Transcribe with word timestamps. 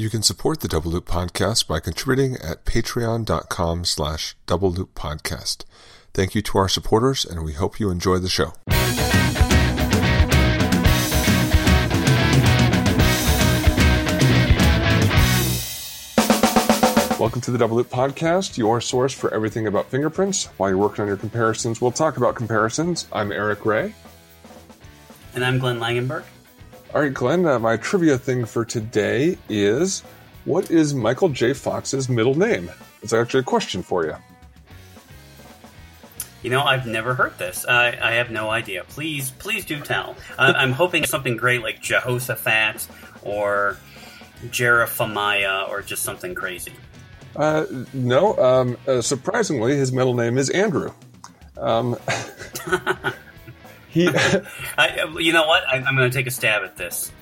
You 0.00 0.08
can 0.08 0.22
support 0.22 0.60
the 0.60 0.66
Double 0.66 0.90
Loop 0.90 1.04
Podcast 1.04 1.68
by 1.68 1.78
contributing 1.78 2.36
at 2.36 2.64
patreon.com 2.64 3.84
slash 3.84 4.34
double 4.46 4.72
loop 4.72 4.94
podcast. 4.94 5.64
Thank 6.14 6.34
you 6.34 6.40
to 6.40 6.56
our 6.56 6.70
supporters, 6.70 7.26
and 7.26 7.44
we 7.44 7.52
hope 7.52 7.78
you 7.78 7.90
enjoy 7.90 8.16
the 8.16 8.30
show. 8.30 8.54
Welcome 17.20 17.42
to 17.42 17.50
the 17.50 17.58
Double 17.58 17.76
Loop 17.76 17.90
Podcast, 17.90 18.56
your 18.56 18.80
source 18.80 19.12
for 19.12 19.34
everything 19.34 19.66
about 19.66 19.90
fingerprints. 19.90 20.46
While 20.56 20.70
you're 20.70 20.78
working 20.78 21.02
on 21.02 21.08
your 21.08 21.18
comparisons, 21.18 21.82
we'll 21.82 21.92
talk 21.92 22.16
about 22.16 22.36
comparisons. 22.36 23.06
I'm 23.12 23.32
Eric 23.32 23.66
Ray. 23.66 23.94
And 25.34 25.44
I'm 25.44 25.58
Glenn 25.58 25.78
Langenberg. 25.78 26.24
All 26.92 27.00
right, 27.00 27.14
Glenn, 27.14 27.46
uh, 27.46 27.60
my 27.60 27.76
trivia 27.76 28.18
thing 28.18 28.44
for 28.44 28.64
today 28.64 29.38
is 29.48 30.00
what 30.44 30.72
is 30.72 30.92
Michael 30.92 31.28
J. 31.28 31.52
Fox's 31.52 32.08
middle 32.08 32.36
name? 32.36 32.68
It's 33.00 33.12
actually 33.12 33.40
a 33.40 33.44
question 33.44 33.80
for 33.80 34.04
you. 34.06 34.16
You 36.42 36.50
know, 36.50 36.62
I've 36.62 36.88
never 36.88 37.14
heard 37.14 37.38
this. 37.38 37.64
I, 37.64 37.96
I 38.02 38.12
have 38.14 38.32
no 38.32 38.50
idea. 38.50 38.82
Please, 38.88 39.30
please 39.30 39.64
do 39.64 39.78
tell. 39.80 40.16
Uh, 40.36 40.52
I'm 40.56 40.72
hoping 40.72 41.04
something 41.04 41.36
great 41.36 41.62
like 41.62 41.80
Jehoshaphat 41.80 42.88
or 43.22 43.76
Jeremiah 44.50 45.66
or 45.68 45.82
just 45.82 46.02
something 46.02 46.34
crazy. 46.34 46.72
Uh, 47.36 47.66
no, 47.92 48.36
um, 48.38 48.76
uh, 48.88 49.00
surprisingly, 49.00 49.76
his 49.76 49.92
middle 49.92 50.14
name 50.14 50.38
is 50.38 50.50
Andrew. 50.50 50.92
Um, 51.56 51.96
he, 53.90 54.08
I, 54.78 55.12
you 55.18 55.32
know 55.32 55.46
what? 55.46 55.66
I, 55.68 55.76
am 55.76 55.96
going 55.96 56.10
to 56.10 56.16
take 56.16 56.26
a 56.26 56.30
stab 56.30 56.62
at 56.62 56.76
this. 56.76 57.12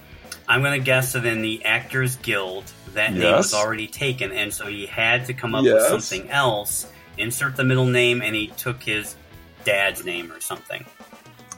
I'm 0.46 0.62
going 0.62 0.78
to 0.78 0.84
guess 0.84 1.12
that 1.12 1.27
in 1.27 1.42
the 1.42 1.64
Actors 1.64 2.16
Guild, 2.16 2.64
that 2.94 3.12
yes. 3.12 3.22
name 3.22 3.36
was 3.36 3.54
already 3.54 3.86
taken, 3.86 4.32
and 4.32 4.52
so 4.52 4.66
he 4.66 4.86
had 4.86 5.27
to 5.27 5.34
come 5.34 5.54
up 5.54 5.64
yes. 5.64 5.91
with 5.91 6.02
something 6.02 6.30
else. 6.30 6.91
Insert 7.16 7.56
the 7.56 7.64
middle 7.64 7.86
name, 7.86 8.22
and 8.22 8.34
he 8.34 8.46
took 8.48 8.83
his 8.83 9.16
dad's 9.64 10.05
name 10.05 10.33
or 10.33 10.41
something. 10.41 10.84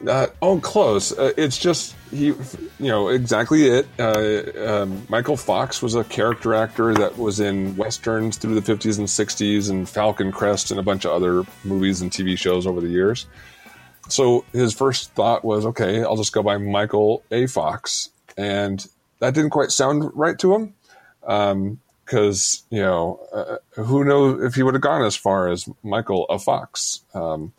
Uh, 0.07 0.27
oh, 0.41 0.59
close. 0.59 1.13
Uh, 1.13 1.33
it's 1.37 1.59
just 1.59 1.95
he, 2.11 2.27
you 2.27 2.37
know, 2.79 3.09
exactly 3.09 3.67
it. 3.67 3.87
Uh, 3.99 4.83
um, 4.83 5.07
Michael 5.09 5.37
Fox 5.37 5.83
was 5.83 5.95
a 5.95 6.05
character 6.05 6.55
actor 6.55 6.95
that 6.95 7.19
was 7.19 7.39
in 7.39 7.77
westerns 7.77 8.39
through 8.39 8.55
the 8.55 8.63
fifties 8.63 8.99
and 8.99 9.09
sixties, 9.09 9.69
and 9.69 9.89
Falcon 9.89 10.33
Crest, 10.33 10.71
and 10.71 10.81
a 10.81 10.83
bunch 10.83 11.05
of 11.05 11.13
other 11.13 11.45
movies 11.65 12.01
and 12.01 12.11
TV 12.11 12.37
shows 12.37 12.67
over 12.67 12.81
the 12.81 12.89
years. 12.89 13.27
So 14.09 14.45
his 14.53 14.75
first 14.75 15.13
thought 15.13 15.45
was, 15.45 15.67
okay, 15.67 16.03
I'll 16.03 16.17
just 16.17 16.33
go 16.33 16.43
by 16.43 16.57
Michael 16.59 17.23
A. 17.31 17.47
Fox, 17.47 18.11
and 18.37 18.85
that 19.21 19.35
didn't 19.35 19.51
quite 19.51 19.71
sound 19.71 20.11
right 20.15 20.39
to 20.39 20.55
him. 20.55 20.75
because 21.21 22.65
um, 22.71 22.77
you 22.77 22.83
know, 22.83 23.21
uh, 23.33 23.83
who 23.83 24.05
knows 24.05 24.43
if 24.43 24.55
he 24.55 24.63
would 24.63 24.75
have 24.75 24.83
gone 24.83 25.03
as 25.03 25.17
far 25.17 25.49
as 25.49 25.69
Michael 25.83 26.27
A. 26.29 26.39
Fox. 26.39 27.03
Um, 27.15 27.53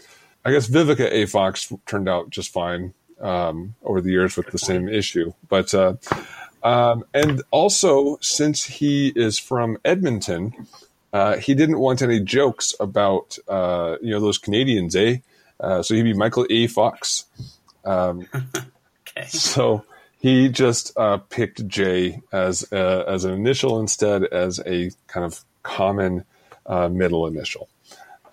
I 0.44 0.52
guess 0.52 0.67
Vivica 0.67 1.09
A. 1.12 1.25
Fox 1.25 1.72
turned 1.86 2.09
out 2.09 2.30
just 2.30 2.52
fine 2.52 2.94
um, 3.22 3.75
over 3.84 4.02
the 4.02 4.12
years 4.12 4.36
with 4.36 4.47
the 4.47 4.58
same 4.58 4.89
issue. 4.89 5.34
But 5.47 5.73
uh, 5.73 5.95
um, 6.64 7.06
and 7.14 7.44
also 7.52 8.17
since 8.22 8.66
he 8.66 9.14
is 9.16 9.38
from 9.39 9.78
Edmonton, 9.86 10.67
uh, 11.14 11.38
he 11.38 11.53
didn't 11.53 11.80
want 11.80 12.02
any 12.02 12.19
jokes 12.19 12.73
about 12.80 13.38
uh, 13.47 13.97
you 14.02 14.12
know 14.12 14.19
those 14.19 14.38
Canadians, 14.38 14.95
eh? 14.95 15.17
Uh, 15.61 15.81
so 15.81 15.93
he'd 15.93 16.03
be 16.03 16.13
Michael 16.13 16.45
A. 16.49 16.67
Fox. 16.67 17.25
Um, 17.85 18.27
okay. 19.07 19.27
So 19.27 19.85
he 20.19 20.49
just 20.49 20.91
uh, 20.97 21.17
picked 21.17 21.67
J 21.67 22.21
as 22.33 22.65
uh, 22.73 23.05
as 23.07 23.23
an 23.23 23.33
initial 23.33 23.79
instead 23.79 24.23
as 24.25 24.59
a 24.65 24.91
kind 25.07 25.25
of 25.25 25.45
common 25.63 26.25
middle 26.67 27.27
initial. 27.27 27.69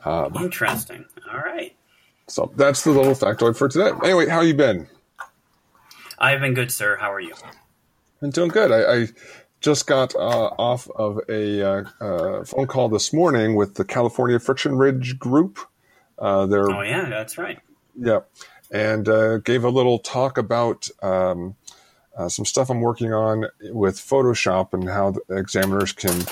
Um, 0.05 0.35
Interesting. 0.37 1.05
All 1.31 1.39
right. 1.39 1.75
So 2.29 2.53
that's 2.57 2.85
the 2.85 2.91
little 2.91 3.15
factoid 3.15 3.57
for 3.57 3.69
today. 3.69 3.91
Anyway, 4.05 4.29
how 4.29 4.43
you 4.43 4.55
been? 4.55 4.87
I've 6.19 6.41
been 6.41 6.55
good, 6.55 6.71
sir. 6.71 6.97
How 6.97 7.13
are 7.13 7.21
you? 7.21 7.35
I'm 8.21 8.31
doing 8.31 8.49
good. 8.49 8.73
I, 8.73 9.03
I 9.03 9.07
just 9.61 9.87
got 9.87 10.15
uh, 10.15 10.51
off 10.59 10.89
of 10.91 11.21
a 11.29 11.63
uh, 11.63 11.85
uh, 12.01 12.45
phone 12.45 12.67
call 12.67 12.89
this 12.89 13.13
morning 13.13 13.55
with 13.55 13.75
the 13.75 13.85
California 13.85 14.39
Friction 14.39 14.77
Ridge 14.77 15.19
Group. 15.19 15.59
Uh, 16.19 16.47
oh 16.51 16.83
yeah, 16.83 17.09
that's 17.09 17.39
right. 17.39 17.59
Yeah, 17.97 18.21
and 18.71 19.09
uh, 19.09 19.39
gave 19.39 19.65
a 19.65 19.71
little 19.71 19.99
talk 19.99 20.39
about 20.39 20.89
um, 21.03 21.57
uh, 22.17 22.29
some 22.29 22.45
stuff 22.45 22.71
I'm 22.71 22.81
working 22.81 23.13
on 23.13 23.47
with 23.71 23.97
Photoshop 23.97 24.73
and 24.73 24.89
how 24.89 25.15
examiners 25.31 25.93
can 25.93 26.25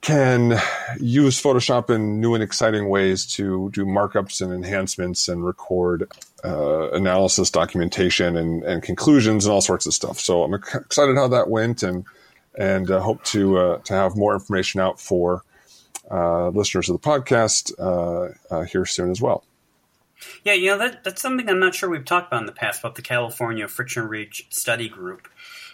can 0.00 0.58
use 1.00 1.40
Photoshop 1.40 1.88
in 1.88 2.20
new 2.20 2.34
and 2.34 2.42
exciting 2.42 2.90
ways 2.90 3.24
to 3.24 3.70
do 3.70 3.86
markups 3.86 4.42
and 4.42 4.52
enhancements 4.52 5.28
and 5.28 5.44
record 5.44 6.06
uh, 6.44 6.90
analysis, 6.90 7.50
documentation, 7.50 8.36
and, 8.36 8.62
and, 8.64 8.82
conclusions 8.82 9.46
and 9.46 9.52
all 9.54 9.62
sorts 9.62 9.86
of 9.86 9.94
stuff. 9.94 10.20
So 10.20 10.42
I'm 10.42 10.52
excited 10.52 11.16
how 11.16 11.28
that 11.28 11.48
went, 11.48 11.82
and 11.82 12.04
and 12.54 12.90
uh, 12.90 13.00
hope 13.00 13.24
to 13.24 13.58
uh, 13.58 13.78
to 13.78 13.94
have 13.94 14.14
more 14.14 14.34
information 14.34 14.78
out 14.78 15.00
for 15.00 15.42
uh, 16.10 16.48
listeners 16.48 16.88
of 16.88 17.00
the 17.00 17.08
podcast 17.08 17.72
uh, 17.78 18.34
uh, 18.54 18.62
here 18.64 18.84
soon 18.84 19.10
as 19.10 19.20
well. 19.20 19.44
Yeah, 20.44 20.54
you 20.54 20.70
know 20.70 20.78
that 20.78 21.04
that's 21.04 21.20
something 21.20 21.48
I'm 21.48 21.60
not 21.60 21.74
sure 21.74 21.90
we've 21.90 22.04
talked 22.04 22.28
about 22.28 22.40
in 22.40 22.46
the 22.46 22.52
past 22.52 22.80
about 22.80 22.94
the 22.94 23.02
California 23.02 23.68
Friction 23.68 24.08
Ridge 24.08 24.46
Study 24.50 24.88
Group. 24.88 25.28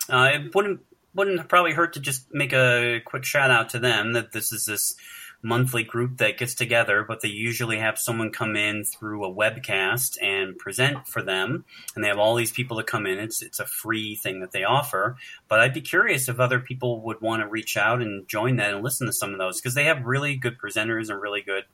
it 0.08 0.54
wouldn't 0.54 0.80
wouldn't 1.14 1.48
probably 1.48 1.72
hurt 1.72 1.94
to 1.94 2.00
just 2.00 2.32
make 2.32 2.52
a 2.52 3.00
quick 3.04 3.24
shout 3.24 3.50
out 3.50 3.70
to 3.70 3.78
them 3.78 4.12
that 4.12 4.32
this 4.32 4.52
is 4.52 4.64
this 4.64 4.94
monthly 5.42 5.82
group 5.82 6.18
that 6.18 6.38
gets 6.38 6.54
together, 6.54 7.04
but 7.06 7.20
they 7.20 7.28
usually 7.28 7.78
have 7.78 7.98
someone 7.98 8.30
come 8.30 8.56
in 8.56 8.84
through 8.84 9.24
a 9.24 9.34
webcast 9.34 10.16
and 10.22 10.58
present 10.58 11.08
for 11.08 11.22
them. 11.22 11.64
And 11.94 12.04
they 12.04 12.08
have 12.08 12.18
all 12.18 12.34
these 12.34 12.52
people 12.52 12.76
that 12.76 12.86
come 12.86 13.06
in. 13.06 13.18
It's 13.18 13.42
it's 13.42 13.60
a 13.60 13.66
free 13.66 14.16
thing 14.16 14.40
that 14.40 14.52
they 14.52 14.64
offer. 14.64 15.16
But 15.48 15.60
I'd 15.60 15.74
be 15.74 15.80
curious 15.80 16.28
if 16.28 16.38
other 16.38 16.60
people 16.60 17.00
would 17.02 17.20
want 17.20 17.42
to 17.42 17.48
reach 17.48 17.76
out 17.76 18.02
and 18.02 18.28
join 18.28 18.56
that 18.56 18.74
and 18.74 18.84
listen 18.84 19.06
to 19.06 19.12
some 19.12 19.32
of 19.32 19.38
those 19.38 19.60
because 19.60 19.74
they 19.74 19.84
have 19.84 20.04
really 20.04 20.36
good 20.36 20.58
presenters 20.58 21.08
and 21.08 21.20
really 21.20 21.42
good 21.42 21.64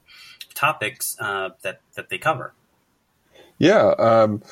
topics 0.54 1.16
uh, 1.20 1.50
that 1.62 1.80
that 1.94 2.08
they 2.08 2.18
cover. 2.18 2.54
Yeah. 3.58 3.94
Um 3.98 4.42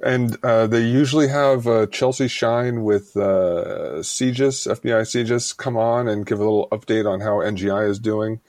and 0.00 0.36
uh, 0.44 0.66
they 0.66 0.82
usually 0.82 1.28
have 1.28 1.66
uh, 1.66 1.86
Chelsea 1.86 2.28
Shine 2.28 2.82
with 2.82 3.16
uh, 3.16 4.00
CJIS, 4.00 4.68
FBI 4.68 5.02
CJIS, 5.02 5.56
come 5.56 5.78
on 5.78 6.06
and 6.06 6.26
give 6.26 6.38
a 6.38 6.44
little 6.44 6.68
update 6.68 7.10
on 7.10 7.20
how 7.20 7.36
NGI 7.36 7.88
is 7.88 7.98
doing. 7.98 8.40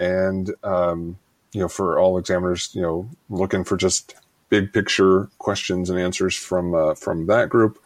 And, 0.00 0.52
um, 0.64 1.18
you 1.52 1.60
know, 1.60 1.68
for 1.68 1.98
all 1.98 2.18
examiners, 2.18 2.74
you 2.74 2.82
know, 2.82 3.08
looking 3.28 3.62
for 3.62 3.76
just 3.76 4.16
big 4.48 4.72
picture 4.72 5.28
questions 5.38 5.88
and 5.88 5.98
answers 5.98 6.34
from 6.34 6.74
uh, 6.74 6.94
from 6.94 7.26
that 7.26 7.48
group. 7.48 7.78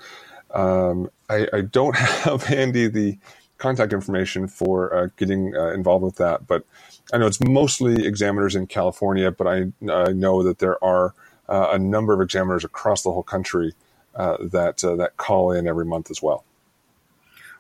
Um, 0.53 1.11
I, 1.29 1.47
I, 1.53 1.61
don't 1.61 1.97
have 2.25 2.45
handy 2.45 2.87
the 2.87 3.19
contact 3.59 3.93
information 3.93 4.47
for 4.47 4.95
uh, 4.95 5.09
getting 5.17 5.55
uh, 5.57 5.73
involved 5.73 6.05
with 6.05 6.17
that, 6.17 6.47
but 6.47 6.65
I 7.13 7.19
know 7.19 7.27
it's 7.27 7.41
mostly 7.41 8.07
examiners 8.07 8.55
in 8.55 8.67
California, 8.67 9.31
but 9.31 9.47
I, 9.47 9.73
I 9.91 10.13
know 10.13 10.43
that 10.43 10.61
there 10.61 10.83
are 10.83 11.15
uh, 11.49 11.69
a 11.73 11.79
number 11.79 12.13
of 12.13 12.21
examiners 12.21 12.65
across 12.65 13.03
the 13.03 13.13
whole 13.13 13.23
country 13.23 13.75
uh, 14.15 14.37
that 14.41 14.83
uh, 14.85 14.97
that 14.97 15.17
call 15.17 15.51
in 15.53 15.67
every 15.67 15.85
month 15.85 16.11
as 16.11 16.23
well. 16.23 16.45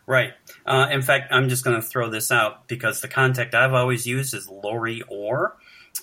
Right. 0.06 0.32
Uh, 0.66 0.88
in 0.90 1.02
fact, 1.02 1.32
I'm 1.32 1.48
just 1.48 1.64
going 1.64 1.80
to 1.80 1.86
throw 1.86 2.10
this 2.10 2.30
out 2.30 2.68
because 2.68 3.00
the 3.00 3.08
contact 3.08 3.54
I've 3.54 3.72
always 3.72 4.06
used 4.06 4.34
is 4.34 4.48
Lori 4.48 5.02
Orr, 5.08 5.56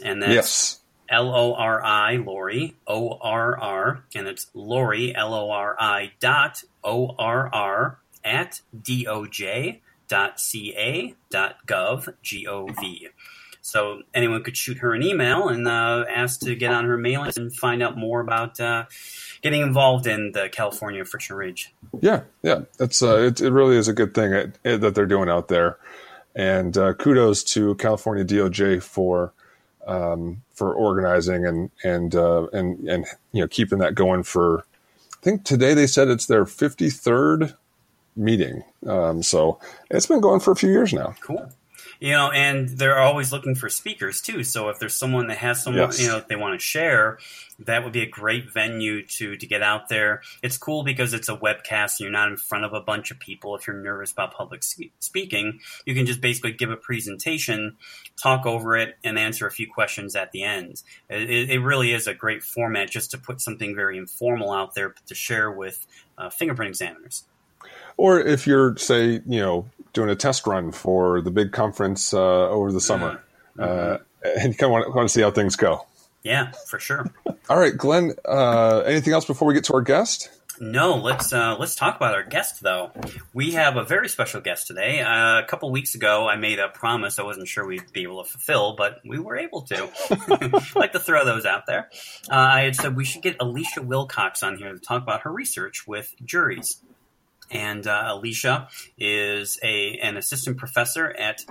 and 0.03 0.21
that's 0.23 0.33
yes. 0.33 0.79
L 1.09 1.35
O 1.35 1.53
R 1.53 1.83
I 1.83 2.15
Lori 2.15 2.75
O 2.87 3.17
R 3.21 3.59
R, 3.59 4.03
and 4.15 4.27
it's 4.27 4.47
Lori 4.53 5.15
L 5.15 5.33
O 5.33 5.51
R 5.51 5.75
I 5.79 6.13
dot 6.19 6.63
O 6.83 7.15
R 7.19 7.49
R 7.53 7.99
at 8.23 8.61
doj 8.75 9.79
dot 10.07 10.39
ca 10.39 11.15
dot 11.29 11.55
gov 11.67 12.13
g 12.21 12.47
o 12.47 12.67
v. 12.79 13.09
So 13.61 14.01
anyone 14.13 14.43
could 14.43 14.57
shoot 14.57 14.79
her 14.79 14.93
an 14.93 15.03
email 15.03 15.47
and 15.47 15.67
uh, 15.67 16.05
ask 16.09 16.39
to 16.41 16.55
get 16.55 16.73
on 16.73 16.85
her 16.85 16.97
mailing 16.97 17.27
list 17.27 17.37
and 17.37 17.55
find 17.55 17.83
out 17.83 17.95
more 17.95 18.19
about 18.19 18.59
uh, 18.59 18.85
getting 19.41 19.61
involved 19.61 20.07
in 20.07 20.31
the 20.31 20.49
California 20.49 21.03
Friction 21.05 21.35
Ridge. 21.35 21.73
Yeah, 21.99 22.21
yeah, 22.43 22.61
that's 22.77 23.01
uh, 23.01 23.17
it, 23.17 23.41
it. 23.41 23.51
really 23.51 23.75
is 23.75 23.87
a 23.87 23.93
good 23.93 24.13
thing 24.13 24.33
it, 24.33 24.59
it, 24.63 24.81
that 24.81 24.95
they're 24.95 25.05
doing 25.05 25.29
out 25.29 25.47
there, 25.47 25.77
and 26.35 26.77
uh, 26.77 26.93
kudos 26.93 27.43
to 27.45 27.75
California 27.75 28.23
DOJ 28.23 28.81
for 28.81 29.33
um, 29.87 30.41
for 30.53 30.73
organizing 30.73 31.45
and 31.45 31.71
and 31.83 32.15
uh, 32.15 32.47
and 32.53 32.87
and 32.87 33.05
you 33.31 33.41
know 33.41 33.47
keeping 33.47 33.79
that 33.79 33.95
going 33.95 34.23
for. 34.23 34.65
I 35.13 35.23
think 35.23 35.43
today 35.43 35.73
they 35.73 35.87
said 35.87 36.07
it's 36.07 36.25
their 36.25 36.45
fifty 36.45 36.89
third 36.89 37.55
meeting. 38.15 38.63
Um, 38.85 39.23
so 39.23 39.59
it's 39.89 40.07
been 40.07 40.21
going 40.21 40.39
for 40.39 40.51
a 40.51 40.55
few 40.55 40.69
years 40.69 40.93
now. 40.93 41.15
Cool. 41.21 41.51
You 42.01 42.11
know, 42.11 42.31
and 42.31 42.67
they're 42.67 42.99
always 42.99 43.31
looking 43.31 43.53
for 43.53 43.69
speakers 43.69 44.21
too. 44.21 44.43
So 44.43 44.69
if 44.69 44.79
there's 44.79 44.95
someone 44.95 45.27
that 45.27 45.37
has 45.37 45.63
someone, 45.63 45.83
Yes. 45.83 46.01
you 46.01 46.07
know, 46.07 46.19
they 46.27 46.35
want 46.35 46.59
to 46.59 46.65
share, 46.65 47.19
that 47.59 47.83
would 47.83 47.93
be 47.93 48.01
a 48.01 48.07
great 48.07 48.51
venue 48.51 49.05
to 49.05 49.37
to 49.37 49.45
get 49.45 49.61
out 49.61 49.87
there. 49.87 50.23
It's 50.41 50.57
cool 50.57 50.83
because 50.83 51.13
it's 51.13 51.29
a 51.29 51.37
webcast. 51.37 51.99
And 51.99 51.99
you're 51.99 52.09
not 52.11 52.27
in 52.29 52.37
front 52.37 52.65
of 52.65 52.73
a 52.73 52.81
bunch 52.81 53.11
of 53.11 53.19
people. 53.19 53.55
If 53.55 53.67
you're 53.67 53.75
nervous 53.75 54.11
about 54.11 54.33
public 54.33 54.63
speaking, 54.99 55.59
you 55.85 55.93
can 55.93 56.07
just 56.07 56.21
basically 56.21 56.53
give 56.53 56.71
a 56.71 56.75
presentation, 56.75 57.77
talk 58.21 58.47
over 58.47 58.75
it, 58.75 58.97
and 59.03 59.19
answer 59.19 59.45
a 59.45 59.51
few 59.51 59.71
questions 59.71 60.15
at 60.15 60.31
the 60.31 60.41
end. 60.43 60.81
It, 61.07 61.29
it- 61.29 61.49
it 61.51 61.59
really 61.59 61.93
is 61.93 62.07
a 62.07 62.15
great 62.15 62.41
format 62.41 62.89
just 62.89 63.11
to 63.11 63.19
put 63.19 63.41
something 63.41 63.75
very 63.75 63.99
informal 63.99 64.51
out 64.51 64.73
there 64.73 64.95
to 65.05 65.13
share 65.13 65.51
with 65.51 65.85
uh, 66.17 66.31
fingerprint 66.31 66.69
examiners. 66.69 67.25
Or 67.97 68.19
if 68.19 68.47
you're, 68.47 68.75
say, 68.77 69.21
you 69.27 69.39
know, 69.39 69.69
doing 69.93 70.09
a 70.09 70.15
test 70.15 70.47
run 70.47 70.71
for 70.71 71.21
the 71.21 71.31
big 71.31 71.51
conference 71.51 72.13
uh, 72.13 72.49
over 72.49 72.71
the 72.71 72.81
summer, 72.81 73.23
uh, 73.59 73.97
and 74.23 74.53
you 74.53 74.57
kind 74.57 74.63
of 74.63 74.71
want, 74.71 74.95
want 74.95 75.09
to 75.09 75.13
see 75.13 75.21
how 75.21 75.31
things 75.31 75.55
go. 75.55 75.85
Yeah, 76.23 76.51
for 76.67 76.79
sure. 76.79 77.11
All 77.49 77.59
right, 77.59 77.75
Glenn. 77.75 78.13
Uh, 78.25 78.79
anything 78.85 79.13
else 79.13 79.25
before 79.25 79.47
we 79.47 79.53
get 79.53 79.63
to 79.65 79.73
our 79.73 79.81
guest? 79.81 80.29
No, 80.59 80.95
let's 80.97 81.33
uh, 81.33 81.55
let's 81.57 81.73
talk 81.73 81.95
about 81.95 82.13
our 82.13 82.23
guest 82.23 82.61
though. 82.61 82.91
We 83.33 83.53
have 83.53 83.77
a 83.77 83.83
very 83.83 84.07
special 84.07 84.41
guest 84.41 84.67
today. 84.67 85.01
Uh, 85.01 85.39
a 85.39 85.45
couple 85.47 85.71
weeks 85.71 85.95
ago, 85.95 86.27
I 86.27 86.35
made 86.35 86.59
a 86.59 86.67
promise 86.67 87.17
I 87.17 87.23
wasn't 87.23 87.47
sure 87.47 87.65
we'd 87.65 87.91
be 87.93 88.03
able 88.03 88.23
to 88.23 88.29
fulfill, 88.29 88.75
but 88.75 88.99
we 89.03 89.17
were 89.17 89.37
able 89.37 89.63
to. 89.63 89.89
like 90.75 90.91
to 90.91 90.99
throw 90.99 91.25
those 91.25 91.45
out 91.47 91.65
there. 91.65 91.89
Uh, 92.29 92.35
I 92.35 92.61
had 92.61 92.75
said 92.75 92.95
we 92.95 93.05
should 93.05 93.23
get 93.23 93.37
Alicia 93.39 93.81
Wilcox 93.81 94.43
on 94.43 94.55
here 94.55 94.71
to 94.71 94.79
talk 94.79 95.01
about 95.01 95.21
her 95.21 95.31
research 95.33 95.87
with 95.87 96.13
juries. 96.23 96.79
And 97.51 97.85
uh, 97.85 98.05
Alicia 98.07 98.67
is 98.97 99.59
a 99.61 99.99
an 100.01 100.17
assistant 100.17 100.57
professor 100.57 101.09
at 101.11 101.43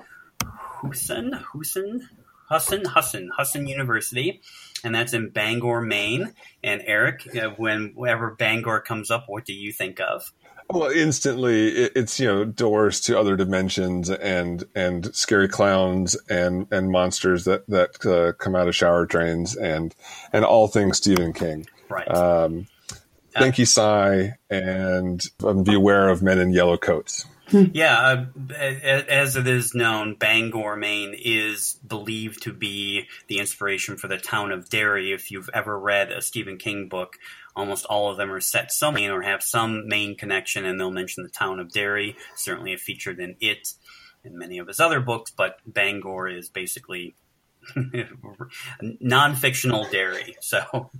Husson 0.42 1.32
Husson 1.32 2.08
Husson 2.48 2.84
Husson 2.84 3.30
Husson 3.36 3.66
University, 3.66 4.40
and 4.82 4.94
that's 4.94 5.12
in 5.12 5.30
Bangor, 5.30 5.80
Maine. 5.82 6.32
And 6.64 6.82
Eric, 6.84 7.28
uh, 7.36 7.50
whenever 7.50 8.34
Bangor 8.34 8.80
comes 8.80 9.10
up, 9.10 9.24
what 9.28 9.44
do 9.44 9.52
you 9.52 9.72
think 9.72 10.00
of? 10.00 10.32
Well, 10.72 10.90
instantly, 10.90 11.68
it, 11.68 11.92
it's 11.96 12.20
you 12.20 12.26
know 12.26 12.44
doors 12.44 13.00
to 13.02 13.18
other 13.18 13.36
dimensions 13.36 14.10
and 14.10 14.64
and 14.74 15.14
scary 15.14 15.48
clowns 15.48 16.16
and 16.28 16.66
and 16.70 16.90
monsters 16.90 17.44
that 17.44 17.66
that 17.68 18.06
uh, 18.06 18.32
come 18.32 18.54
out 18.54 18.68
of 18.68 18.76
shower 18.76 19.06
drains 19.06 19.56
and 19.56 19.94
and 20.32 20.44
all 20.44 20.68
things 20.68 20.98
Stephen 20.98 21.32
King. 21.32 21.66
Right. 21.88 22.08
Um, 22.08 22.68
thank 23.32 23.58
you, 23.58 23.66
Cy, 23.66 24.34
and 24.48 25.24
um, 25.44 25.64
beware 25.64 26.08
of 26.08 26.22
men 26.22 26.38
in 26.38 26.52
yellow 26.52 26.76
coats. 26.76 27.26
Yeah, 27.52 28.26
uh, 28.50 28.54
as 28.54 29.34
it 29.34 29.48
is 29.48 29.74
known, 29.74 30.14
Bangor, 30.14 30.76
Maine 30.76 31.16
is 31.18 31.80
believed 31.86 32.44
to 32.44 32.52
be 32.52 33.08
the 33.26 33.40
inspiration 33.40 33.96
for 33.96 34.06
the 34.06 34.18
town 34.18 34.52
of 34.52 34.68
Derry. 34.68 35.12
If 35.12 35.32
you've 35.32 35.50
ever 35.52 35.76
read 35.76 36.12
a 36.12 36.22
Stephen 36.22 36.58
King 36.58 36.88
book, 36.88 37.16
almost 37.56 37.86
all 37.86 38.08
of 38.08 38.18
them 38.18 38.30
are 38.30 38.40
set 38.40 38.70
somewhere 38.70 39.18
or 39.18 39.22
have 39.22 39.42
some 39.42 39.88
Maine 39.88 40.16
connection, 40.16 40.64
and 40.64 40.78
they'll 40.78 40.92
mention 40.92 41.24
the 41.24 41.28
town 41.28 41.58
of 41.58 41.72
Derry. 41.72 42.16
Certainly, 42.36 42.70
have 42.70 42.80
featured 42.80 43.18
in 43.18 43.34
it 43.40 43.74
and 44.24 44.34
many 44.34 44.58
of 44.58 44.68
his 44.68 44.80
other 44.80 45.00
books, 45.00 45.30
but 45.30 45.58
Bangor 45.66 46.28
is 46.28 46.48
basically 46.48 47.14
non-fictional 49.00 49.86
Derry. 49.90 50.36
So 50.40 50.90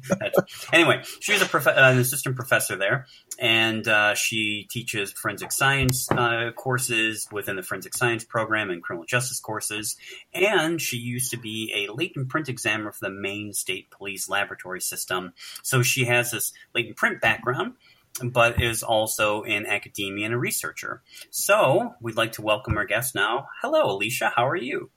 anyway, 0.73 1.03
she's 1.21 1.43
a 1.43 1.47
prof- 1.47 1.67
an 1.67 1.99
assistant 1.99 2.37
professor 2.37 2.77
there, 2.77 3.07
and 3.39 3.87
uh, 3.87 4.15
she 4.15 4.67
teaches 4.71 5.13
forensic 5.13 5.53
science 5.53 6.11
uh, 6.11 6.51
courses 6.57 7.29
within 7.33 7.57
the 7.57 7.63
forensic 7.63 7.97
science 7.97 8.25
program 8.25 8.71
and 8.71 8.83
criminal 8.83 9.07
justice 9.07 9.41
courses. 9.41 9.97
And 10.35 10.81
she 10.81 10.97
used 10.97 11.31
to 11.33 11.37
be 11.37 11.73
a 11.87 11.93
latent 11.93 12.29
print 12.29 12.49
examiner 12.49 12.93
for 12.93 13.07
the 13.07 13.15
Maine 13.15 13.53
State 13.53 13.91
Police 13.91 14.29
Laboratory 14.29 14.81
System. 14.81 15.33
So 15.63 15.83
she 15.83 16.05
has 16.05 16.31
this 16.31 16.53
latent 16.75 16.97
print 16.97 17.21
background. 17.21 17.75
But 18.23 18.61
is 18.61 18.83
also 18.83 19.43
in 19.45 19.67
academia 19.67 20.27
and 20.27 20.35
a 20.35 20.39
researcher. 20.39 21.01
So 21.31 21.95
we'd 22.03 22.17
like 22.17 22.33
to 22.33 22.43
welcome 22.43 22.77
our 22.77 22.85
guest 22.85 23.15
now. 23.15 23.47
Hello, 23.63 23.85
Alicia. 23.85 24.33
How 24.35 24.49
are 24.49 24.57
you? 24.57 24.91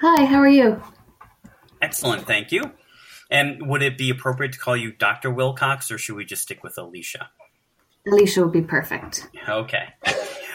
Hi, 0.00 0.24
how 0.24 0.38
are 0.38 0.48
you? 0.48 0.82
Excellent, 1.80 2.26
thank 2.26 2.52
you. 2.52 2.72
And 3.30 3.66
would 3.68 3.82
it 3.82 3.96
be 3.96 4.10
appropriate 4.10 4.52
to 4.52 4.58
call 4.58 4.76
you 4.76 4.92
Dr. 4.92 5.30
Wilcox, 5.30 5.90
or 5.90 5.98
should 5.98 6.16
we 6.16 6.24
just 6.24 6.42
stick 6.42 6.62
with 6.62 6.76
Alicia? 6.78 7.30
Alicia 8.06 8.42
would 8.42 8.52
be 8.52 8.62
perfect. 8.62 9.28
Okay. 9.48 9.88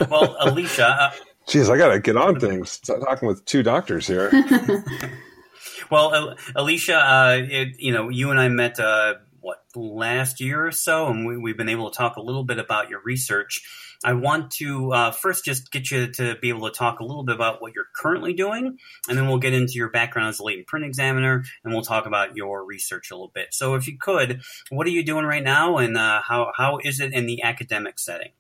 Well, 0.09 0.37
Alicia, 0.39 0.87
uh, 0.87 1.11
Jeez, 1.47 1.69
I 1.69 1.77
gotta 1.77 1.99
get 1.99 2.15
on 2.15 2.39
things. 2.39 2.69
Start 2.71 3.01
talking 3.01 3.27
with 3.27 3.43
two 3.45 3.63
doctors 3.63 4.07
here. 4.07 4.29
well, 5.89 6.13
Al- 6.13 6.35
Alicia, 6.55 6.95
uh, 6.95 7.37
it, 7.41 7.79
you 7.79 7.91
know, 7.91 8.09
you 8.09 8.29
and 8.29 8.39
I 8.39 8.47
met 8.47 8.79
uh, 8.79 9.15
what 9.39 9.57
last 9.75 10.39
year 10.39 10.65
or 10.65 10.71
so, 10.71 11.07
and 11.07 11.25
we, 11.25 11.37
we've 11.37 11.57
been 11.57 11.67
able 11.67 11.89
to 11.89 11.97
talk 11.97 12.15
a 12.15 12.21
little 12.21 12.43
bit 12.43 12.59
about 12.59 12.89
your 12.89 13.01
research. 13.03 13.63
I 14.03 14.13
want 14.13 14.51
to 14.51 14.91
uh, 14.93 15.11
first 15.11 15.45
just 15.45 15.71
get 15.71 15.91
you 15.91 16.11
to 16.13 16.35
be 16.41 16.49
able 16.49 16.69
to 16.69 16.75
talk 16.75 16.99
a 16.99 17.03
little 17.03 17.23
bit 17.23 17.35
about 17.35 17.61
what 17.61 17.73
you're 17.75 17.87
currently 17.95 18.33
doing, 18.33 18.77
and 19.07 19.17
then 19.17 19.27
we'll 19.27 19.39
get 19.39 19.53
into 19.53 19.73
your 19.73 19.89
background 19.89 20.29
as 20.29 20.39
a 20.39 20.43
latent 20.43 20.67
print 20.67 20.85
examiner, 20.85 21.43
and 21.63 21.73
we'll 21.73 21.83
talk 21.83 22.05
about 22.05 22.35
your 22.35 22.65
research 22.65 23.11
a 23.11 23.15
little 23.15 23.31
bit. 23.33 23.53
So, 23.53 23.75
if 23.75 23.87
you 23.87 23.97
could, 23.97 24.41
what 24.69 24.87
are 24.87 24.91
you 24.91 25.03
doing 25.03 25.25
right 25.25 25.43
now, 25.43 25.77
and 25.77 25.97
uh, 25.97 26.21
how 26.21 26.51
how 26.55 26.79
is 26.83 26.99
it 26.99 27.13
in 27.13 27.25
the 27.25 27.43
academic 27.43 27.99
setting? 27.99 28.31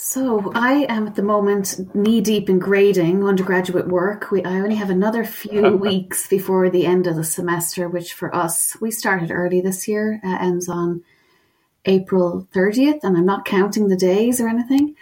So 0.00 0.52
I 0.54 0.86
am 0.88 1.08
at 1.08 1.16
the 1.16 1.24
moment 1.24 1.92
knee 1.92 2.20
deep 2.20 2.48
in 2.48 2.60
grading 2.60 3.24
undergraduate 3.24 3.88
work. 3.88 4.30
We, 4.30 4.44
I 4.44 4.60
only 4.60 4.76
have 4.76 4.90
another 4.90 5.24
few 5.24 5.76
weeks 5.76 6.28
before 6.28 6.70
the 6.70 6.86
end 6.86 7.08
of 7.08 7.16
the 7.16 7.24
semester, 7.24 7.88
which 7.88 8.12
for 8.12 8.32
us 8.32 8.76
we 8.80 8.92
started 8.92 9.32
early 9.32 9.60
this 9.60 9.88
year. 9.88 10.20
Uh, 10.22 10.38
ends 10.40 10.68
on 10.68 11.02
April 11.84 12.46
thirtieth, 12.52 13.04
and 13.04 13.16
I'm 13.16 13.26
not 13.26 13.44
counting 13.44 13.88
the 13.88 13.96
days 13.96 14.40
or 14.40 14.48
anything. 14.48 14.94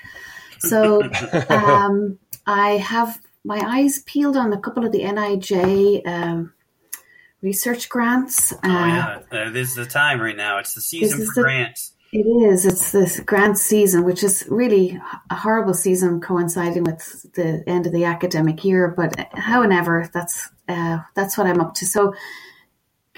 So 0.61 1.03
um, 1.49 2.19
I 2.47 2.73
have 2.73 3.21
my 3.45 3.59
eyes 3.59 4.03
peeled 4.07 4.37
on 4.37 4.53
a 4.53 4.59
couple 4.59 4.85
of 4.85 4.93
the 4.93 5.01
NIJ 5.01 6.07
um, 6.07 6.53
research 7.43 7.89
grants. 7.89 8.53
Uh, 8.53 8.57
oh 8.65 8.69
yeah, 8.69 9.21
uh, 9.33 9.51
this 9.51 9.71
is 9.71 9.75
the 9.75 9.87
time 9.87 10.21
right 10.21 10.37
now. 10.37 10.59
It's 10.59 10.75
the 10.75 10.81
season 10.81 11.27
for 11.27 11.35
the- 11.35 11.43
grants. 11.43 11.93
It 12.13 12.21
is. 12.21 12.65
It's 12.65 12.93
this 12.93 13.21
grant 13.21 13.59
season, 13.59 14.05
which 14.05 14.23
is 14.23 14.47
really 14.49 14.99
a 15.29 15.35
horrible 15.35 15.75
season 15.75 16.21
coinciding 16.21 16.85
with 16.85 17.27
the 17.35 17.65
end 17.67 17.87
of 17.87 17.93
the 17.93 18.05
academic 18.05 18.65
year. 18.65 18.89
But 18.89 19.29
however, 19.35 20.09
that's 20.15 20.49
uh, 20.69 21.01
that's 21.15 21.37
what 21.37 21.47
I'm 21.47 21.61
up 21.61 21.75
to. 21.75 21.85
So, 21.85 22.15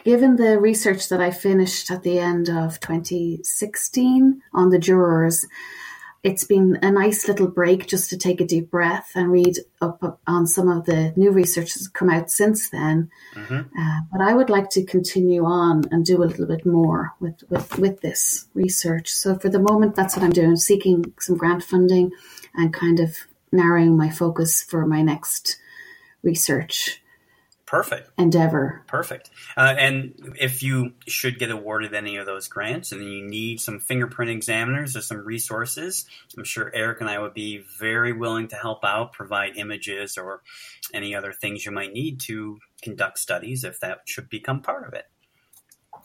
given 0.05 0.37
the 0.37 0.59
research 0.59 1.09
that 1.09 1.21
I 1.21 1.31
finished 1.31 1.91
at 1.91 2.03
the 2.03 2.19
end 2.19 2.49
of 2.49 2.81
2016 2.81 4.43
on 4.53 4.71
the 4.71 4.79
jurors, 4.79 5.47
it's 6.25 6.45
been 6.45 6.79
a 6.83 6.91
nice 6.91 7.29
little 7.29 7.47
break 7.47 7.87
just 7.87 8.11
to 8.11 8.19
take 8.19 8.41
a 8.41 8.47
deep 8.47 8.71
breath 8.71 9.12
and 9.15 9.31
read 9.31 9.56
up 9.81 10.21
on 10.26 10.47
some 10.47 10.69
of 10.69 10.85
the 10.85 11.12
new 11.17 11.31
research 11.31 11.75
that's 11.75 11.88
come 11.88 12.11
out 12.11 12.31
since 12.31 12.71
then. 12.71 13.11
hmm 13.35 13.61
Uh, 13.78 14.00
but 14.11 14.21
I 14.21 14.35
would 14.35 14.50
like 14.50 14.71
to 14.71 14.85
continue 14.85 15.45
on 15.45 15.85
and 15.90 16.05
do 16.05 16.23
a 16.23 16.26
little 16.26 16.47
bit 16.47 16.67
more 16.67 17.14
with, 17.21 17.43
with, 17.49 17.78
with 17.78 18.00
this 18.00 18.49
research. 18.55 19.11
So 19.11 19.38
for 19.38 19.49
the 19.49 19.61
moment, 19.61 19.95
that's 19.95 20.17
what 20.17 20.25
I'm 20.25 20.33
doing, 20.33 20.57
seeking 20.57 21.14
some 21.21 21.37
grant 21.37 21.62
funding 21.62 22.11
and 22.55 22.75
kind 22.75 22.99
of 23.00 23.17
narrowing 23.52 23.97
my 23.97 24.11
focus 24.11 24.62
for 24.62 24.87
my 24.87 25.02
next 25.02 25.59
research 26.23 27.00
Perfect. 27.68 28.10
endeavor. 28.16 28.82
Perfect. 28.87 29.28
Uh, 29.54 29.75
and 29.78 30.34
if 30.40 30.62
you 30.62 30.94
should 31.06 31.38
get 31.38 31.50
awarded 31.50 31.92
any 31.92 32.16
of 32.16 32.25
those 32.25 32.48
grants 32.48 32.92
and 32.92 33.04
you 33.04 33.22
need 33.28 33.60
some 33.60 33.78
fingerprint 33.78 34.30
examiners 34.30 34.96
or 34.96 35.02
some 35.02 35.18
resources, 35.18 36.06
I'm 36.34 36.44
sure 36.44 36.72
Eric 36.75 37.02
and 37.02 37.10
I 37.10 37.18
would 37.18 37.34
be 37.34 37.62
very 37.78 38.14
willing 38.14 38.48
to 38.48 38.56
help 38.56 38.87
out, 38.87 39.12
provide 39.12 39.58
images 39.58 40.16
or 40.16 40.40
any 40.94 41.14
other 41.14 41.30
things 41.30 41.66
you 41.66 41.70
might 41.70 41.92
need 41.92 42.20
to 42.20 42.58
conduct 42.80 43.18
studies 43.18 43.64
if 43.64 43.80
that 43.80 43.98
should 44.06 44.30
become 44.30 44.62
part 44.62 44.88
of 44.88 44.94
it. 44.94 45.04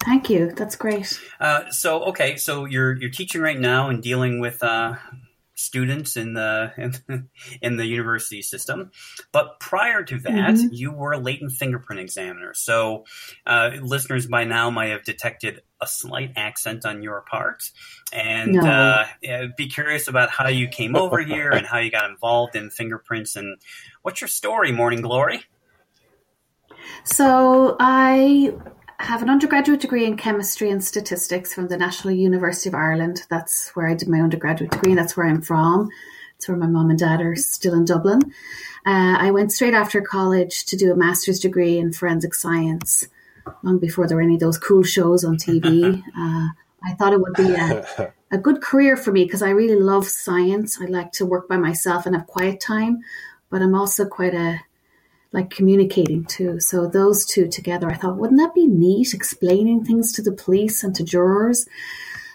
Thank 0.03 0.29
you. 0.29 0.51
That's 0.51 0.75
great. 0.75 1.17
Uh, 1.39 1.69
so 1.71 2.03
okay, 2.05 2.35
so 2.35 2.65
you're 2.65 2.93
you're 2.93 3.09
teaching 3.09 3.39
right 3.39 3.59
now 3.59 3.87
and 3.87 4.03
dealing 4.03 4.41
with 4.41 4.61
uh, 4.61 4.95
students 5.55 6.17
in 6.17 6.33
the 6.33 6.71
in, 6.77 7.29
in 7.61 7.77
the 7.77 7.85
university 7.85 8.41
system, 8.41 8.91
but 9.31 9.59
prior 9.59 10.03
to 10.03 10.17
that, 10.19 10.55
Mhm. 10.55 10.69
you 10.71 10.91
were 10.91 11.13
a 11.13 11.19
latent 11.19 11.51
fingerprint 11.51 12.01
examiner. 12.01 12.53
So 12.53 13.05
uh, 13.45 13.71
listeners 13.81 14.25
by 14.27 14.45
now 14.45 14.69
might 14.69 14.87
have 14.87 15.03
detected 15.03 15.61
a 15.79 15.87
slight 15.87 16.31
accent 16.35 16.85
on 16.85 17.03
your 17.03 17.21
part, 17.21 17.63
and 18.11 18.53
No. 18.53 18.67
uh, 18.67 19.47
be 19.57 19.67
curious 19.67 20.07
about 20.07 20.29
how 20.29 20.47
you 20.47 20.67
came 20.67 20.95
over 20.95 21.19
here 21.21 21.51
and 21.51 21.67
how 21.67 21.79
you 21.79 21.91
got 21.91 22.09
involved 22.09 22.55
in 22.55 22.69
fingerprints 22.69 23.35
and 23.35 23.57
what's 24.01 24.21
your 24.21 24.27
story, 24.29 24.71
Morning 24.71 25.01
Glory. 25.01 25.43
So 27.03 27.75
I 27.79 28.53
have 29.03 29.21
an 29.21 29.29
undergraduate 29.29 29.81
degree 29.81 30.05
in 30.05 30.15
chemistry 30.15 30.69
and 30.69 30.83
statistics 30.83 31.53
from 31.53 31.67
the 31.67 31.77
National 31.77 32.13
University 32.13 32.69
of 32.69 32.75
Ireland. 32.75 33.23
That's 33.29 33.69
where 33.75 33.87
I 33.87 33.95
did 33.95 34.07
my 34.07 34.21
undergraduate 34.21 34.71
degree, 34.71 34.95
that's 34.95 35.17
where 35.17 35.27
I'm 35.27 35.41
from. 35.41 35.89
It's 36.37 36.47
where 36.47 36.57
my 36.57 36.67
mom 36.67 36.89
and 36.89 36.97
dad 36.97 37.21
are 37.21 37.35
still 37.35 37.73
in 37.73 37.85
Dublin. 37.85 38.21
Uh, 38.85 39.17
I 39.19 39.31
went 39.31 39.51
straight 39.51 39.73
after 39.73 40.01
college 40.01 40.65
to 40.65 40.77
do 40.77 40.91
a 40.91 40.95
master's 40.95 41.39
degree 41.39 41.77
in 41.77 41.91
forensic 41.91 42.33
science, 42.33 43.05
long 43.61 43.77
before 43.77 44.07
there 44.07 44.17
were 44.17 44.23
any 44.23 44.35
of 44.35 44.39
those 44.39 44.57
cool 44.57 44.83
shows 44.83 45.23
on 45.23 45.37
TV. 45.37 46.01
Uh, 46.17 46.47
I 46.85 46.95
thought 46.95 47.13
it 47.13 47.21
would 47.21 47.35
be 47.35 47.53
a, 47.53 48.13
a 48.31 48.37
good 48.37 48.61
career 48.61 48.97
for 48.97 49.13
me 49.13 49.23
because 49.23 49.41
I 49.41 49.51
really 49.51 49.79
love 49.79 50.05
science. 50.05 50.81
I 50.81 50.85
like 50.85 51.13
to 51.13 51.25
work 51.25 51.47
by 51.47 51.55
myself 51.55 52.05
and 52.05 52.13
have 52.13 52.27
quiet 52.27 52.59
time, 52.59 52.99
but 53.49 53.61
I'm 53.61 53.73
also 53.73 54.05
quite 54.05 54.33
a 54.33 54.59
like 55.33 55.49
communicating 55.49 56.23
too. 56.23 56.59
So 56.59 56.87
those 56.87 57.25
two 57.25 57.47
together, 57.47 57.89
I 57.89 57.95
thought, 57.95 58.17
wouldn't 58.17 58.39
that 58.39 58.53
be 58.53 58.67
neat? 58.67 59.13
Explaining 59.13 59.83
things 59.83 60.13
to 60.13 60.21
the 60.21 60.31
police 60.31 60.83
and 60.83 60.95
to 60.95 61.03
jurors. 61.03 61.67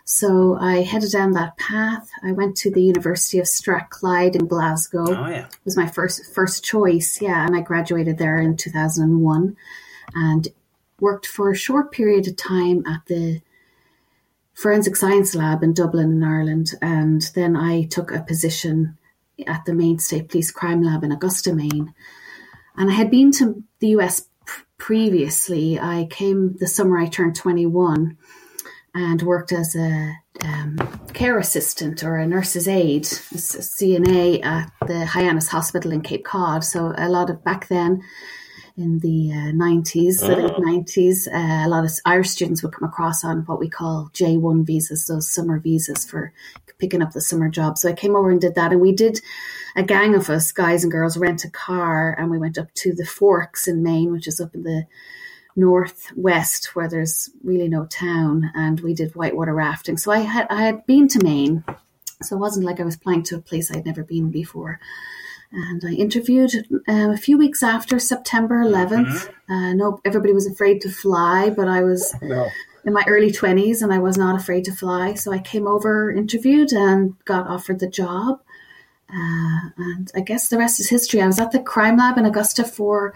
So 0.04 0.56
I 0.58 0.82
headed 0.82 1.12
down 1.12 1.32
that 1.32 1.56
path. 1.58 2.10
I 2.24 2.32
went 2.32 2.56
to 2.58 2.70
the 2.70 2.82
University 2.82 3.38
of 3.38 3.46
Strathclyde 3.46 4.34
in 4.34 4.46
Glasgow. 4.46 5.04
Oh 5.06 5.28
yeah, 5.28 5.46
it 5.46 5.58
was 5.64 5.76
my 5.76 5.86
first 5.86 6.34
first 6.34 6.64
choice. 6.64 7.20
Yeah, 7.22 7.46
and 7.46 7.54
I 7.54 7.60
graduated 7.60 8.18
there 8.18 8.38
in 8.38 8.56
two 8.56 8.70
thousand 8.70 9.04
and 9.04 9.20
one, 9.20 9.56
and 10.14 10.48
worked 10.98 11.26
for 11.26 11.50
a 11.50 11.56
short 11.56 11.92
period 11.92 12.26
of 12.26 12.36
time 12.36 12.84
at 12.86 13.02
the 13.06 13.42
Forensic 14.54 14.96
Science 14.96 15.34
Lab 15.36 15.62
in 15.62 15.72
Dublin, 15.72 16.10
in 16.10 16.24
Ireland, 16.24 16.70
and 16.82 17.22
then 17.36 17.54
I 17.54 17.84
took 17.84 18.10
a 18.10 18.22
position 18.22 18.96
at 19.46 19.66
the 19.66 19.74
Maine 19.74 20.00
State 20.00 20.30
Police 20.30 20.50
Crime 20.50 20.82
Lab 20.82 21.04
in 21.04 21.12
Augusta, 21.12 21.52
Maine. 21.52 21.94
And 22.78 22.90
I 22.90 22.94
had 22.94 23.10
been 23.10 23.32
to 23.32 23.62
the 23.80 23.88
US 23.98 24.28
previously. 24.78 25.78
I 25.78 26.06
came 26.10 26.56
the 26.58 26.66
summer 26.66 26.98
I 26.98 27.06
turned 27.06 27.36
twenty 27.36 27.66
one 27.66 28.16
and 28.94 29.20
worked 29.22 29.52
as 29.52 29.76
a 29.76 30.14
um, 30.42 30.78
care 31.12 31.38
assistant 31.38 32.02
or 32.02 32.16
a 32.16 32.26
nurse's 32.26 32.68
aide, 32.68 33.04
a 33.04 33.36
CNA 33.36 34.44
at 34.44 34.72
the 34.86 35.04
Hyannis 35.04 35.48
Hospital 35.48 35.92
in 35.92 36.00
Cape 36.00 36.24
Cod. 36.24 36.64
So 36.64 36.94
a 36.96 37.08
lot 37.08 37.30
of 37.30 37.44
back 37.44 37.68
then 37.68 38.02
in 38.76 39.00
the 39.00 39.32
uh, 39.32 39.52
90s, 39.52 40.20
the 40.20 40.36
late 40.36 40.52
90s, 40.52 41.26
uh, 41.26 41.66
a 41.66 41.68
lot 41.68 41.84
of 41.84 41.90
Irish 42.04 42.30
students 42.30 42.62
would 42.62 42.72
come 42.72 42.88
across 42.88 43.24
on 43.24 43.40
what 43.40 43.58
we 43.58 43.68
call 43.68 44.08
J1 44.14 44.64
visas, 44.64 45.06
those 45.06 45.28
summer 45.28 45.58
visas 45.58 46.04
for 46.04 46.32
picking 46.78 47.02
up 47.02 47.12
the 47.12 47.20
summer 47.20 47.48
job. 47.48 47.76
So 47.76 47.88
I 47.88 47.92
came 47.92 48.14
over 48.14 48.30
and 48.30 48.40
did 48.40 48.54
that. 48.54 48.70
And 48.70 48.80
we 48.80 48.92
did, 48.92 49.20
a 49.78 49.82
gang 49.82 50.16
of 50.16 50.28
us, 50.28 50.50
guys 50.50 50.82
and 50.82 50.90
girls, 50.90 51.16
rent 51.16 51.44
a 51.44 51.50
car 51.50 52.14
and 52.18 52.30
we 52.30 52.38
went 52.38 52.58
up 52.58 52.74
to 52.74 52.92
the 52.92 53.06
Forks 53.06 53.68
in 53.68 53.82
Maine, 53.82 54.10
which 54.10 54.26
is 54.26 54.40
up 54.40 54.54
in 54.54 54.64
the 54.64 54.84
northwest 55.54 56.74
where 56.74 56.88
there's 56.88 57.30
really 57.44 57.68
no 57.68 57.86
town, 57.86 58.50
and 58.54 58.80
we 58.80 58.92
did 58.92 59.14
whitewater 59.14 59.54
rafting. 59.54 59.96
So 59.96 60.10
I 60.10 60.18
had 60.18 60.48
I 60.50 60.62
had 60.62 60.84
been 60.86 61.06
to 61.08 61.22
Maine, 61.22 61.64
so 62.22 62.36
it 62.36 62.40
wasn't 62.40 62.66
like 62.66 62.80
I 62.80 62.84
was 62.84 62.96
applying 62.96 63.22
to 63.24 63.36
a 63.36 63.40
place 63.40 63.70
I'd 63.70 63.86
never 63.86 64.02
been 64.02 64.30
before. 64.30 64.80
And 65.52 65.82
I 65.84 65.92
interviewed 65.92 66.52
uh, 66.88 67.12
a 67.12 67.16
few 67.16 67.38
weeks 67.38 67.62
after 67.62 68.00
September 68.00 68.56
11th. 68.56 69.06
Mm-hmm. 69.06 69.52
Uh, 69.52 69.72
no, 69.74 70.00
everybody 70.04 70.34
was 70.34 70.46
afraid 70.46 70.80
to 70.82 70.90
fly, 70.90 71.50
but 71.50 71.68
I 71.68 71.82
was 71.82 72.14
no. 72.20 72.48
in 72.84 72.92
my 72.92 73.02
early 73.08 73.30
20s 73.30 73.80
and 73.80 73.90
I 73.90 73.98
was 73.98 74.18
not 74.18 74.38
afraid 74.38 74.64
to 74.64 74.72
fly. 74.72 75.14
So 75.14 75.32
I 75.32 75.38
came 75.38 75.66
over, 75.66 76.10
interviewed, 76.10 76.72
and 76.72 77.14
got 77.24 77.46
offered 77.46 77.78
the 77.78 77.88
job. 77.88 78.42
Uh, 79.10 79.70
and 79.78 80.10
I 80.14 80.20
guess 80.20 80.48
the 80.48 80.58
rest 80.58 80.80
is 80.80 80.88
history. 80.88 81.22
I 81.22 81.26
was 81.26 81.40
at 81.40 81.52
the 81.52 81.60
crime 81.60 81.96
lab 81.96 82.18
in 82.18 82.26
Augusta 82.26 82.64
for 82.64 83.14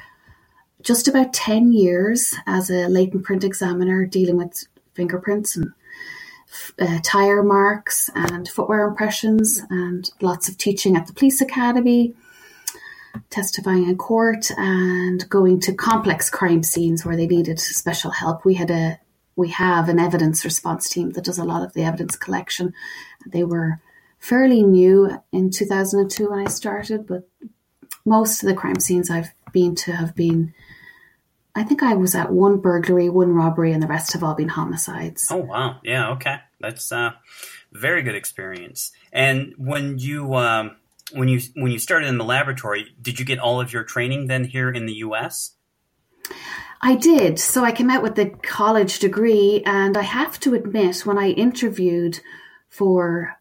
just 0.83 1.07
about 1.07 1.33
10 1.33 1.73
years 1.73 2.35
as 2.47 2.71
a 2.71 2.89
latent 2.89 3.25
print 3.25 3.45
examiner 3.45 4.07
dealing 4.07 4.37
with 4.37 4.67
fingerprints 4.95 5.57
and 5.57 5.73
uh, 6.81 6.99
tire 7.03 7.43
marks 7.43 8.11
and 8.15 8.49
footwear 8.49 8.87
impressions 8.87 9.61
and 9.71 10.11
lots 10.21 10.49
of 10.49 10.59
teaching 10.59 10.97
at 10.97 11.07
the 11.07 11.13
police 11.13 11.41
academy 11.41 12.15
testifying 13.31 13.89
in 13.89 13.97
court 13.97 14.51
and 14.57 15.29
going 15.29 15.61
to 15.61 15.75
complex 15.75 16.31
crime 16.31 16.63
scenes 16.63 17.05
where 17.05 17.17
they 17.17 17.27
needed 17.27 17.59
special 17.59 18.11
help 18.11 18.45
we 18.45 18.55
had 18.55 18.71
a 18.71 18.99
we 19.37 19.49
have 19.49 19.89
an 19.89 19.99
evidence 19.99 20.45
response 20.45 20.89
team 20.89 21.11
that 21.11 21.25
does 21.25 21.39
a 21.39 21.45
lot 21.45 21.63
of 21.63 21.73
the 21.73 21.83
evidence 21.83 22.17
collection 22.17 22.73
they 23.27 23.45
were 23.45 23.79
fairly 24.23 24.62
new 24.62 25.11
in 25.33 25.50
2002 25.50 26.31
when 26.31 26.38
i 26.38 26.49
started 26.49 27.07
but 27.07 27.29
most 28.05 28.43
of 28.43 28.49
the 28.49 28.55
crime 28.55 28.79
scenes 28.79 29.11
i've 29.11 29.33
been 29.52 29.75
to 29.75 29.93
have 29.93 30.14
been 30.14 30.55
I 31.55 31.64
think 31.64 31.83
I 31.83 31.95
was 31.95 32.14
at 32.14 32.33
one 32.33 32.61
burglary, 32.61 33.11
one 33.11 33.35
robbery, 33.35 33.73
and 33.73 33.83
the 33.83 33.87
rest 33.87 34.14
have 34.14 34.23
all 34.23 34.35
been 34.35 34.49
homicides. 34.49 35.29
Oh 35.31 35.37
wow, 35.37 35.81
yeah, 35.83 36.12
okay, 36.12 36.37
that's 36.61 36.91
a 36.93 36.97
uh, 36.97 37.11
very 37.73 38.02
good 38.02 38.14
experience. 38.14 38.91
And 39.12 39.52
when 39.59 39.99
you 39.99 40.33
um, 40.35 40.76
when 41.12 41.29
you 41.29 41.41
when 41.55 41.71
you 41.71 41.79
started 41.79 42.09
in 42.09 42.17
the 42.17 42.25
laboratory, 42.25 42.95
did 43.00 43.19
you 43.19 43.26
get 43.26 43.38
all 43.38 43.61
of 43.61 43.71
your 43.71 43.85
training 43.85 44.29
then 44.29 44.45
here 44.45 44.71
in 44.71 44.87
the 44.87 44.95
U.S.? 44.95 45.52
I 46.81 46.97
did. 46.97 47.38
So 47.38 47.64
I 47.64 47.73
came 47.73 47.91
out 47.91 48.02
with 48.02 48.14
the 48.14 48.31
college 48.31 48.99
degree, 48.99 49.62
and 49.67 49.97
I 49.97 50.02
have 50.02 50.41
to 50.41 50.55
admit, 50.55 51.05
when 51.05 51.19
I 51.19 51.31
interviewed 51.31 52.21
for 52.71 53.37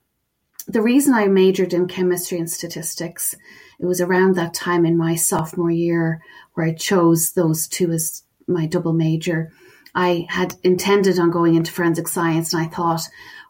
the 0.68 0.82
reason 0.82 1.14
I 1.14 1.28
majored 1.28 1.74
in 1.74 1.88
chemistry 1.88 2.38
and 2.38 2.50
statistics, 2.50 3.36
it 3.80 3.86
was 3.86 4.02
around 4.02 4.36
that 4.36 4.54
time 4.54 4.86
in 4.86 4.98
my 4.98 5.16
sophomore 5.16 5.72
year 5.72 6.22
where 6.54 6.66
I 6.66 6.74
chose 6.74 7.32
those 7.32 7.68
two 7.68 7.92
as 7.92 8.24
my 8.48 8.66
double 8.66 8.94
major. 8.94 9.52
I 9.94 10.26
had 10.30 10.56
intended 10.64 11.20
on 11.20 11.32
going 11.32 11.56
into 11.56 11.72
forensic 11.72 12.08
science 12.08 12.54
and 12.54 12.64
I 12.64 12.68
thought, 12.68 13.02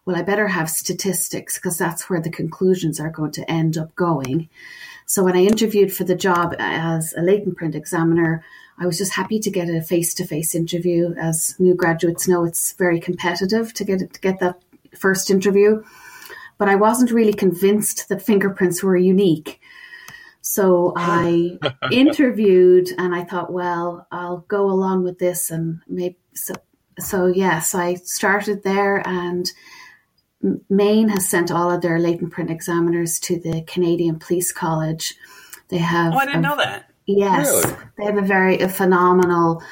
well, 0.06 0.16
I 0.16 0.24
better 0.24 0.48
have 0.48 0.70
statistics 0.70 1.58
because 1.58 1.78
that's 1.78 2.10
where 2.10 2.22
the 2.22 2.32
conclusions 2.32 3.00
are 3.00 3.12
going 3.12 3.32
to 3.34 3.52
end 3.52 3.78
up 3.78 3.96
going. 3.96 4.50
So 5.06 5.24
when 5.24 5.36
I 5.36 5.44
interviewed 5.44 5.94
for 5.94 6.06
the 6.06 6.16
job 6.16 6.56
as 6.58 7.14
a 7.14 7.22
latent 7.22 7.58
print 7.58 7.76
examiner, 7.76 8.44
I 8.80 8.86
was 8.88 8.98
just 8.98 9.14
happy 9.14 9.40
to 9.40 9.52
get 9.52 9.70
a 9.70 9.82
face 9.82 10.14
to 10.16 10.26
face 10.26 10.56
interview. 10.56 11.14
As 11.16 11.56
new 11.60 11.76
graduates 11.76 12.28
know, 12.28 12.46
it's 12.46 12.74
very 12.74 13.00
competitive 13.00 13.74
to 13.76 13.84
get 13.84 14.00
to 14.14 14.20
get 14.22 14.40
that 14.40 14.62
first 14.96 15.30
interview. 15.30 15.84
But 16.62 16.70
I 16.70 16.76
wasn't 16.76 17.10
really 17.10 17.34
convinced 17.34 18.08
that 18.10 18.22
fingerprints 18.22 18.84
were 18.84 18.96
unique. 18.96 19.60
So 20.42 20.94
I 20.96 21.58
interviewed 21.92 22.90
and 23.00 23.16
I 23.16 23.24
thought, 23.24 23.52
well, 23.52 24.06
I'll 24.12 24.46
go 24.48 24.70
along 24.70 25.04
with 25.04 25.18
this 25.18 25.50
and 25.50 25.80
maybe 25.88 26.20
so, 26.36 26.54
so 27.00 27.26
yes, 27.26 27.74
I 27.74 27.96
started 27.96 28.62
there 28.62 29.02
and 29.08 29.52
Maine 30.70 31.10
has 31.10 31.28
sent 31.28 31.50
all 31.50 31.72
of 31.72 31.82
their 31.82 31.98
latent 31.98 32.32
print 32.32 32.52
examiners 32.52 33.20
to 33.22 33.40
the 33.40 33.64
Canadian 33.64 34.20
Police 34.20 34.52
College. 34.52 35.16
They 35.70 35.80
have 35.80 36.14
Oh, 36.14 36.18
I 36.18 36.26
didn't 36.26 36.46
a, 36.46 36.48
know 36.48 36.58
that. 36.58 36.92
Yes. 37.08 37.48
Really? 37.48 37.76
They 37.98 38.06
have 38.06 38.18
a 38.18 38.28
very 38.28 38.60
a 38.60 38.70
phenomenal 38.70 39.64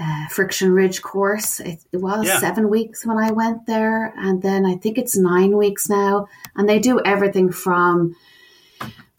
uh, 0.00 0.28
Friction 0.28 0.72
Ridge 0.72 1.02
course. 1.02 1.60
It, 1.60 1.80
it 1.92 1.98
was 1.98 2.26
yeah. 2.26 2.38
seven 2.38 2.68
weeks 2.68 3.04
when 3.04 3.18
I 3.18 3.32
went 3.32 3.66
there, 3.66 4.12
and 4.16 4.42
then 4.42 4.64
I 4.66 4.76
think 4.76 4.98
it's 4.98 5.16
nine 5.16 5.56
weeks 5.56 5.88
now. 5.88 6.28
And 6.56 6.68
they 6.68 6.78
do 6.78 7.00
everything 7.04 7.50
from 7.52 8.14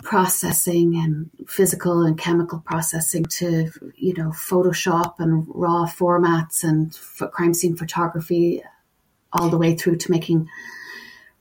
processing 0.03 0.95
and 0.95 1.29
physical 1.49 2.03
and 2.03 2.17
chemical 2.17 2.59
processing 2.59 3.25
to 3.25 3.69
you 3.95 4.13
know 4.13 4.29
Photoshop 4.29 5.15
and 5.19 5.45
raw 5.49 5.85
formats 5.85 6.63
and 6.63 6.97
crime 7.31 7.53
scene 7.53 7.75
photography, 7.75 8.63
all 9.33 9.49
the 9.49 9.57
way 9.57 9.75
through 9.75 9.97
to 9.97 10.11
making 10.11 10.47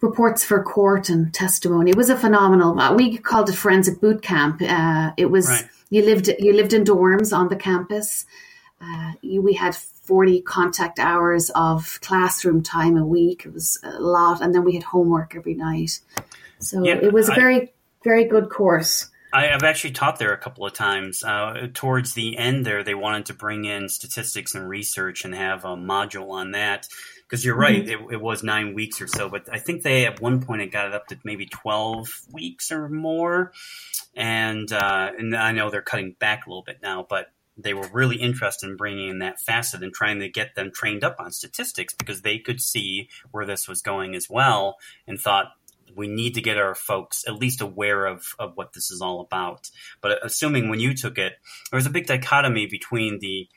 reports 0.01 0.45
for 0.45 0.63
court 0.63 1.09
and 1.09 1.33
testimony. 1.35 1.91
It 1.91 1.97
was 1.97 2.11
a 2.11 2.17
phenomenal. 2.17 2.79
Uh, 2.79 2.95
we 2.95 3.19
called 3.19 3.49
it 3.49 3.55
forensic 3.55 4.01
boot 4.01 4.23
camp. 4.23 4.63
Uh, 4.63 5.13
it 5.17 5.27
was 5.27 5.49
right. 5.49 5.69
you 5.91 6.03
lived 6.05 6.29
you 6.39 6.53
lived 6.53 6.73
in 6.73 6.85
dorms 6.85 7.37
on 7.37 7.49
the 7.49 7.57
campus. 7.57 8.27
Uh, 8.81 9.13
we 9.23 9.55
had 9.55 9.75
40 9.75 10.41
contact 10.43 10.99
hours 10.99 11.51
of 11.51 12.01
classroom 12.01 12.63
time 12.63 12.97
a 12.97 13.05
week. 13.05 13.45
It 13.45 13.53
was 13.53 13.79
a 13.83 14.01
lot. 14.01 14.41
And 14.41 14.55
then 14.55 14.65
we 14.65 14.75
had 14.75 14.85
homework 14.85 15.35
every 15.35 15.55
night. 15.55 16.01
So 16.61 16.85
yeah, 16.85 16.95
it 16.95 17.13
was 17.13 17.29
a 17.29 17.35
very 17.35 17.73
very 18.05 18.25
good 18.25 18.49
course. 18.49 19.11
I, 19.33 19.47
have 19.49 19.63
actually 19.63 19.93
taught 19.93 20.19
there 20.19 20.33
a 20.33 20.39
couple 20.39 20.65
of 20.65 20.73
times. 20.73 21.23
Uh, 21.23 21.69
towards 21.75 22.15
the 22.15 22.39
end, 22.39 22.65
there 22.65 22.83
they 22.83 22.95
wanted 22.95 23.27
to 23.27 23.35
bring 23.35 23.67
in 23.67 23.89
statistics 23.89 24.55
and 24.55 24.67
research 24.69 25.25
and 25.25 25.35
have 25.35 25.65
a 25.65 25.77
module 25.77 26.31
on 26.31 26.53
that. 26.53 26.89
Because 27.23 27.45
you're 27.45 27.57
right, 27.57 27.85
mm-hmm. 27.85 28.09
it, 28.09 28.15
it, 28.15 28.21
was 28.23 28.43
nine 28.43 28.73
weeks 28.73 29.03
or 29.03 29.07
so, 29.07 29.29
but 29.29 29.53
I 29.53 29.59
think 29.59 29.83
they 29.83 30.07
at 30.07 30.23
one 30.23 30.41
point 30.41 30.63
it 30.63 30.73
got 30.73 30.87
it 30.87 30.95
up 30.95 31.09
to 31.09 31.19
maybe 31.25 31.45
twelve 31.45 32.09
weeks 32.33 32.73
or 32.73 32.89
more. 32.89 33.53
And 34.17 34.73
uh, 34.73 35.13
and 35.19 35.37
I 35.37 35.53
know 35.53 35.69
they're 35.69 35.83
cutting 35.83 36.17
back 36.19 36.47
a 36.47 36.49
little 36.49 36.63
bit 36.63 36.79
now, 36.83 37.07
but 37.07 37.27
they 37.59 37.75
were 37.75 37.89
really 37.93 38.17
interested 38.17 38.69
in 38.69 38.77
bringing 38.77 39.09
in 39.09 39.19
that 39.19 39.41
facet 39.41 39.83
and 39.83 39.93
trying 39.93 40.21
to 40.21 40.29
get 40.29 40.55
them 40.55 40.71
trained 40.73 41.05
up 41.05 41.17
on 41.19 41.33
statistics 41.33 41.93
because 41.93 42.23
they 42.23 42.39
could 42.39 42.61
see 42.61 43.09
where 43.33 43.45
this 43.45 43.69
was 43.69 43.83
going 43.83 44.15
as 44.15 44.29
well 44.31 44.77
and 45.07 45.19
thought 45.19 45.53
we 45.97 46.07
need 46.07 46.35
to 46.35 46.41
get 46.41 46.57
our 46.57 46.75
folks 46.75 47.25
at 47.27 47.35
least 47.35 47.61
aware 47.61 48.07
of, 48.07 48.25
of 48.39 48.53
what 48.57 48.73
this 48.73 48.91
is 48.91 49.01
all 49.01 49.21
about. 49.21 49.71
But 50.01 50.25
assuming 50.25 50.69
when 50.69 50.81
you 50.81 50.95
took 50.95 51.19
it, 51.19 51.35
there 51.71 51.77
was 51.77 51.87
a 51.87 51.91
big 51.91 52.07
dichotomy 52.07 52.67
between 52.67 53.19
the 53.19 53.49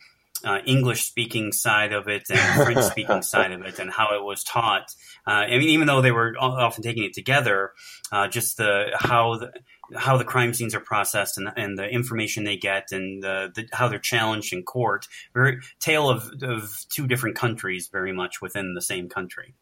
uh, 0.43 0.60
English 0.65 1.03
speaking 1.03 1.51
side 1.51 1.93
of 1.93 2.08
it 2.08 2.24
and 2.29 2.63
French 2.63 2.84
speaking 2.91 3.22
side 3.22 3.51
of 3.51 3.62
it 3.62 3.77
and 3.79 3.91
how 3.91 4.15
it 4.15 4.24
was 4.24 4.43
taught. 4.43 4.93
Uh, 5.27 5.31
I 5.31 5.58
mean, 5.58 5.70
even 5.70 5.88
though 5.88 6.01
they 6.01 6.12
were 6.12 6.34
often 6.39 6.84
taking 6.84 7.03
it 7.03 7.13
together, 7.13 7.74
uh, 8.12 8.27
just 8.27 8.58
the 8.58 8.88
how 8.96 9.38
the 9.38 9.51
how 9.96 10.18
the 10.18 10.24
crime 10.24 10.54
scenes 10.54 10.76
are 10.76 10.80
processed 10.80 11.38
and, 11.38 11.50
and 11.56 11.78
the 11.78 11.88
information 11.88 12.44
they 12.44 12.58
get 12.58 12.92
and 12.92 13.24
the, 13.24 13.52
the, 13.54 13.68
how 13.72 13.88
they're 13.88 14.00
challenged 14.00 14.54
in 14.54 14.64
court. 14.64 15.08
Very 15.34 15.60
tale 15.80 16.10
of, 16.10 16.32
of 16.42 16.86
two 16.90 17.08
different 17.08 17.36
countries, 17.36 17.88
very 17.88 18.14
much 18.14 18.42
within 18.42 18.74
the 18.74 18.82
same 18.82 19.10
country. 19.10 19.54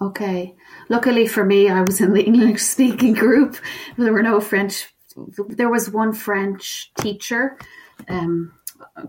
Okay. 0.00 0.54
Luckily 0.88 1.26
for 1.26 1.44
me, 1.44 1.68
I 1.68 1.82
was 1.82 2.00
in 2.00 2.12
the 2.12 2.22
English 2.26 2.62
speaking 2.62 3.14
group. 3.14 3.56
There 3.96 4.12
were 4.12 4.22
no 4.22 4.40
French. 4.40 4.86
There 5.48 5.70
was 5.70 5.90
one 5.90 6.12
French 6.12 6.92
teacher, 6.98 7.58
um, 8.06 8.52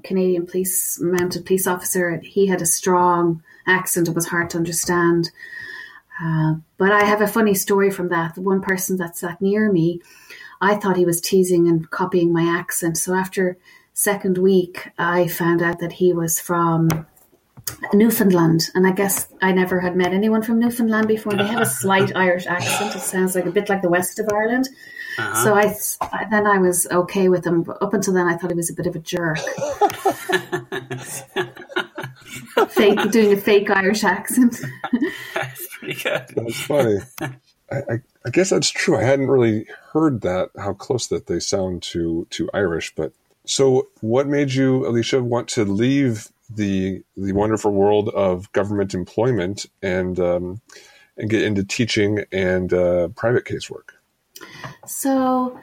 Canadian 0.03 0.47
police 0.47 0.97
mounted 1.01 1.45
police 1.45 1.67
officer. 1.67 2.21
He 2.23 2.47
had 2.47 2.61
a 2.61 2.65
strong 2.65 3.43
accent. 3.65 4.07
It 4.07 4.15
was 4.15 4.27
hard 4.27 4.49
to 4.51 4.57
understand. 4.57 5.31
Uh, 6.23 6.55
but 6.77 6.91
I 6.91 7.03
have 7.03 7.21
a 7.21 7.27
funny 7.27 7.53
story 7.53 7.91
from 7.91 8.09
that. 8.09 8.35
The 8.35 8.41
one 8.41 8.61
person 8.61 8.97
that 8.97 9.17
sat 9.17 9.41
near 9.41 9.71
me, 9.71 10.01
I 10.61 10.75
thought 10.75 10.97
he 10.97 11.05
was 11.05 11.21
teasing 11.21 11.67
and 11.67 11.89
copying 11.89 12.33
my 12.33 12.43
accent. 12.43 12.97
So 12.97 13.13
after 13.13 13.57
second 13.93 14.37
week, 14.37 14.89
I 14.97 15.27
found 15.27 15.61
out 15.61 15.79
that 15.79 15.93
he 15.93 16.13
was 16.13 16.39
from 16.39 16.89
Newfoundland, 17.93 18.69
and 18.75 18.87
I 18.87 18.91
guess 18.91 19.27
I 19.41 19.51
never 19.51 19.79
had 19.79 19.95
met 19.95 20.13
anyone 20.13 20.41
from 20.41 20.59
Newfoundland 20.59 21.07
before. 21.07 21.33
They 21.33 21.45
have 21.45 21.61
a 21.61 21.65
slight 21.81 22.15
Irish 22.15 22.47
accent. 22.47 22.95
It 22.95 22.99
sounds 22.99 23.35
like 23.35 23.45
a 23.45 23.51
bit 23.51 23.69
like 23.69 23.81
the 23.81 23.89
west 23.89 24.19
of 24.19 24.29
Ireland. 24.31 24.69
Uh-huh. 25.17 25.43
So 25.43 25.55
I 25.55 25.75
then 26.29 26.45
I 26.45 26.59
was 26.59 26.87
okay 26.91 27.27
with 27.27 27.45
him. 27.45 27.63
But 27.63 27.81
up 27.81 27.93
until 27.93 28.13
then, 28.13 28.27
I 28.27 28.37
thought 28.37 28.51
he 28.51 28.55
was 28.55 28.69
a 28.69 28.73
bit 28.73 28.87
of 28.87 28.95
a 28.95 28.99
jerk. 28.99 29.39
fake 32.69 33.11
doing 33.11 33.33
a 33.33 33.37
fake 33.37 33.69
Irish 33.71 34.03
accent. 34.03 34.61
that's 35.33 35.67
pretty 35.77 36.01
good. 36.01 36.25
That's 36.35 36.61
funny. 36.61 36.99
I, 37.71 38.01
I, 38.25 38.29
guess 38.29 38.49
that's 38.49 38.69
true. 38.69 38.97
I 38.97 39.03
hadn't 39.03 39.27
really 39.27 39.67
heard 39.91 40.21
that 40.21 40.51
how 40.57 40.73
close 40.73 41.07
that 41.07 41.27
they 41.27 41.39
sound 41.39 41.83
to 41.83 42.25
to 42.31 42.49
Irish. 42.53 42.95
But 42.95 43.11
so, 43.45 43.87
what 44.01 44.27
made 44.27 44.53
you, 44.53 44.87
Alicia, 44.87 45.21
want 45.21 45.49
to 45.49 45.65
leave 45.65 46.29
the 46.49 47.03
the 47.17 47.33
wonderful 47.33 47.71
world 47.71 48.09
of 48.09 48.51
government 48.53 48.93
employment 48.93 49.65
and 49.81 50.19
um, 50.19 50.61
and 51.17 51.29
get 51.29 51.43
into 51.43 51.63
teaching 51.63 52.23
and 52.31 52.73
uh, 52.73 53.09
private 53.09 53.45
casework? 53.45 53.95
So 54.85 55.59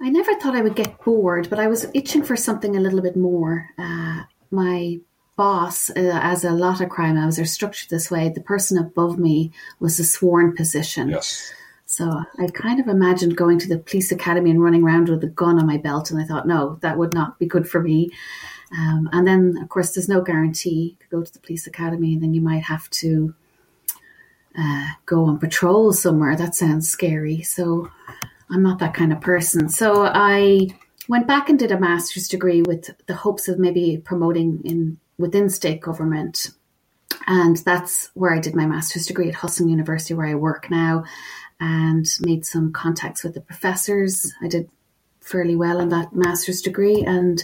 I 0.00 0.10
never 0.10 0.34
thought 0.34 0.56
I 0.56 0.62
would 0.62 0.76
get 0.76 1.02
bored, 1.04 1.50
but 1.50 1.58
I 1.58 1.68
was 1.68 1.86
itching 1.94 2.22
for 2.22 2.36
something 2.36 2.76
a 2.76 2.80
little 2.80 3.02
bit 3.02 3.16
more. 3.16 3.70
Uh, 3.78 4.22
my 4.50 4.98
boss, 5.38 5.88
uh, 5.90 6.20
as 6.22 6.44
a 6.44 6.50
lot 6.50 6.80
of 6.82 6.90
crime 6.90 7.16
houses 7.16 7.38
are 7.38 7.46
structured 7.46 7.88
this 7.88 8.10
way, 8.10 8.28
the 8.28 8.40
person 8.40 8.76
above 8.76 9.18
me 9.18 9.52
was 9.80 9.98
a 9.98 10.04
sworn 10.04 10.54
position. 10.54 11.08
Yes. 11.10 11.52
So 11.86 12.04
I 12.38 12.46
kind 12.48 12.80
of 12.80 12.88
imagined 12.88 13.36
going 13.36 13.58
to 13.60 13.68
the 13.68 13.78
police 13.78 14.12
academy 14.12 14.50
and 14.50 14.62
running 14.62 14.82
around 14.82 15.08
with 15.08 15.24
a 15.24 15.28
gun 15.28 15.58
on 15.58 15.66
my 15.66 15.78
belt, 15.78 16.10
and 16.10 16.20
I 16.20 16.26
thought, 16.26 16.46
no, 16.46 16.78
that 16.82 16.98
would 16.98 17.14
not 17.14 17.38
be 17.38 17.46
good 17.46 17.66
for 17.66 17.80
me. 17.80 18.10
Um, 18.76 19.08
and 19.12 19.26
then, 19.26 19.56
of 19.62 19.68
course, 19.70 19.94
there's 19.94 20.08
no 20.08 20.20
guarantee 20.20 20.96
to 21.00 21.06
go 21.08 21.22
to 21.22 21.32
the 21.32 21.38
police 21.38 21.66
academy, 21.66 22.12
and 22.12 22.22
then 22.22 22.34
you 22.34 22.42
might 22.42 22.64
have 22.64 22.90
to 22.90 23.34
uh, 24.58 24.88
go 25.06 25.24
on 25.24 25.38
patrol 25.38 25.92
somewhere. 25.92 26.36
That 26.36 26.54
sounds 26.54 26.88
scary. 26.88 27.42
So 27.42 27.90
I'm 28.50 28.62
not 28.62 28.80
that 28.80 28.92
kind 28.92 29.12
of 29.12 29.20
person. 29.20 29.68
So 29.68 30.04
I 30.04 30.68
went 31.08 31.26
back 31.26 31.48
and 31.48 31.58
did 31.58 31.72
a 31.72 31.80
master's 31.80 32.28
degree 32.28 32.62
with 32.62 32.90
the 33.06 33.14
hopes 33.14 33.48
of 33.48 33.58
maybe 33.58 34.02
promoting 34.04 34.60
in 34.64 34.98
within 35.18 35.50
state 35.50 35.80
government. 35.80 36.50
And 37.26 37.56
that's 37.58 38.10
where 38.14 38.32
I 38.32 38.38
did 38.38 38.54
my 38.54 38.66
master's 38.66 39.06
degree 39.06 39.28
at 39.28 39.34
Husson 39.34 39.68
University, 39.68 40.14
where 40.14 40.26
I 40.26 40.34
work 40.34 40.70
now, 40.70 41.04
and 41.60 42.06
made 42.20 42.46
some 42.46 42.72
contacts 42.72 43.24
with 43.24 43.34
the 43.34 43.40
professors. 43.40 44.32
I 44.42 44.48
did 44.48 44.70
fairly 45.20 45.56
well 45.56 45.80
in 45.80 45.88
that 45.90 46.14
master's 46.14 46.62
degree, 46.62 47.02
and 47.02 47.42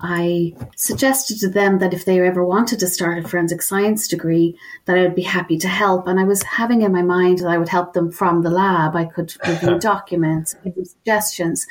I 0.00 0.54
suggested 0.76 1.38
to 1.40 1.48
them 1.48 1.78
that 1.78 1.94
if 1.94 2.04
they 2.04 2.20
ever 2.20 2.44
wanted 2.44 2.78
to 2.80 2.86
start 2.86 3.24
a 3.24 3.26
forensic 3.26 3.62
science 3.62 4.08
degree, 4.08 4.58
that 4.84 4.98
I 4.98 5.02
would 5.02 5.14
be 5.14 5.22
happy 5.22 5.56
to 5.58 5.68
help. 5.68 6.06
And 6.06 6.20
I 6.20 6.24
was 6.24 6.42
having 6.42 6.82
in 6.82 6.92
my 6.92 7.02
mind 7.02 7.38
that 7.38 7.48
I 7.48 7.56
would 7.56 7.70
help 7.70 7.94
them 7.94 8.12
from 8.12 8.42
the 8.42 8.50
lab. 8.50 8.94
I 8.94 9.06
could 9.06 9.34
review 9.46 9.78
documents, 9.80 10.54
give 10.62 10.74
them 10.74 10.84
suggestions. 10.84 11.66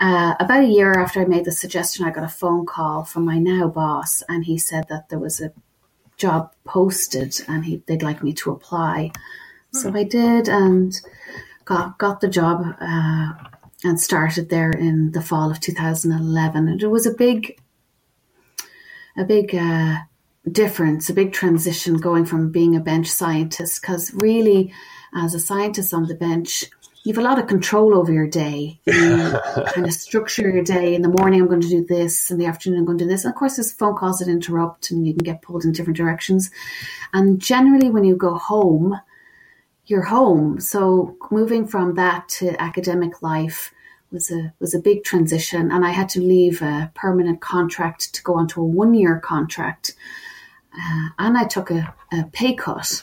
Uh, 0.00 0.34
about 0.38 0.64
a 0.64 0.68
year 0.68 0.92
after 0.92 1.20
I 1.20 1.24
made 1.24 1.44
the 1.44 1.52
suggestion, 1.52 2.04
I 2.04 2.10
got 2.10 2.24
a 2.24 2.28
phone 2.28 2.66
call 2.66 3.04
from 3.04 3.24
my 3.24 3.38
now 3.38 3.68
boss, 3.68 4.22
and 4.28 4.44
he 4.44 4.56
said 4.56 4.86
that 4.88 5.08
there 5.08 5.18
was 5.18 5.40
a 5.40 5.52
job 6.16 6.52
posted, 6.64 7.40
and 7.48 7.64
he, 7.64 7.82
they'd 7.86 8.02
like 8.02 8.22
me 8.22 8.32
to 8.34 8.52
apply. 8.52 9.10
Hmm. 9.72 9.78
So 9.78 9.94
I 9.94 10.04
did, 10.04 10.48
and 10.48 10.94
got 11.64 11.98
got 11.98 12.20
the 12.20 12.28
job. 12.28 12.76
Uh, 12.80 13.32
and 13.84 14.00
started 14.00 14.48
there 14.48 14.70
in 14.70 15.12
the 15.12 15.22
fall 15.22 15.50
of 15.50 15.60
2011. 15.60 16.68
And 16.68 16.82
it 16.82 16.88
was 16.88 17.06
a 17.06 17.14
big, 17.14 17.60
a 19.16 19.24
big 19.24 19.54
uh, 19.54 19.98
difference, 20.50 21.08
a 21.08 21.14
big 21.14 21.32
transition 21.32 21.96
going 21.98 22.24
from 22.24 22.50
being 22.50 22.74
a 22.74 22.80
bench 22.80 23.06
scientist. 23.06 23.80
Because 23.80 24.12
really, 24.14 24.72
as 25.14 25.34
a 25.34 25.40
scientist 25.40 25.94
on 25.94 26.06
the 26.06 26.14
bench, 26.14 26.64
you 27.08 27.14
have 27.14 27.24
a 27.24 27.26
lot 27.26 27.38
of 27.38 27.46
control 27.46 27.96
over 27.96 28.12
your 28.12 28.26
day. 28.26 28.78
You 28.84 28.92
kind 29.72 29.86
of 29.86 29.94
structure 29.94 30.50
your 30.50 30.62
day. 30.62 30.94
In 30.94 31.00
the 31.00 31.08
morning, 31.08 31.40
I'm 31.40 31.48
going 31.48 31.62
to 31.62 31.68
do 31.68 31.82
this. 31.82 32.30
In 32.30 32.36
the 32.36 32.44
afternoon, 32.44 32.80
I'm 32.80 32.84
going 32.84 32.98
to 32.98 33.04
do 33.04 33.08
this. 33.08 33.24
And 33.24 33.32
of 33.32 33.38
course, 33.38 33.56
there's 33.56 33.72
phone 33.72 33.96
calls 33.96 34.18
that 34.18 34.28
interrupt, 34.28 34.90
and 34.90 35.06
you 35.06 35.14
can 35.14 35.24
get 35.24 35.40
pulled 35.40 35.64
in 35.64 35.72
different 35.72 35.96
directions. 35.96 36.50
And 37.14 37.40
generally, 37.40 37.88
when 37.88 38.04
you 38.04 38.14
go 38.14 38.34
home, 38.34 39.00
your 39.86 40.02
home. 40.02 40.60
So 40.60 41.16
moving 41.30 41.66
from 41.66 41.94
that 41.94 42.28
to 42.28 42.60
academic 42.60 43.22
life 43.22 43.72
was 44.12 44.30
a 44.30 44.52
was 44.60 44.74
a 44.74 44.78
big 44.78 45.02
transition, 45.02 45.72
and 45.72 45.86
I 45.86 45.92
had 45.92 46.10
to 46.10 46.20
leave 46.20 46.60
a 46.60 46.92
permanent 46.94 47.40
contract 47.40 48.14
to 48.16 48.22
go 48.22 48.34
onto 48.34 48.60
a 48.60 48.64
one 48.66 48.92
year 48.92 49.18
contract, 49.18 49.94
uh, 50.74 51.08
and 51.18 51.38
I 51.38 51.44
took 51.44 51.70
a, 51.70 51.94
a, 52.12 52.24
pay 52.24 52.54
cut. 52.54 53.02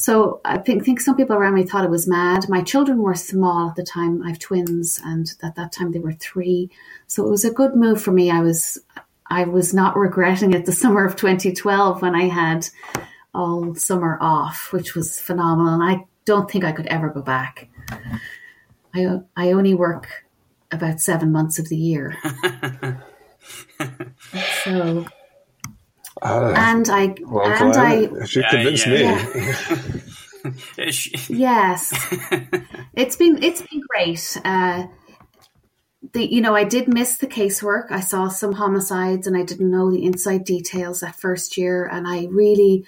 So 0.00 0.40
I 0.46 0.56
think 0.56 0.82
think 0.82 0.98
some 0.98 1.14
people 1.14 1.36
around 1.36 1.52
me 1.52 1.62
thought 1.62 1.84
it 1.84 1.90
was 1.90 2.08
mad. 2.08 2.48
My 2.48 2.62
children 2.62 3.02
were 3.02 3.14
small 3.14 3.68
at 3.68 3.76
the 3.76 3.82
time. 3.82 4.22
I 4.22 4.28
have 4.28 4.38
twins, 4.38 4.98
and 5.04 5.30
at 5.42 5.56
that 5.56 5.72
time 5.72 5.92
they 5.92 5.98
were 5.98 6.14
three. 6.14 6.70
So 7.06 7.26
it 7.26 7.28
was 7.28 7.44
a 7.44 7.50
good 7.50 7.76
move 7.76 8.00
for 8.00 8.10
me. 8.10 8.30
I 8.30 8.40
was 8.40 8.78
I 9.26 9.44
was 9.44 9.74
not 9.74 9.98
regretting 9.98 10.54
it. 10.54 10.64
The 10.64 10.72
summer 10.82 11.04
of 11.04 11.16
2012 11.16 12.00
when 12.00 12.14
I 12.14 12.28
had 12.28 12.66
all 13.34 13.74
summer 13.74 14.16
off, 14.22 14.72
which 14.72 14.94
was 14.94 15.20
phenomenal, 15.20 15.74
and 15.74 15.82
I 15.82 16.06
don't 16.24 16.50
think 16.50 16.64
I 16.64 16.72
could 16.72 16.86
ever 16.86 17.10
go 17.10 17.20
back. 17.20 17.68
I 18.94 19.18
I 19.36 19.52
only 19.52 19.74
work 19.74 20.24
about 20.70 21.00
seven 21.00 21.30
months 21.30 21.58
of 21.58 21.68
the 21.68 21.76
year. 21.76 22.16
so. 24.64 25.04
Uh, 26.22 26.52
and 26.56 26.88
I 26.88 27.14
well, 27.22 27.46
and 27.46 27.74
I 27.74 28.24
she 28.26 28.40
yeah, 28.40 28.50
convinced 28.50 28.86
yeah, 28.86 28.92
me. 28.94 29.02
Yeah. 29.02 30.00
yes, 31.28 31.92
it's 32.94 33.16
been 33.16 33.42
it's 33.42 33.62
been 33.62 33.82
great. 33.88 34.36
Uh, 34.44 34.86
the 36.12 36.32
you 36.32 36.40
know 36.40 36.54
I 36.54 36.64
did 36.64 36.92
miss 36.92 37.16
the 37.16 37.26
casework. 37.26 37.90
I 37.90 38.00
saw 38.00 38.28
some 38.28 38.52
homicides 38.52 39.26
and 39.26 39.36
I 39.36 39.42
didn't 39.42 39.70
know 39.70 39.90
the 39.90 40.04
inside 40.04 40.44
details 40.44 41.00
that 41.00 41.16
first 41.16 41.56
year, 41.56 41.86
and 41.86 42.06
I 42.06 42.26
really 42.30 42.84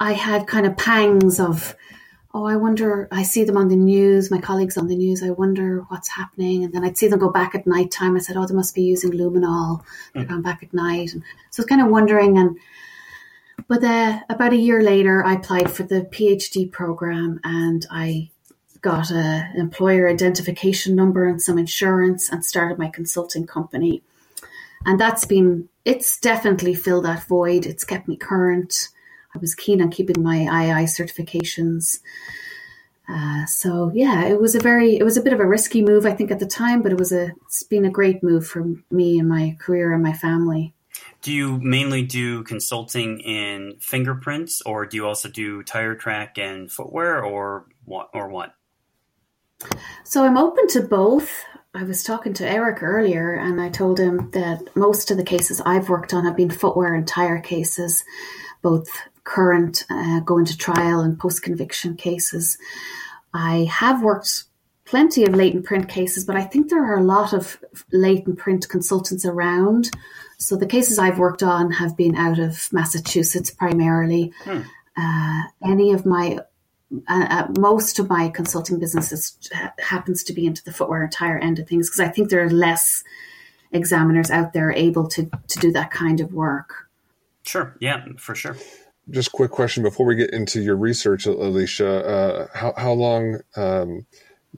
I 0.00 0.12
had 0.12 0.46
kind 0.46 0.66
of 0.66 0.76
pangs 0.76 1.40
of 1.40 1.74
oh, 2.36 2.44
I 2.44 2.56
wonder, 2.56 3.08
I 3.10 3.22
see 3.22 3.44
them 3.44 3.56
on 3.56 3.68
the 3.68 3.76
news, 3.76 4.30
my 4.30 4.38
colleagues 4.38 4.76
on 4.76 4.88
the 4.88 4.94
news, 4.94 5.22
I 5.22 5.30
wonder 5.30 5.86
what's 5.88 6.10
happening. 6.10 6.64
And 6.64 6.74
then 6.74 6.84
I'd 6.84 6.98
see 6.98 7.08
them 7.08 7.18
go 7.18 7.30
back 7.30 7.54
at 7.54 7.66
night 7.66 7.90
time. 7.90 8.14
I 8.14 8.18
said, 8.18 8.36
oh, 8.36 8.46
they 8.46 8.52
must 8.54 8.74
be 8.74 8.82
using 8.82 9.12
luminol. 9.12 9.82
They're 10.12 10.24
mm. 10.24 10.28
going 10.28 10.42
back 10.42 10.62
at 10.62 10.74
night. 10.74 11.14
And 11.14 11.22
so 11.50 11.62
I 11.62 11.64
was 11.64 11.66
kind 11.66 11.80
of 11.80 11.88
wondering. 11.88 12.36
And, 12.36 12.58
but 13.68 13.82
uh, 13.82 14.20
about 14.28 14.52
a 14.52 14.58
year 14.58 14.82
later, 14.82 15.24
I 15.24 15.32
applied 15.32 15.70
for 15.70 15.84
the 15.84 16.02
PhD 16.02 16.70
program 16.70 17.40
and 17.42 17.86
I 17.90 18.28
got 18.82 19.10
a 19.10 19.50
employer 19.56 20.06
identification 20.06 20.94
number 20.94 21.26
and 21.26 21.40
some 21.40 21.56
insurance 21.56 22.28
and 22.28 22.44
started 22.44 22.76
my 22.76 22.90
consulting 22.90 23.46
company. 23.46 24.02
And 24.84 25.00
that's 25.00 25.24
been, 25.24 25.70
it's 25.86 26.20
definitely 26.20 26.74
filled 26.74 27.06
that 27.06 27.24
void. 27.24 27.64
It's 27.64 27.84
kept 27.84 28.06
me 28.08 28.16
current. 28.16 28.90
I 29.36 29.38
was 29.38 29.54
keen 29.54 29.82
on 29.82 29.90
keeping 29.90 30.22
my 30.22 30.38
IAI 30.38 30.84
certifications. 30.84 32.00
Uh, 33.06 33.44
so 33.44 33.92
yeah, 33.94 34.24
it 34.24 34.40
was 34.40 34.54
a 34.54 34.60
very, 34.60 34.96
it 34.96 35.04
was 35.04 35.18
a 35.18 35.22
bit 35.22 35.34
of 35.34 35.40
a 35.40 35.46
risky 35.46 35.82
move, 35.82 36.06
I 36.06 36.12
think, 36.12 36.30
at 36.30 36.38
the 36.38 36.46
time, 36.46 36.82
but 36.82 36.90
it 36.90 36.98
was 36.98 37.12
a, 37.12 37.32
it's 37.44 37.62
been 37.62 37.84
a 37.84 37.90
great 37.90 38.22
move 38.22 38.46
for 38.46 38.64
me 38.90 39.18
and 39.18 39.28
my 39.28 39.56
career 39.60 39.92
and 39.92 40.02
my 40.02 40.14
family. 40.14 40.74
Do 41.20 41.32
you 41.32 41.58
mainly 41.58 42.02
do 42.02 42.44
consulting 42.44 43.20
in 43.20 43.76
fingerprints, 43.80 44.62
or 44.62 44.86
do 44.86 44.96
you 44.96 45.06
also 45.06 45.28
do 45.28 45.62
tire 45.62 45.94
track 45.94 46.38
and 46.38 46.70
footwear, 46.70 47.22
or 47.22 47.66
what? 47.84 48.10
Or 48.14 48.28
what? 48.28 48.54
So 50.04 50.24
I'm 50.24 50.38
open 50.38 50.68
to 50.68 50.80
both. 50.82 51.44
I 51.74 51.82
was 51.82 52.02
talking 52.02 52.32
to 52.34 52.48
Eric 52.48 52.82
earlier, 52.82 53.34
and 53.34 53.60
I 53.60 53.68
told 53.68 53.98
him 54.00 54.30
that 54.30 54.74
most 54.76 55.10
of 55.10 55.16
the 55.16 55.24
cases 55.24 55.60
I've 55.60 55.88
worked 55.88 56.14
on 56.14 56.24
have 56.24 56.36
been 56.36 56.50
footwear 56.50 56.94
and 56.94 57.06
tire 57.06 57.40
cases, 57.40 58.04
both 58.62 58.88
current, 59.26 59.84
uh, 59.90 60.20
going 60.20 60.46
to 60.46 60.56
trial, 60.56 61.00
and 61.00 61.18
post 61.18 61.42
conviction 61.42 61.96
cases. 61.96 62.56
I 63.34 63.68
have 63.70 64.02
worked 64.02 64.44
plenty 64.86 65.24
of 65.24 65.34
latent 65.34 65.66
print 65.66 65.88
cases, 65.88 66.24
but 66.24 66.36
I 66.36 66.44
think 66.44 66.70
there 66.70 66.84
are 66.84 66.98
a 66.98 67.04
lot 67.04 67.34
of 67.34 67.58
latent 67.92 68.38
print 68.38 68.68
consultants 68.68 69.26
around. 69.26 69.90
So 70.38 70.56
the 70.56 70.66
cases 70.66 70.98
I've 70.98 71.18
worked 71.18 71.42
on 71.42 71.72
have 71.72 71.96
been 71.96 72.14
out 72.14 72.38
of 72.38 72.72
Massachusetts 72.72 73.50
primarily. 73.50 74.32
Hmm. 74.44 74.60
Uh, 74.96 75.42
any 75.62 75.92
of 75.92 76.06
my 76.06 76.38
uh, 77.08 77.26
uh, 77.28 77.48
most 77.58 77.98
of 77.98 78.08
my 78.08 78.28
consulting 78.28 78.78
businesses 78.78 79.36
happens 79.80 80.22
to 80.22 80.32
be 80.32 80.46
into 80.46 80.62
the 80.62 80.72
footwear 80.72 81.02
and 81.02 81.12
tire 81.12 81.36
end 81.36 81.58
of 81.58 81.66
things 81.66 81.90
because 81.90 82.00
I 82.00 82.08
think 82.08 82.30
there 82.30 82.44
are 82.44 82.50
less 82.50 83.02
examiners 83.72 84.30
out 84.30 84.52
there 84.52 84.70
able 84.70 85.08
to 85.08 85.28
to 85.48 85.58
do 85.58 85.72
that 85.72 85.90
kind 85.90 86.20
of 86.20 86.32
work. 86.32 86.88
Sure. 87.42 87.76
Yeah, 87.80 88.04
for 88.18 88.36
sure. 88.36 88.56
Just 89.10 89.32
quick 89.32 89.50
question 89.52 89.82
before 89.82 90.06
we 90.06 90.16
get 90.16 90.30
into 90.30 90.60
your 90.60 90.76
research, 90.76 91.26
Alicia. 91.26 92.06
Uh, 92.06 92.46
how 92.54 92.74
how 92.76 92.92
long 92.92 93.40
um, 93.56 94.06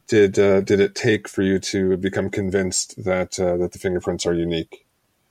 did 0.07 0.39
uh, 0.39 0.63
did 0.63 0.81
it 0.81 0.95
take 0.95 1.29
for 1.29 1.43
you 1.43 1.59
to 1.59 1.97
become 1.97 2.31
convinced 2.31 3.05
that 3.05 3.39
uh, 3.39 3.59
that 3.59 3.73
the 3.73 3.79
fingerprints 3.79 4.25
are 4.25 4.35
unique? 4.35 4.87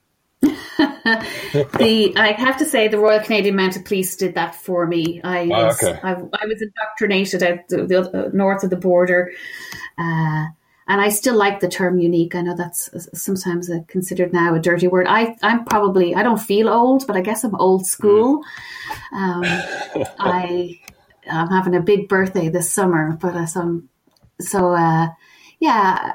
the 0.42 2.14
I 2.16 2.34
have 2.38 2.58
to 2.58 2.66
say 2.66 2.88
the 2.88 3.00
Royal 3.00 3.24
Canadian 3.24 3.56
Mounted 3.56 3.86
Police 3.86 4.16
did 4.16 4.36
that 4.36 4.54
for 4.54 4.86
me. 4.86 5.20
I 5.24 5.46
oh, 5.46 5.66
was 5.66 5.84
okay. 5.84 6.00
I, 6.04 6.12
I, 6.12 6.46
was 6.46 6.62
indoctrinated 6.62 7.42
out 7.42 7.68
the, 7.70 7.88
the, 7.88 8.30
north 8.34 8.64
of 8.64 8.70
the 8.70 8.76
border, 8.76 9.32
uh, 9.98 10.46
and 10.88 11.02
I 11.02 11.10
still 11.10 11.36
like 11.36 11.60
the 11.60 11.68
term 11.68 12.00
unique. 12.00 12.36
I 12.36 12.42
know 12.42 12.56
that's 12.56 12.90
sometimes 13.14 13.70
considered 13.88 14.34
now 14.34 14.56
a 14.56 14.60
dirty 14.60 14.88
word. 14.88 15.08
I 15.08 15.36
I'm 15.42 15.66
probably 15.66 16.16
I 16.16 16.24
don't 16.24 16.40
feel 16.40 16.70
old, 16.70 17.06
but 17.08 17.16
I 17.16 17.22
guess 17.22 17.44
I'm 17.44 17.56
old 17.56 17.86
school. 17.86 18.44
Um, 19.12 19.42
I 20.20 20.80
I'm 21.30 21.50
having 21.50 21.76
a 21.76 21.82
big 21.82 22.08
birthday 22.08 22.50
this 22.50 22.74
summer, 22.74 23.18
but 23.20 23.36
uh, 23.36 23.46
so 23.46 23.82
so 24.40 24.74
uh, 24.74 25.08
yeah. 25.60 26.14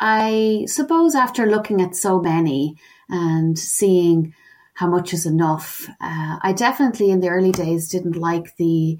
I 0.00 0.64
suppose 0.68 1.16
after 1.16 1.44
looking 1.44 1.80
at 1.80 1.96
so 1.96 2.20
many 2.20 2.76
and 3.08 3.58
seeing 3.58 4.32
how 4.78 4.86
much 4.86 5.12
is 5.12 5.26
enough. 5.26 5.88
Uh, 6.00 6.38
I 6.40 6.52
definitely 6.52 7.10
in 7.10 7.18
the 7.18 7.30
early 7.30 7.50
days 7.50 7.88
didn't 7.88 8.14
like 8.14 8.54
the 8.58 8.96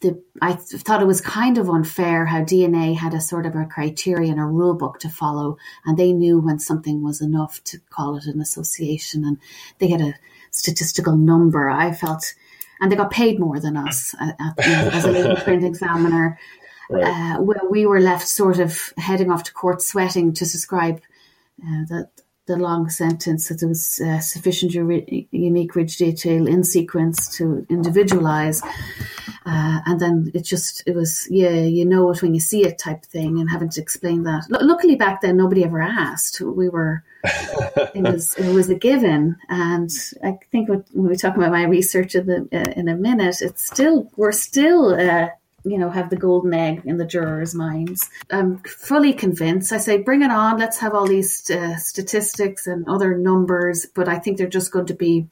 the 0.00 0.22
I 0.40 0.54
thought 0.54 1.02
it 1.02 1.06
was 1.06 1.20
kind 1.20 1.58
of 1.58 1.68
unfair 1.68 2.26
how 2.26 2.40
DNA 2.40 2.96
had 2.96 3.14
a 3.14 3.20
sort 3.20 3.46
of 3.46 3.54
a 3.54 3.66
criteria 3.66 4.30
and 4.30 4.40
a 4.40 4.44
rule 4.44 4.74
book 4.74 4.98
to 5.00 5.08
follow, 5.08 5.58
and 5.84 5.98
they 5.98 6.12
knew 6.12 6.40
when 6.40 6.58
something 6.58 7.02
was 7.02 7.20
enough 7.20 7.62
to 7.64 7.78
call 7.90 8.16
it 8.16 8.24
an 8.24 8.40
association, 8.40 9.24
and 9.24 9.38
they 9.78 9.88
had 9.88 10.00
a 10.00 10.14
statistical 10.50 11.16
number. 11.16 11.68
I 11.68 11.92
felt, 11.92 12.34
and 12.80 12.90
they 12.90 12.96
got 12.96 13.10
paid 13.10 13.38
more 13.38 13.60
than 13.60 13.76
us 13.76 14.14
at, 14.20 14.36
at, 14.40 14.58
as 14.58 15.04
a 15.04 15.40
print 15.44 15.64
examiner. 15.64 16.38
Right. 16.92 17.04
Uh, 17.04 17.40
where 17.42 17.70
we 17.70 17.86
were 17.86 18.00
left 18.00 18.26
sort 18.26 18.58
of 18.58 18.92
heading 18.96 19.30
off 19.30 19.44
to 19.44 19.52
court 19.52 19.80
sweating 19.80 20.32
to 20.32 20.44
describe 20.44 21.00
uh, 21.62 21.84
that 21.88 22.10
the 22.50 22.56
long 22.56 22.88
sentence 22.90 23.48
that 23.48 23.60
there 23.60 23.68
was 23.68 24.00
uh, 24.00 24.18
sufficient 24.18 24.72
unique 25.30 25.76
ridge 25.76 25.96
detail 25.98 26.48
in 26.48 26.64
sequence 26.64 27.28
to 27.36 27.64
individualize. 27.68 28.60
Uh, 29.50 29.80
and 29.86 29.98
then 29.98 30.30
it 30.32 30.44
just, 30.44 30.84
it 30.86 30.94
was, 30.94 31.26
yeah, 31.28 31.50
you 31.50 31.84
know 31.84 32.08
it 32.10 32.22
when 32.22 32.34
you 32.34 32.40
see 32.40 32.64
it 32.64 32.78
type 32.78 33.04
thing 33.04 33.40
and 33.40 33.50
having 33.50 33.68
to 33.68 33.80
explain 33.80 34.22
that. 34.22 34.44
L- 34.52 34.64
luckily 34.64 34.94
back 34.94 35.20
then, 35.20 35.36
nobody 35.36 35.64
ever 35.64 35.82
asked. 35.82 36.40
We 36.40 36.68
were, 36.68 37.02
it 37.24 38.02
was, 38.02 38.36
it 38.36 38.54
was 38.54 38.70
a 38.70 38.76
given. 38.76 39.36
And 39.48 39.90
I 40.22 40.38
think 40.52 40.68
when 40.68 40.84
we 40.92 41.16
talk 41.16 41.36
about 41.36 41.50
my 41.50 41.64
research 41.64 42.14
in, 42.14 42.26
the, 42.26 42.48
uh, 42.52 42.78
in 42.78 42.88
a 42.88 42.94
minute, 42.94 43.42
it's 43.42 43.66
still, 43.66 44.08
we're 44.16 44.30
still, 44.30 44.94
uh, 44.94 45.30
you 45.64 45.78
know, 45.78 45.90
have 45.90 46.10
the 46.10 46.16
golden 46.16 46.54
egg 46.54 46.82
in 46.84 46.98
the 46.98 47.04
jurors' 47.04 47.52
minds. 47.52 48.08
I'm 48.30 48.58
fully 48.58 49.12
convinced. 49.12 49.72
I 49.72 49.78
say, 49.78 49.98
bring 49.98 50.22
it 50.22 50.30
on. 50.30 50.58
Let's 50.58 50.78
have 50.78 50.94
all 50.94 51.08
these 51.08 51.50
uh, 51.50 51.76
statistics 51.76 52.68
and 52.68 52.88
other 52.88 53.16
numbers, 53.16 53.86
but 53.86 54.08
I 54.08 54.20
think 54.20 54.38
they're 54.38 54.46
just 54.46 54.70
going 54.70 54.86
to 54.86 54.94
be 54.94 55.26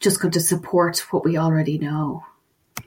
just 0.00 0.20
going 0.20 0.32
to 0.32 0.40
support 0.40 0.98
what 1.12 1.24
we 1.24 1.38
already 1.38 1.78
know. 1.78 2.24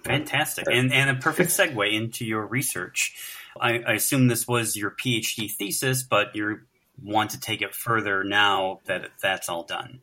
Fantastic, 0.04 0.66
and 0.72 0.94
and 0.94 1.10
a 1.10 1.16
perfect 1.16 1.50
segue 1.58 1.94
into 1.94 2.26
your 2.26 2.46
research. 2.46 3.16
I, 3.60 3.80
I 3.80 3.94
assume 3.94 4.28
this 4.28 4.48
was 4.48 4.76
your 4.76 4.92
PhD 4.92 5.52
thesis, 5.52 6.04
but 6.04 6.36
you 6.36 6.62
want 7.04 7.32
to 7.32 7.40
take 7.40 7.62
it 7.62 7.76
further 7.76 8.24
now 8.24 8.80
that 8.86 9.10
that's 9.22 9.50
all 9.50 9.64
done. 9.64 10.02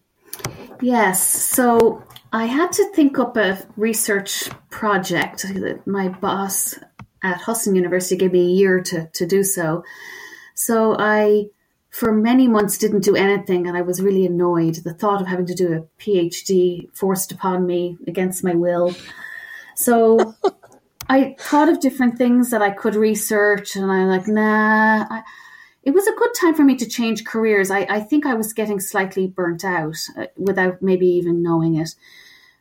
Yes. 0.80 1.22
So 1.22 2.04
I 2.32 2.46
had 2.46 2.72
to 2.72 2.92
think 2.92 3.18
up 3.18 3.36
a 3.36 3.58
research 3.76 4.48
project. 4.70 5.46
My 5.86 6.08
boss 6.08 6.78
at 7.22 7.40
Husson 7.40 7.74
University 7.74 8.16
gave 8.16 8.32
me 8.32 8.40
a 8.42 8.50
year 8.50 8.80
to, 8.82 9.08
to 9.14 9.26
do 9.26 9.42
so. 9.42 9.84
So 10.54 10.96
I, 10.98 11.46
for 11.90 12.12
many 12.12 12.46
months, 12.48 12.78
didn't 12.78 13.04
do 13.04 13.16
anything, 13.16 13.66
and 13.66 13.76
I 13.76 13.82
was 13.82 14.02
really 14.02 14.26
annoyed. 14.26 14.76
The 14.76 14.94
thought 14.94 15.20
of 15.20 15.26
having 15.26 15.46
to 15.46 15.54
do 15.54 15.72
a 15.72 16.02
PhD 16.02 16.94
forced 16.96 17.32
upon 17.32 17.66
me 17.66 17.96
against 18.06 18.44
my 18.44 18.54
will. 18.54 18.94
So 19.78 20.34
I 21.08 21.36
thought 21.38 21.68
of 21.68 21.78
different 21.78 22.18
things 22.18 22.50
that 22.50 22.60
I 22.60 22.70
could 22.70 22.96
research, 22.96 23.76
and 23.76 23.90
I'm 23.92 24.08
like, 24.08 24.26
nah. 24.26 25.06
I, 25.08 25.22
it 25.84 25.92
was 25.92 26.08
a 26.08 26.16
good 26.16 26.32
time 26.34 26.56
for 26.56 26.64
me 26.64 26.74
to 26.78 26.88
change 26.88 27.24
careers. 27.24 27.70
I, 27.70 27.86
I 27.88 28.00
think 28.00 28.26
I 28.26 28.34
was 28.34 28.52
getting 28.52 28.80
slightly 28.80 29.28
burnt 29.28 29.64
out 29.64 29.94
uh, 30.16 30.26
without 30.36 30.82
maybe 30.82 31.06
even 31.06 31.44
knowing 31.44 31.76
it. 31.76 31.90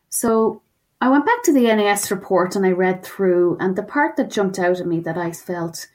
So 0.09 0.61
I 1.01 1.09
went 1.09 1.25
back 1.25 1.41
to 1.45 1.53
the 1.53 1.63
NAS 1.63 2.11
report 2.11 2.55
and 2.55 2.63
I 2.63 2.71
read 2.71 3.03
through, 3.03 3.57
and 3.59 3.75
the 3.75 3.81
part 3.81 4.15
that 4.17 4.29
jumped 4.29 4.59
out 4.59 4.79
at 4.79 4.85
me 4.85 4.99
that 4.99 5.17
I 5.17 5.31
felt 5.31 5.87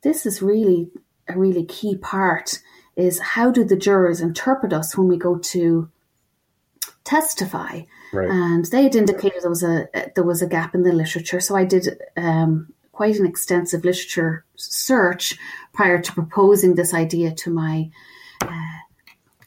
this 0.00 0.24
is 0.24 0.40
really 0.40 0.88
a 1.28 1.38
really 1.38 1.66
key 1.66 1.94
part 1.94 2.62
is 2.96 3.18
how 3.18 3.50
do 3.50 3.64
the 3.64 3.76
jurors 3.76 4.22
interpret 4.22 4.72
us 4.72 4.96
when 4.96 5.08
we 5.08 5.18
go 5.18 5.36
to 5.36 5.90
testify? 7.04 7.82
Right. 8.12 8.30
And 8.30 8.64
they 8.66 8.84
had 8.84 8.96
indicated 8.96 9.42
there 9.42 9.50
was 9.50 9.62
a 9.62 9.88
there 10.14 10.24
was 10.24 10.42
a 10.42 10.46
gap 10.46 10.74
in 10.74 10.82
the 10.82 10.92
literature, 10.92 11.40
so 11.40 11.56
I 11.56 11.64
did 11.64 12.00
um, 12.16 12.72
quite 12.92 13.18
an 13.18 13.26
extensive 13.26 13.84
literature 13.84 14.44
search 14.56 15.38
prior 15.72 16.00
to 16.00 16.12
proposing 16.12 16.74
this 16.74 16.94
idea 16.94 17.32
to 17.32 17.50
my 17.50 17.90
uh, 18.40 18.78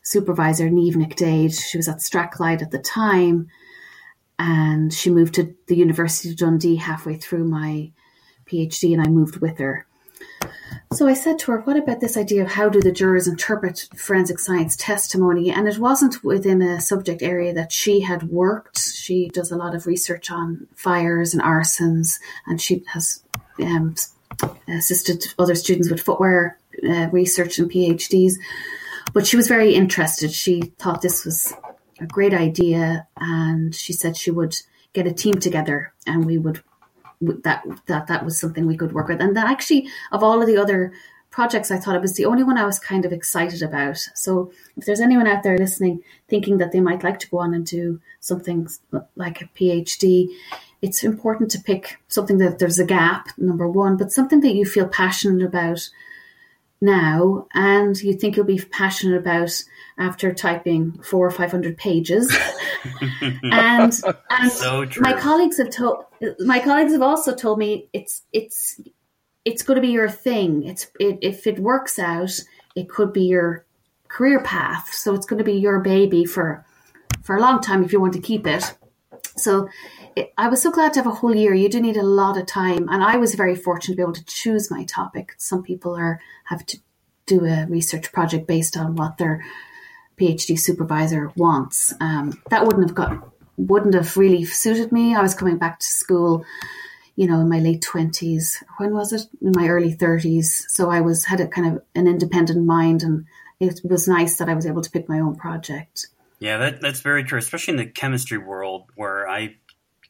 supervisor, 0.03 0.69
Niamh 0.69 0.95
Nic 0.95 1.15
Daéid. 1.15 1.53
She 1.59 1.77
was 1.77 1.87
at 1.87 2.01
Strathclyde 2.01 2.61
at 2.61 2.71
the 2.71 2.79
time, 2.79 3.47
and 4.37 4.93
she 4.93 5.09
moved 5.09 5.33
to 5.35 5.55
the 5.67 5.75
University 5.75 6.29
of 6.29 6.37
Dundee 6.37 6.75
halfway 6.75 7.15
through 7.15 7.45
my 7.45 7.91
PhD, 8.45 8.93
and 8.93 9.01
I 9.01 9.09
moved 9.09 9.37
with 9.37 9.57
her. 9.59 9.86
So 10.93 11.07
I 11.07 11.13
said 11.13 11.37
to 11.39 11.51
her, 11.51 11.59
What 11.59 11.77
about 11.77 11.99
this 11.99 12.17
idea 12.17 12.43
of 12.43 12.51
how 12.51 12.69
do 12.69 12.79
the 12.79 12.91
jurors 12.91 13.27
interpret 13.27 13.89
forensic 13.95 14.39
science 14.39 14.75
testimony? 14.75 15.51
And 15.51 15.67
it 15.67 15.77
wasn't 15.77 16.23
within 16.23 16.61
a 16.61 16.81
subject 16.81 17.21
area 17.21 17.53
that 17.53 17.71
she 17.71 18.01
had 18.01 18.23
worked. 18.23 18.79
She 18.79 19.29
does 19.29 19.51
a 19.51 19.57
lot 19.57 19.75
of 19.75 19.85
research 19.85 20.31
on 20.31 20.67
fires 20.75 21.33
and 21.33 21.43
arsons, 21.43 22.19
and 22.45 22.61
she 22.61 22.83
has 22.93 23.21
um, 23.61 23.95
assisted 24.67 25.25
other 25.37 25.55
students 25.55 25.91
with 25.91 26.01
footwear 26.01 26.57
uh, 26.87 27.09
research 27.11 27.59
and 27.59 27.69
PhDs. 27.69 28.33
But 29.13 29.27
she 29.27 29.37
was 29.37 29.47
very 29.47 29.73
interested. 29.73 30.31
She 30.31 30.61
thought 30.79 31.01
this 31.01 31.25
was 31.25 31.53
a 31.99 32.05
great 32.05 32.33
idea, 32.33 33.07
and 33.17 33.75
she 33.75 33.93
said 33.93 34.15
she 34.15 34.31
would 34.31 34.55
get 34.93 35.05
a 35.05 35.13
team 35.13 35.35
together 35.35 35.93
and 36.07 36.25
we 36.25 36.37
would 36.37 36.63
that 37.21 37.63
that 37.87 38.07
that 38.07 38.25
was 38.25 38.39
something 38.39 38.65
we 38.65 38.77
could 38.77 38.93
work 38.93 39.07
with. 39.07 39.21
And 39.21 39.35
that 39.35 39.49
actually, 39.49 39.89
of 40.11 40.23
all 40.23 40.41
of 40.41 40.47
the 40.47 40.57
other 40.57 40.93
projects, 41.29 41.71
I 41.71 41.77
thought 41.77 41.95
it 41.95 42.01
was 42.01 42.15
the 42.15 42.25
only 42.25 42.43
one 42.43 42.57
I 42.57 42.65
was 42.65 42.79
kind 42.79 43.05
of 43.05 43.11
excited 43.11 43.61
about. 43.61 43.97
So 44.15 44.51
if 44.75 44.85
there's 44.85 45.01
anyone 45.01 45.27
out 45.27 45.43
there 45.43 45.57
listening 45.57 46.03
thinking 46.27 46.57
that 46.57 46.71
they 46.71 46.79
might 46.79 47.03
like 47.03 47.19
to 47.19 47.29
go 47.29 47.39
on 47.39 47.53
and 47.53 47.65
do 47.65 47.99
something 48.19 48.67
like 49.15 49.41
a 49.41 49.49
PhD, 49.57 50.29
it's 50.81 51.03
important 51.03 51.51
to 51.51 51.59
pick 51.59 51.99
something 52.07 52.37
that 52.37 52.59
there's 52.59 52.79
a 52.79 52.85
gap, 52.85 53.29
number 53.37 53.67
one, 53.67 53.97
but 53.97 54.11
something 54.11 54.41
that 54.41 54.55
you 54.55 54.65
feel 54.65 54.87
passionate 54.87 55.45
about 55.45 55.89
now 56.79 57.47
and 57.53 57.99
you 58.01 58.13
think 58.13 58.35
you'll 58.35 58.45
be 58.45 58.59
passionate 58.59 59.17
about 59.17 59.51
after 59.97 60.33
typing 60.33 60.91
four 61.03 61.25
or 61.25 61.31
five 61.31 61.51
hundred 61.51 61.77
pages. 61.77 62.35
and 63.43 63.99
and 64.29 64.51
so 64.51 64.85
my 64.99 65.13
colleagues 65.13 65.57
have 65.57 65.69
told 65.69 66.05
my 66.39 66.59
colleagues 66.59 66.93
have 66.93 67.01
also 67.01 67.35
told 67.35 67.59
me 67.59 67.89
it's 67.93 68.23
it's 68.31 68.79
it's 69.45 69.63
going 69.63 69.75
to 69.75 69.81
be 69.81 69.93
your 69.93 70.09
thing. 70.09 70.63
It's 70.63 70.87
it, 70.99 71.19
if 71.21 71.47
it 71.47 71.59
works 71.59 71.97
out, 71.99 72.31
it 72.75 72.89
could 72.89 73.13
be 73.13 73.23
your 73.23 73.65
career 74.07 74.41
path. 74.41 74.93
So 74.93 75.13
it's 75.13 75.25
going 75.25 75.39
to 75.39 75.43
be 75.43 75.53
your 75.53 75.79
baby 75.79 76.25
for 76.25 76.65
for 77.23 77.37
a 77.37 77.41
long 77.41 77.61
time 77.61 77.83
if 77.83 77.91
you 77.91 77.99
want 77.99 78.13
to 78.13 78.21
keep 78.21 78.45
it. 78.45 78.77
So 79.37 79.69
I 80.37 80.47
was 80.47 80.61
so 80.61 80.71
glad 80.71 80.93
to 80.93 80.99
have 80.99 81.07
a 81.07 81.15
whole 81.15 81.35
year. 81.35 81.53
You 81.53 81.69
do 81.69 81.79
need 81.79 81.97
a 81.97 82.03
lot 82.03 82.37
of 82.37 82.47
time, 82.47 82.89
and 82.89 83.03
I 83.03 83.17
was 83.17 83.35
very 83.35 83.55
fortunate 83.55 83.93
to 83.93 83.97
be 83.97 84.01
able 84.01 84.13
to 84.13 84.25
choose 84.25 84.71
my 84.71 84.83
topic. 84.83 85.35
Some 85.37 85.63
people 85.63 85.95
are 85.95 86.19
have 86.45 86.65
to 86.67 86.79
do 87.27 87.45
a 87.45 87.67
research 87.67 88.11
project 88.11 88.47
based 88.47 88.75
on 88.77 88.95
what 88.95 89.17
their 89.17 89.45
PhD 90.19 90.59
supervisor 90.59 91.31
wants. 91.35 91.93
Um, 91.99 92.41
that 92.49 92.65
wouldn't 92.65 92.87
have 92.87 92.95
got 92.95 93.29
wouldn't 93.57 93.93
have 93.93 94.17
really 94.17 94.43
suited 94.45 94.91
me. 94.91 95.15
I 95.15 95.21
was 95.21 95.35
coming 95.35 95.57
back 95.57 95.79
to 95.79 95.85
school, 95.85 96.45
you 97.15 97.27
know, 97.27 97.39
in 97.39 97.49
my 97.49 97.59
late 97.59 97.83
twenties. 97.83 98.63
When 98.77 98.93
was 98.93 99.13
it? 99.13 99.21
In 99.41 99.51
my 99.55 99.67
early 99.67 99.91
thirties. 99.91 100.65
So 100.69 100.89
I 100.89 101.01
was 101.01 101.25
had 101.25 101.41
a 101.41 101.47
kind 101.47 101.75
of 101.75 101.83
an 101.93 102.07
independent 102.07 102.65
mind, 102.65 103.03
and 103.03 103.25
it 103.59 103.81
was 103.83 104.07
nice 104.07 104.37
that 104.37 104.49
I 104.49 104.55
was 104.55 104.65
able 104.65 104.81
to 104.81 104.89
pick 104.91 105.07
my 105.07 105.19
own 105.19 105.35
project. 105.35 106.07
Yeah, 106.39 106.57
that, 106.57 106.81
that's 106.81 107.01
very 107.01 107.23
true, 107.23 107.39
especially 107.39 107.73
in 107.73 107.77
the 107.77 107.85
chemistry 107.87 108.37
world 108.37 108.91
where 108.95 109.27
I 109.27 109.55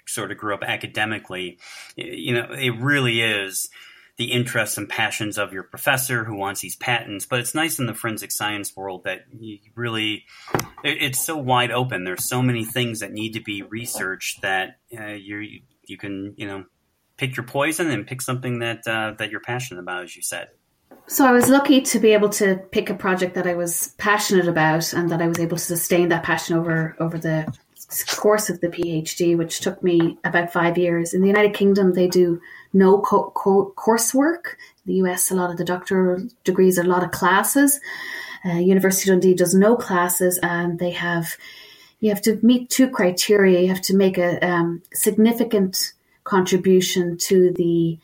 sort 0.05 0.31
of 0.31 0.37
grew 0.37 0.53
up 0.53 0.63
academically. 0.63 1.59
You 1.95 2.33
know, 2.33 2.47
it 2.51 2.79
really 2.79 3.21
is 3.21 3.69
the 4.17 4.31
interests 4.31 4.77
and 4.77 4.89
passions 4.89 5.37
of 5.37 5.53
your 5.53 5.63
professor 5.63 6.23
who 6.23 6.35
wants 6.35 6.61
these 6.61 6.75
patents. 6.75 7.25
But 7.25 7.39
it's 7.39 7.53
nice 7.53 7.79
in 7.79 7.85
the 7.85 7.93
forensic 7.93 8.31
science 8.31 8.75
world 8.75 9.03
that 9.03 9.25
you 9.39 9.59
really, 9.75 10.25
it's 10.83 11.23
so 11.23 11.37
wide 11.37 11.71
open. 11.71 12.03
There's 12.03 12.27
so 12.27 12.41
many 12.41 12.65
things 12.65 12.99
that 12.99 13.11
need 13.11 13.33
to 13.33 13.41
be 13.41 13.61
researched 13.61 14.41
that 14.41 14.79
uh, 14.97 15.13
you 15.13 15.61
you 15.83 15.97
can 15.97 16.33
you 16.35 16.47
know 16.47 16.65
pick 17.15 17.37
your 17.37 17.45
poison 17.45 17.89
and 17.89 18.05
pick 18.05 18.21
something 18.21 18.59
that 18.59 18.87
uh, 18.87 19.13
that 19.19 19.29
you're 19.29 19.39
passionate 19.39 19.81
about, 19.81 20.03
as 20.03 20.15
you 20.15 20.23
said. 20.23 20.49
So 21.07 21.25
I 21.25 21.31
was 21.31 21.47
lucky 21.47 21.81
to 21.81 21.99
be 21.99 22.11
able 22.11 22.29
to 22.29 22.57
pick 22.71 22.89
a 22.89 22.93
project 22.93 23.35
that 23.35 23.47
I 23.47 23.55
was 23.55 23.93
passionate 23.97 24.47
about 24.47 24.91
and 24.91 25.09
that 25.09 25.21
I 25.21 25.27
was 25.27 25.39
able 25.39 25.55
to 25.55 25.63
sustain 25.63 26.09
that 26.09 26.23
passion 26.23 26.57
over 26.57 26.95
over 26.99 27.17
the 27.17 27.47
course 28.17 28.49
of 28.49 28.59
the 28.59 28.67
PhD, 28.67 29.37
which 29.37 29.61
took 29.61 29.81
me 29.81 30.17
about 30.25 30.51
five 30.51 30.77
years. 30.77 31.13
In 31.13 31.21
the 31.21 31.27
United 31.27 31.53
Kingdom, 31.53 31.93
they 31.93 32.07
do 32.07 32.41
no 32.73 32.99
co- 32.99 33.31
co- 33.33 33.73
coursework. 33.77 34.55
In 34.85 34.93
the 34.93 34.93
US, 35.03 35.31
a 35.31 35.35
lot 35.35 35.49
of 35.49 35.57
the 35.57 35.63
doctoral 35.63 36.27
degrees 36.43 36.77
are 36.77 36.83
a 36.83 36.87
lot 36.87 37.03
of 37.03 37.11
classes. 37.11 37.79
Uh, 38.45 38.53
University 38.53 39.09
of 39.09 39.15
Dundee 39.15 39.33
does 39.33 39.53
no 39.53 39.75
classes, 39.75 40.37
and 40.43 40.77
they 40.79 40.91
have 40.91 41.37
you 41.99 42.09
have 42.09 42.21
to 42.23 42.39
meet 42.43 42.69
two 42.69 42.89
criteria. 42.89 43.61
You 43.61 43.69
have 43.69 43.81
to 43.83 43.95
make 43.95 44.17
a 44.17 44.45
um, 44.45 44.83
significant 44.93 45.93
contribution 46.23 47.17
to 47.17 47.51
the 47.53 47.97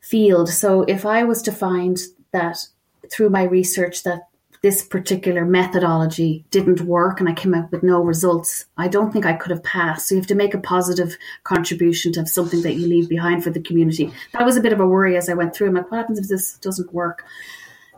field. 0.00 0.48
So 0.48 0.82
if 0.82 1.06
I 1.06 1.24
was 1.24 1.42
to 1.42 1.52
find 1.52 1.98
that 2.32 2.66
through 3.10 3.30
my 3.30 3.44
research 3.44 4.02
that 4.04 4.28
this 4.62 4.84
particular 4.84 5.44
methodology 5.44 6.44
didn't 6.50 6.82
work 6.82 7.18
and 7.18 7.28
I 7.28 7.32
came 7.32 7.54
up 7.54 7.72
with 7.72 7.82
no 7.82 8.02
results, 8.02 8.66
I 8.76 8.88
don't 8.88 9.10
think 9.10 9.24
I 9.24 9.32
could 9.32 9.50
have 9.50 9.64
passed. 9.64 10.08
So 10.08 10.14
you 10.14 10.20
have 10.20 10.28
to 10.28 10.34
make 10.34 10.52
a 10.52 10.58
positive 10.58 11.16
contribution 11.44 12.12
to 12.12 12.20
have 12.20 12.28
something 12.28 12.60
that 12.62 12.74
you 12.74 12.86
leave 12.86 13.08
behind 13.08 13.42
for 13.42 13.50
the 13.50 13.62
community. 13.62 14.12
That 14.32 14.44
was 14.44 14.56
a 14.56 14.60
bit 14.60 14.74
of 14.74 14.80
a 14.80 14.86
worry 14.86 15.16
as 15.16 15.30
I 15.30 15.34
went 15.34 15.54
through. 15.54 15.68
I'm 15.68 15.74
like, 15.74 15.90
what 15.90 15.98
happens 15.98 16.18
if 16.18 16.28
this 16.28 16.58
doesn't 16.58 16.92
work? 16.92 17.24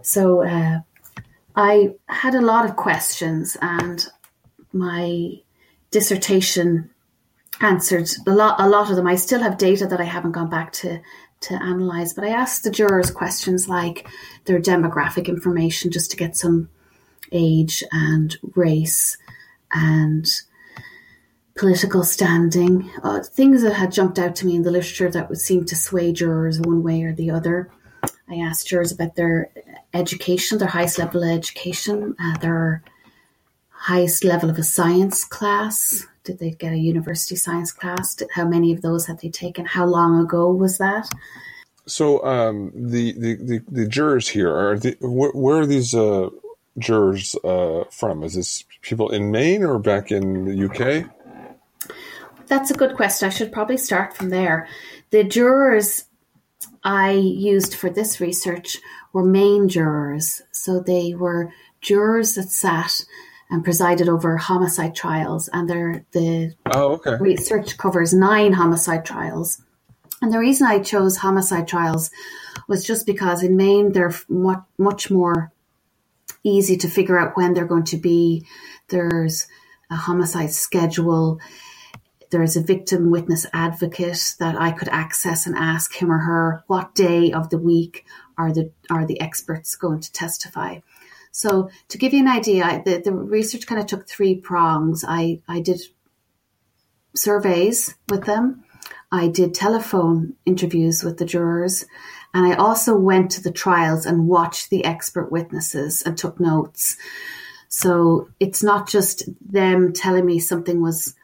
So 0.02 0.44
uh, 0.44 0.80
I 1.56 1.94
had 2.06 2.34
a 2.34 2.40
lot 2.40 2.64
of 2.64 2.76
questions 2.76 3.56
and 3.60 4.06
my 4.72 5.40
dissertation 5.90 6.90
answered 7.60 8.08
a 8.26 8.32
lot 8.32 8.60
a 8.60 8.68
lot 8.68 8.90
of 8.90 8.96
them. 8.96 9.06
I 9.06 9.16
still 9.16 9.40
have 9.40 9.58
data 9.58 9.86
that 9.86 10.00
I 10.00 10.04
haven't 10.04 10.32
gone 10.32 10.50
back 10.50 10.72
to 10.72 11.00
to 11.42 11.55
analyze. 11.62 12.12
But 12.12 12.24
I 12.24 12.31
asked 12.31 12.64
the 12.64 12.70
jurors 12.70 13.11
questions 13.11 13.68
like 13.68 14.09
their 14.44 14.61
demographic 14.61 15.28
information 15.28 15.90
just 15.90 16.11
to 16.11 16.16
get 16.16 16.37
some 16.37 16.68
age 17.33 17.83
and 17.92 18.37
race 18.55 19.16
and 19.72 20.26
political 21.55 22.02
standing, 22.02 22.90
uh, 23.02 23.22
things 23.22 23.62
that 23.62 23.74
had 23.74 23.92
jumped 23.92 24.18
out 24.18 24.35
to 24.37 24.46
me 24.46 24.57
in 24.57 24.62
the 24.62 24.70
literature 24.70 25.11
that 25.11 25.28
would 25.28 25.40
seem 25.40 25.64
to 25.66 25.76
sway 25.76 26.12
jurors 26.12 26.61
one 26.61 26.83
way 26.83 27.02
or 27.02 27.12
the 27.12 27.31
other. 27.31 27.70
I 28.28 28.37
asked 28.37 28.68
jurors 28.68 28.92
about 28.92 29.16
their 29.16 29.50
education, 29.92 30.59
their 30.59 30.68
highest 30.68 30.98
level 30.98 31.22
of 31.22 31.31
education, 31.31 32.16
uh, 32.18 32.38
their 32.38 32.83
highest 33.68 34.24
level 34.24 34.48
of 34.48 34.59
a 34.59 34.62
science 34.62 35.24
class. 35.24 36.07
Did 36.24 36.38
they 36.38 36.50
get 36.50 36.72
a 36.72 36.78
university 36.78 37.37
science 37.37 37.72
class? 37.72 38.16
How 38.35 38.46
many 38.46 38.72
of 38.72 38.82
those 38.82 39.06
had 39.06 39.20
they 39.20 39.28
taken? 39.28 39.64
How 39.64 39.87
long 39.87 40.20
ago 40.20 40.50
was 40.50 40.78
that? 40.78 41.08
So 41.87 42.24
um, 42.24 42.70
the, 42.74 43.12
the, 43.12 43.35
the 43.35 43.62
the 43.68 43.88
jurors 43.88 44.28
here 44.28 44.54
are 44.54 44.78
the, 44.78 44.96
where, 45.00 45.32
where, 45.32 45.58
are 45.58 45.66
these 45.66 45.94
uh, 45.94 46.28
jurors 46.78 47.35
uh, 47.42 47.85
from? 47.90 48.22
Is 48.22 48.35
this 48.35 48.64
people 48.82 49.11
in 49.11 49.32
Maine 49.32 49.64
or 49.64 49.80
back 49.80 50.12
in 50.12 50.44
the 50.44 50.66
UK? 50.66 51.11
That's 52.46 52.70
a 52.70 52.74
good 52.74 52.94
question. 52.94 53.26
I 53.26 53.30
should 53.30 53.52
probably 53.52 53.76
start 53.76 54.16
from 54.16 54.28
there. 54.28 54.68
The 55.11 55.24
jurors 55.24 56.04
I 56.85 57.12
used 57.12 57.74
for 57.74 57.90
this 57.90 58.20
research 58.20 58.78
were 59.12 59.24
Maine 59.24 59.68
jurors, 59.68 60.42
so 60.52 60.78
they 60.78 61.14
were 61.14 61.52
jurors 61.80 62.35
that 62.35 62.50
sat 62.50 63.04
and 63.52 63.62
presided 63.62 64.08
over 64.08 64.38
homicide 64.38 64.94
trials. 64.94 65.48
And 65.52 65.68
the 65.68 66.54
oh, 66.72 66.94
okay. 66.94 67.16
research 67.20 67.76
covers 67.76 68.14
nine 68.14 68.54
homicide 68.54 69.04
trials. 69.04 69.62
And 70.22 70.32
the 70.32 70.38
reason 70.38 70.66
I 70.66 70.78
chose 70.78 71.18
homicide 71.18 71.68
trials 71.68 72.10
was 72.66 72.82
just 72.82 73.04
because 73.04 73.42
in 73.42 73.58
Maine 73.58 73.92
they're 73.92 74.14
much, 74.26 74.62
much 74.78 75.10
more 75.10 75.52
easy 76.42 76.78
to 76.78 76.88
figure 76.88 77.18
out 77.18 77.36
when 77.36 77.52
they're 77.52 77.66
going 77.66 77.84
to 77.84 77.98
be. 77.98 78.46
There's 78.88 79.46
a 79.90 79.96
homicide 79.96 80.52
schedule. 80.52 81.38
There's 82.30 82.56
a 82.56 82.62
victim 82.62 83.10
witness 83.10 83.44
advocate 83.52 84.34
that 84.38 84.58
I 84.58 84.72
could 84.72 84.88
access 84.88 85.46
and 85.46 85.54
ask 85.54 85.94
him 85.94 86.10
or 86.10 86.20
her 86.20 86.64
what 86.68 86.94
day 86.94 87.32
of 87.32 87.50
the 87.50 87.58
week 87.58 88.06
are 88.38 88.50
the 88.50 88.72
are 88.88 89.04
the 89.04 89.20
experts 89.20 89.76
going 89.76 90.00
to 90.00 90.12
testify. 90.12 90.78
So 91.32 91.70
to 91.88 91.98
give 91.98 92.12
you 92.12 92.20
an 92.20 92.28
idea, 92.28 92.82
the, 92.84 92.98
the 92.98 93.12
research 93.12 93.66
kind 93.66 93.80
of 93.80 93.86
took 93.86 94.06
three 94.06 94.36
prongs. 94.36 95.04
I, 95.06 95.40
I 95.48 95.60
did 95.60 95.80
surveys 97.16 97.94
with 98.08 98.24
them. 98.24 98.64
I 99.10 99.28
did 99.28 99.54
telephone 99.54 100.34
interviews 100.46 101.02
with 101.02 101.18
the 101.18 101.24
jurors. 101.24 101.84
And 102.34 102.46
I 102.46 102.54
also 102.54 102.94
went 102.96 103.30
to 103.32 103.42
the 103.42 103.50
trials 103.50 104.06
and 104.06 104.28
watched 104.28 104.70
the 104.70 104.84
expert 104.84 105.32
witnesses 105.32 106.02
and 106.02 106.16
took 106.16 106.38
notes. 106.38 106.96
So 107.68 108.28
it's 108.38 108.62
not 108.62 108.88
just 108.88 109.28
them 109.40 109.92
telling 109.92 110.26
me 110.26 110.38
something 110.38 110.80
was 110.80 111.14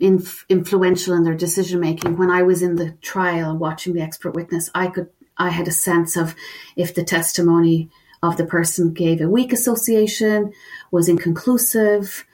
inf- 0.00 0.44
influential 0.48 1.14
in 1.14 1.24
their 1.24 1.34
decision 1.34 1.80
making. 1.80 2.16
When 2.16 2.30
I 2.30 2.42
was 2.42 2.62
in 2.62 2.76
the 2.76 2.92
trial 3.02 3.56
watching 3.56 3.94
the 3.94 4.02
expert 4.02 4.34
witness, 4.34 4.70
I 4.74 4.88
could 4.88 5.10
I 5.38 5.50
had 5.50 5.68
a 5.68 5.72
sense 5.72 6.16
of 6.16 6.34
if 6.76 6.94
the 6.94 7.04
testimony 7.04 7.90
of 8.26 8.36
the 8.36 8.46
person 8.46 8.92
gave 8.92 9.20
a 9.20 9.28
weak 9.28 9.52
association, 9.52 10.52
was 10.90 11.08
inconclusive, 11.08 12.24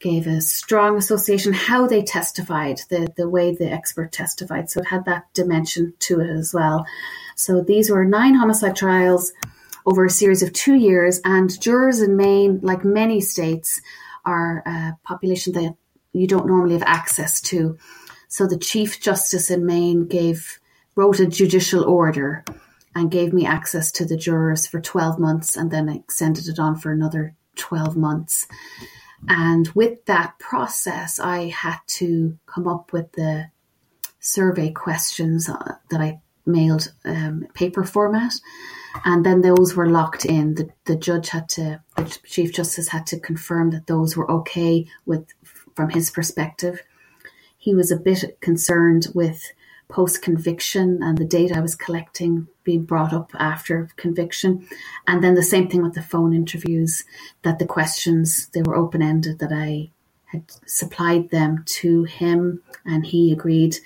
gave 0.00 0.26
a 0.26 0.40
strong 0.40 0.96
association, 0.96 1.52
how 1.52 1.86
they 1.86 2.02
testified, 2.02 2.80
the, 2.88 3.08
the 3.16 3.28
way 3.28 3.54
the 3.54 3.70
expert 3.70 4.12
testified. 4.12 4.70
So 4.70 4.80
it 4.80 4.86
had 4.86 5.04
that 5.06 5.32
dimension 5.34 5.94
to 6.00 6.20
it 6.20 6.30
as 6.30 6.54
well. 6.54 6.86
So 7.34 7.60
these 7.60 7.90
were 7.90 8.04
nine 8.04 8.34
homicide 8.34 8.76
trials 8.76 9.32
over 9.84 10.04
a 10.04 10.10
series 10.10 10.42
of 10.42 10.52
two 10.52 10.74
years, 10.74 11.20
and 11.24 11.60
jurors 11.60 12.02
in 12.02 12.16
Maine, 12.16 12.60
like 12.62 12.84
many 12.84 13.20
states, 13.20 13.80
are 14.24 14.62
a 14.66 14.96
population 15.02 15.54
that 15.54 15.74
you 16.12 16.26
don't 16.26 16.46
normally 16.46 16.74
have 16.74 16.82
access 16.82 17.40
to. 17.40 17.78
So 18.28 18.46
the 18.46 18.58
Chief 18.58 19.00
Justice 19.00 19.50
in 19.50 19.64
Maine 19.64 20.06
gave 20.06 20.60
wrote 20.94 21.20
a 21.20 21.26
judicial 21.26 21.84
order 21.84 22.44
and 22.98 23.10
gave 23.10 23.32
me 23.32 23.46
access 23.46 23.92
to 23.92 24.04
the 24.04 24.16
jurors 24.16 24.66
for 24.66 24.80
12 24.80 25.18
months 25.18 25.56
and 25.56 25.70
then 25.70 25.88
extended 25.88 26.48
it 26.48 26.58
on 26.58 26.76
for 26.76 26.90
another 26.90 27.34
12 27.56 27.96
months. 27.96 28.46
And 29.28 29.68
with 29.68 30.04
that 30.06 30.38
process, 30.38 31.20
I 31.20 31.46
had 31.48 31.78
to 31.98 32.38
come 32.46 32.66
up 32.66 32.92
with 32.92 33.12
the 33.12 33.50
survey 34.20 34.70
questions 34.72 35.48
uh, 35.48 35.76
that 35.90 36.00
I 36.00 36.20
mailed 36.44 36.92
um, 37.04 37.46
paper 37.54 37.84
format. 37.84 38.32
And 39.04 39.24
then 39.24 39.42
those 39.42 39.76
were 39.76 39.88
locked 39.88 40.24
in. 40.24 40.54
The, 40.54 40.70
the 40.86 40.96
judge 40.96 41.28
had 41.28 41.48
to, 41.50 41.80
the 41.96 42.18
Chief 42.26 42.52
Justice 42.52 42.88
had 42.88 43.06
to 43.08 43.20
confirm 43.20 43.70
that 43.70 43.86
those 43.86 44.16
were 44.16 44.30
okay 44.30 44.86
with, 45.06 45.26
from 45.74 45.90
his 45.90 46.10
perspective. 46.10 46.82
He 47.58 47.74
was 47.74 47.92
a 47.92 47.96
bit 47.96 48.40
concerned 48.40 49.08
with 49.14 49.42
post 49.88 50.22
conviction 50.22 51.02
and 51.02 51.16
the 51.16 51.24
data 51.24 51.56
I 51.56 51.60
was 51.60 51.74
collecting 51.74 52.46
being 52.62 52.84
brought 52.84 53.12
up 53.12 53.32
after 53.38 53.88
conviction. 53.96 54.68
And 55.06 55.24
then 55.24 55.34
the 55.34 55.42
same 55.42 55.68
thing 55.68 55.82
with 55.82 55.94
the 55.94 56.02
phone 56.02 56.34
interviews, 56.34 57.04
that 57.42 57.58
the 57.58 57.66
questions, 57.66 58.48
they 58.48 58.62
were 58.62 58.76
open 58.76 59.02
ended, 59.02 59.38
that 59.38 59.52
I 59.52 59.90
had 60.26 60.44
supplied 60.66 61.30
them 61.30 61.64
to 61.66 62.04
him 62.04 62.62
and 62.84 63.06
he 63.06 63.32
agreed 63.32 63.76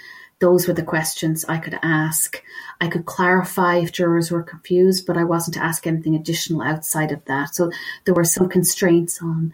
those 0.40 0.66
were 0.66 0.74
the 0.74 0.82
questions 0.82 1.44
I 1.44 1.58
could 1.58 1.78
ask. 1.84 2.42
I 2.80 2.88
could 2.88 3.06
clarify 3.06 3.76
if 3.76 3.92
jurors 3.92 4.32
were 4.32 4.42
confused, 4.42 5.06
but 5.06 5.16
I 5.16 5.22
wasn't 5.22 5.54
to 5.54 5.62
ask 5.62 5.86
anything 5.86 6.16
additional 6.16 6.62
outside 6.62 7.12
of 7.12 7.24
that. 7.26 7.54
So 7.54 7.70
there 8.04 8.14
were 8.14 8.24
some 8.24 8.48
constraints 8.48 9.22
on 9.22 9.52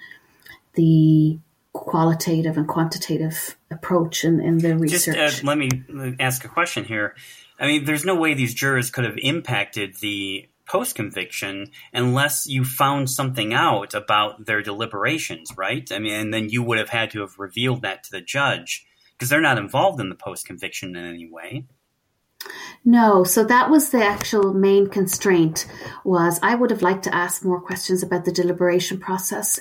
the 0.72 1.38
qualitative 1.86 2.56
and 2.56 2.66
quantitative 2.66 3.56
approach 3.70 4.24
in, 4.24 4.40
in 4.40 4.58
the 4.58 4.76
research. 4.76 5.16
Just 5.16 5.44
uh, 5.44 5.46
let 5.46 5.58
me 5.58 5.70
ask 6.20 6.44
a 6.44 6.48
question 6.48 6.84
here. 6.84 7.14
I 7.58 7.66
mean, 7.66 7.84
there's 7.84 8.04
no 8.04 8.14
way 8.14 8.34
these 8.34 8.54
jurors 8.54 8.90
could 8.90 9.04
have 9.04 9.18
impacted 9.18 9.96
the 9.96 10.48
post 10.66 10.94
conviction 10.94 11.70
unless 11.92 12.46
you 12.46 12.64
found 12.64 13.10
something 13.10 13.54
out 13.54 13.94
about 13.94 14.46
their 14.46 14.62
deliberations, 14.62 15.56
right? 15.56 15.90
I 15.90 15.98
mean, 15.98 16.12
and 16.12 16.34
then 16.34 16.50
you 16.50 16.62
would 16.62 16.78
have 16.78 16.90
had 16.90 17.10
to 17.12 17.20
have 17.20 17.38
revealed 17.38 17.82
that 17.82 18.04
to 18.04 18.10
the 18.10 18.20
judge 18.20 18.86
because 19.12 19.30
they're 19.30 19.40
not 19.40 19.58
involved 19.58 20.00
in 20.00 20.10
the 20.10 20.14
post 20.14 20.46
conviction 20.46 20.94
in 20.94 21.04
any 21.04 21.28
way. 21.28 21.64
No, 22.84 23.24
so 23.24 23.44
that 23.44 23.68
was 23.68 23.90
the 23.90 24.04
actual 24.04 24.54
main 24.54 24.86
constraint 24.86 25.66
was 26.04 26.38
I 26.42 26.54
would 26.54 26.70
have 26.70 26.82
liked 26.82 27.04
to 27.04 27.14
ask 27.14 27.44
more 27.44 27.60
questions 27.60 28.02
about 28.02 28.24
the 28.24 28.32
deliberation 28.32 29.00
process, 29.00 29.58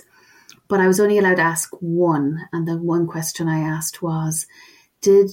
but 0.68 0.80
I 0.80 0.88
was 0.88 1.00
only 1.00 1.18
allowed 1.18 1.36
to 1.36 1.42
ask 1.42 1.74
one 1.80 2.48
and 2.52 2.68
the 2.68 2.78
one 2.78 3.08
question 3.08 3.48
I 3.48 3.60
asked 3.60 4.02
was 4.02 4.48
did 5.02 5.32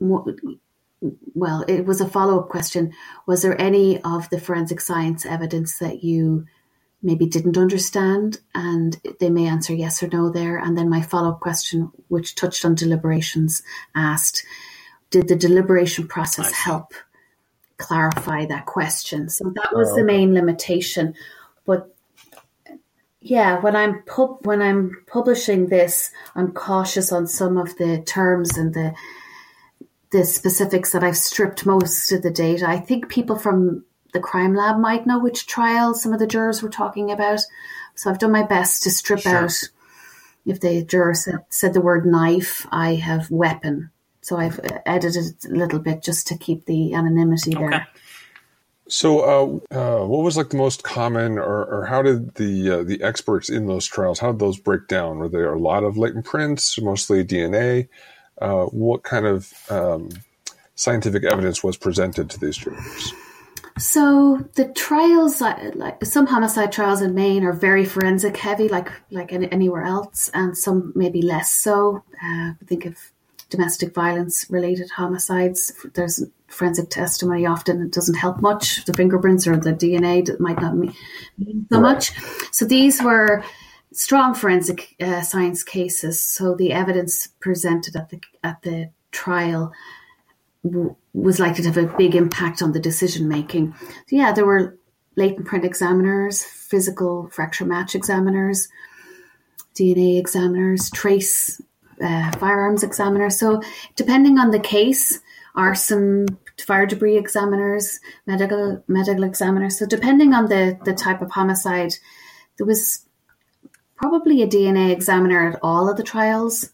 well, 0.00 1.64
it 1.68 1.86
was 1.86 2.00
a 2.00 2.08
follow 2.08 2.40
up 2.40 2.48
question. 2.48 2.92
Was 3.26 3.42
there 3.42 3.60
any 3.60 4.02
of 4.02 4.28
the 4.30 4.40
forensic 4.40 4.80
science 4.80 5.24
evidence 5.24 5.78
that 5.78 6.02
you 6.02 6.46
maybe 7.02 7.26
didn't 7.26 7.56
understand? 7.56 8.38
And 8.54 9.00
they 9.20 9.30
may 9.30 9.46
answer 9.46 9.74
yes 9.74 10.02
or 10.02 10.08
no 10.08 10.30
there. 10.30 10.58
And 10.58 10.76
then 10.76 10.88
my 10.88 11.02
follow 11.02 11.30
up 11.30 11.40
question, 11.40 11.90
which 12.08 12.34
touched 12.34 12.64
on 12.64 12.74
deliberations, 12.74 13.62
asked, 13.94 14.44
did 15.10 15.28
the 15.28 15.36
deliberation 15.36 16.08
process 16.08 16.52
help 16.52 16.92
clarify 17.76 18.46
that 18.46 18.66
question? 18.66 19.28
So 19.28 19.52
that 19.54 19.70
oh, 19.72 19.78
was 19.78 19.94
the 19.94 20.04
main 20.04 20.34
limitation. 20.34 21.14
But 21.64 21.94
yeah, 23.20 23.60
when 23.60 23.74
I'm 23.74 24.02
pub- 24.04 24.46
when 24.46 24.62
I'm 24.62 25.04
publishing 25.06 25.66
this, 25.66 26.10
I'm 26.34 26.52
cautious 26.52 27.10
on 27.10 27.26
some 27.26 27.58
of 27.58 27.76
the 27.76 28.02
terms 28.02 28.56
and 28.56 28.72
the 28.74 28.94
the 30.10 30.24
specifics 30.24 30.92
that 30.92 31.04
I've 31.04 31.16
stripped 31.16 31.66
most 31.66 32.12
of 32.12 32.22
the 32.22 32.30
data. 32.30 32.66
I 32.66 32.78
think 32.78 33.08
people 33.08 33.36
from 33.36 33.84
the 34.14 34.20
crime 34.20 34.54
lab 34.54 34.78
might 34.78 35.06
know 35.06 35.18
which 35.18 35.46
trial 35.46 35.94
some 35.94 36.12
of 36.12 36.18
the 36.18 36.26
jurors 36.26 36.62
were 36.62 36.70
talking 36.70 37.10
about. 37.10 37.40
So 37.94 38.08
I've 38.08 38.18
done 38.18 38.32
my 38.32 38.44
best 38.44 38.84
to 38.84 38.90
strip 38.90 39.20
sure. 39.20 39.36
out. 39.36 39.52
If 40.46 40.60
the 40.60 40.82
juror 40.82 41.14
said, 41.14 41.44
said 41.50 41.74
the 41.74 41.82
word 41.82 42.06
knife, 42.06 42.66
I 42.70 42.94
have 42.94 43.30
weapon. 43.30 43.90
So 44.22 44.38
I've 44.38 44.58
uh, 44.60 44.78
edited 44.86 45.44
a 45.44 45.54
little 45.54 45.78
bit 45.78 46.02
just 46.02 46.26
to 46.28 46.38
keep 46.38 46.64
the 46.64 46.94
anonymity 46.94 47.52
there. 47.52 47.86
So, 48.88 49.60
uh, 49.72 49.74
uh, 49.74 50.06
what 50.06 50.22
was 50.22 50.36
like 50.36 50.50
the 50.50 50.56
most 50.56 50.82
common, 50.82 51.38
or, 51.38 51.64
or 51.64 51.86
how 51.86 52.02
did 52.02 52.34
the 52.36 52.70
uh, 52.70 52.82
the 52.82 53.02
experts 53.02 53.50
in 53.50 53.66
those 53.66 53.86
trials? 53.86 54.18
How 54.18 54.32
did 54.32 54.40
those 54.40 54.58
break 54.58 54.88
down? 54.88 55.18
Were 55.18 55.28
there 55.28 55.52
a 55.52 55.58
lot 55.58 55.84
of 55.84 55.98
latent 55.98 56.24
prints, 56.24 56.80
mostly 56.80 57.24
DNA? 57.24 57.88
uh, 58.40 58.64
what 58.66 59.02
kind 59.02 59.26
of 59.26 59.52
um, 59.70 60.10
scientific 60.74 61.24
evidence 61.24 61.62
was 61.62 61.76
presented 61.76 62.30
to 62.30 62.40
these 62.40 62.56
jurors? 62.56 63.12
So 63.78 64.44
the 64.54 64.66
trials, 64.66 65.40
like 65.40 66.04
some 66.04 66.26
homicide 66.26 66.72
trials 66.72 67.00
in 67.00 67.14
Maine, 67.14 67.44
are 67.44 67.52
very 67.52 67.84
forensic 67.84 68.36
heavy, 68.36 68.68
like 68.68 68.90
like 69.12 69.32
anywhere 69.32 69.84
else, 69.84 70.30
and 70.34 70.56
some 70.56 70.92
maybe 70.96 71.22
less 71.22 71.52
so. 71.52 72.02
Uh, 72.22 72.52
think 72.66 72.86
of 72.86 72.96
domestic 73.50 73.94
violence 73.94 74.46
related 74.50 74.90
homicides. 74.90 75.72
There's 75.94 76.22
forensic 76.48 76.90
testimony 76.90 77.46
often 77.46 77.82
it 77.82 77.92
doesn't 77.92 78.16
help 78.16 78.40
much. 78.40 78.84
The 78.84 78.94
fingerprints 78.94 79.46
or 79.46 79.56
the 79.56 79.72
DNA 79.72 80.38
might 80.40 80.60
not 80.60 80.76
mean 80.76 80.94
so 81.70 81.80
much. 81.80 82.12
So 82.52 82.64
these 82.64 83.02
were 83.02 83.44
strong 83.92 84.34
forensic 84.34 84.94
uh, 85.00 85.22
science 85.22 85.62
cases. 85.62 86.20
So 86.20 86.54
the 86.54 86.72
evidence 86.72 87.28
presented 87.40 87.96
at 87.96 88.10
the 88.10 88.20
at 88.42 88.62
the 88.62 88.90
trial 89.10 89.72
w- 90.64 90.96
was 91.14 91.40
likely 91.40 91.62
to 91.64 91.70
have 91.70 91.78
a 91.78 91.96
big 91.96 92.14
impact 92.14 92.62
on 92.62 92.72
the 92.72 92.80
decision 92.80 93.28
making. 93.28 93.74
So 93.80 94.16
yeah, 94.16 94.32
there 94.32 94.46
were 94.46 94.76
latent 95.16 95.46
print 95.46 95.64
examiners, 95.64 96.44
physical 96.44 97.28
fracture 97.28 97.64
match 97.64 97.94
examiners, 97.94 98.68
DNA 99.74 100.18
examiners, 100.18 100.90
trace 100.90 101.60
uh, 102.00 102.30
firearms 102.38 102.82
examiner. 102.82 103.30
So 103.30 103.62
depending 103.96 104.38
on 104.38 104.50
the 104.50 104.60
case, 104.60 105.20
arson, 105.54 106.26
fire 106.58 106.86
debris 106.86 107.16
examiners, 107.16 108.00
medical 108.26 108.82
medical 108.88 109.24
examiners. 109.24 109.78
So 109.78 109.86
depending 109.86 110.34
on 110.34 110.46
the 110.46 110.78
the 110.84 110.94
type 110.94 111.22
of 111.22 111.30
homicide, 111.30 111.94
there 112.56 112.66
was 112.66 113.06
probably 113.96 114.42
a 114.42 114.46
DNA 114.46 114.90
examiner 114.90 115.50
at 115.50 115.58
all 115.62 115.90
of 115.90 115.96
the 115.96 116.02
trials, 116.02 116.70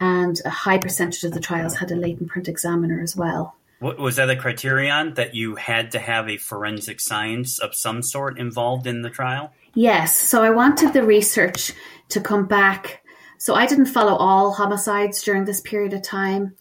and 0.00 0.40
a 0.44 0.50
high 0.50 0.78
percentage 0.78 1.24
of 1.24 1.32
the 1.32 1.40
trials 1.40 1.76
had 1.76 1.90
a 1.90 1.96
latent 1.96 2.30
print 2.30 2.48
examiner 2.48 3.00
as 3.02 3.14
well. 3.14 3.56
What, 3.80 3.98
was 3.98 4.16
that 4.16 4.30
a 4.30 4.36
criterion 4.36 5.14
that 5.14 5.34
you 5.34 5.56
had 5.56 5.90
to 5.92 5.98
have 5.98 6.28
a 6.28 6.38
forensic 6.38 7.00
science 7.00 7.58
of 7.58 7.74
some 7.74 8.02
sort 8.02 8.38
involved 8.38 8.86
in 8.86 9.02
the 9.02 9.10
trial? 9.10 9.52
Yes. 9.74 10.16
So 10.16 10.42
I 10.42 10.50
wanted 10.50 10.92
the 10.92 11.02
research 11.02 11.72
to 12.08 12.20
come 12.20 12.46
back. 12.46 13.02
So 13.38 13.54
I 13.54 13.66
didn't 13.66 13.86
follow 13.86 14.14
all 14.16 14.52
homicides 14.52 15.22
during 15.22 15.44
this 15.44 15.60
period 15.60 15.92
of 15.92 16.02
time. 16.02 16.54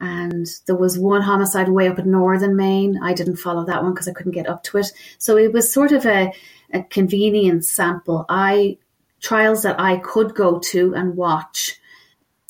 And 0.00 0.46
there 0.66 0.76
was 0.76 0.98
one 0.98 1.22
homicide 1.22 1.68
way 1.68 1.88
up 1.88 1.98
in 1.98 2.10
northern 2.10 2.56
Maine. 2.56 2.98
I 3.02 3.14
didn't 3.14 3.36
follow 3.36 3.64
that 3.64 3.82
one 3.82 3.94
because 3.94 4.08
I 4.08 4.12
couldn't 4.12 4.32
get 4.32 4.48
up 4.48 4.62
to 4.64 4.78
it. 4.78 4.92
So 5.18 5.36
it 5.36 5.52
was 5.52 5.72
sort 5.72 5.92
of 5.92 6.04
a, 6.04 6.32
a 6.72 6.82
convenience 6.82 7.70
sample. 7.70 8.26
I 8.28 8.78
trials 9.20 9.62
that 9.62 9.80
I 9.80 9.96
could 9.98 10.34
go 10.34 10.58
to 10.58 10.94
and 10.94 11.16
watch, 11.16 11.80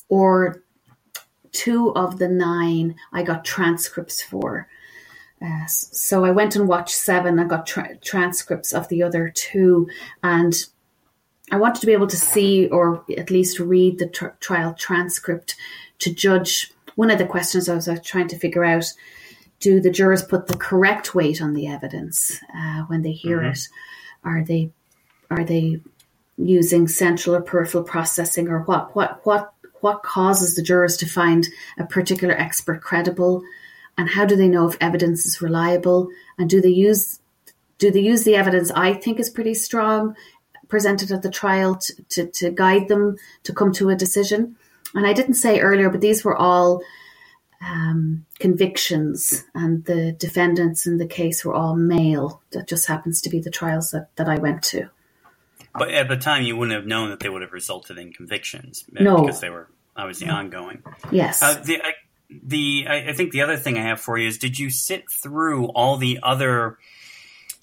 or 0.08 0.62
two 1.52 1.94
of 1.94 2.18
the 2.18 2.28
nine 2.28 2.96
I 3.12 3.22
got 3.22 3.44
transcripts 3.44 4.20
for. 4.20 4.68
Uh, 5.40 5.66
so 5.66 6.24
I 6.24 6.30
went 6.30 6.56
and 6.56 6.66
watched 6.66 6.96
seven. 6.96 7.38
I 7.38 7.44
got 7.44 7.66
tra- 7.66 7.96
transcripts 7.98 8.72
of 8.72 8.88
the 8.88 9.02
other 9.02 9.30
two, 9.34 9.88
and 10.22 10.54
I 11.54 11.56
wanted 11.56 11.78
to 11.82 11.86
be 11.86 11.92
able 11.92 12.08
to 12.08 12.16
see 12.16 12.66
or 12.66 13.04
at 13.16 13.30
least 13.30 13.60
read 13.60 14.00
the 14.00 14.08
tr- 14.08 14.34
trial 14.40 14.74
transcript 14.74 15.54
to 16.00 16.12
judge. 16.12 16.72
One 16.96 17.12
of 17.12 17.18
the 17.18 17.26
questions 17.26 17.68
I 17.68 17.76
was 17.76 17.88
trying 18.02 18.26
to 18.28 18.38
figure 18.38 18.64
out: 18.64 18.92
Do 19.60 19.80
the 19.80 19.90
jurors 19.90 20.24
put 20.24 20.48
the 20.48 20.56
correct 20.56 21.14
weight 21.14 21.40
on 21.40 21.54
the 21.54 21.68
evidence 21.68 22.40
uh, 22.52 22.82
when 22.88 23.02
they 23.02 23.12
hear 23.12 23.38
mm-hmm. 23.38 23.52
it? 23.52 23.68
Are 24.24 24.42
they 24.42 24.72
are 25.30 25.44
they 25.44 25.80
using 26.36 26.88
central 26.88 27.36
or 27.36 27.40
peripheral 27.40 27.84
processing 27.84 28.48
or 28.48 28.62
what 28.62 28.96
what 28.96 29.24
what 29.24 29.52
what 29.80 30.02
causes 30.02 30.56
the 30.56 30.62
jurors 30.62 30.96
to 30.96 31.06
find 31.06 31.46
a 31.78 31.84
particular 31.84 32.34
expert 32.34 32.82
credible 32.82 33.44
and 33.96 34.08
how 34.08 34.24
do 34.24 34.34
they 34.34 34.48
know 34.48 34.66
if 34.66 34.76
evidence 34.80 35.24
is 35.24 35.40
reliable 35.40 36.08
and 36.36 36.50
do 36.50 36.60
they 36.60 36.68
use 36.68 37.20
do 37.78 37.92
they 37.92 38.00
use 38.00 38.24
the 38.24 38.34
evidence 38.34 38.72
I 38.72 38.94
think 38.94 39.20
is 39.20 39.30
pretty 39.30 39.54
strong 39.54 40.16
presented 40.68 41.10
at 41.10 41.22
the 41.22 41.30
trial 41.30 41.76
to, 41.76 42.02
to, 42.08 42.26
to 42.26 42.50
guide 42.50 42.88
them 42.88 43.16
to 43.42 43.52
come 43.52 43.72
to 43.72 43.90
a 43.90 43.96
decision 43.96 44.56
and 44.94 45.06
I 45.06 45.12
didn't 45.12 45.34
say 45.34 45.60
earlier 45.60 45.90
but 45.90 46.00
these 46.00 46.24
were 46.24 46.36
all 46.36 46.82
um, 47.60 48.26
convictions 48.38 49.44
and 49.54 49.84
the 49.84 50.12
defendants 50.12 50.86
in 50.86 50.98
the 50.98 51.06
case 51.06 51.44
were 51.44 51.54
all 51.54 51.76
male 51.76 52.42
that 52.50 52.68
just 52.68 52.86
happens 52.86 53.22
to 53.22 53.30
be 53.30 53.40
the 53.40 53.50
trials 53.50 53.90
that, 53.92 54.14
that 54.16 54.28
I 54.28 54.38
went 54.38 54.62
to 54.64 54.90
but 55.76 55.90
at 55.90 56.08
the 56.08 56.16
time, 56.16 56.44
you 56.44 56.56
wouldn't 56.56 56.76
have 56.76 56.86
known 56.86 57.10
that 57.10 57.20
they 57.20 57.28
would 57.28 57.42
have 57.42 57.52
resulted 57.52 57.98
in 57.98 58.12
convictions 58.12 58.84
no. 58.92 59.22
because 59.22 59.40
they 59.40 59.50
were 59.50 59.68
obviously 59.96 60.28
ongoing. 60.28 60.82
Yes. 61.10 61.42
Uh, 61.42 61.60
the 61.64 61.82
I, 61.82 61.92
the 62.30 62.86
I, 62.88 63.08
I 63.08 63.12
think 63.12 63.32
the 63.32 63.42
other 63.42 63.56
thing 63.56 63.76
I 63.76 63.82
have 63.82 64.00
for 64.00 64.16
you 64.16 64.28
is: 64.28 64.38
Did 64.38 64.58
you 64.58 64.70
sit 64.70 65.10
through 65.10 65.66
all 65.66 65.96
the 65.96 66.20
other 66.22 66.78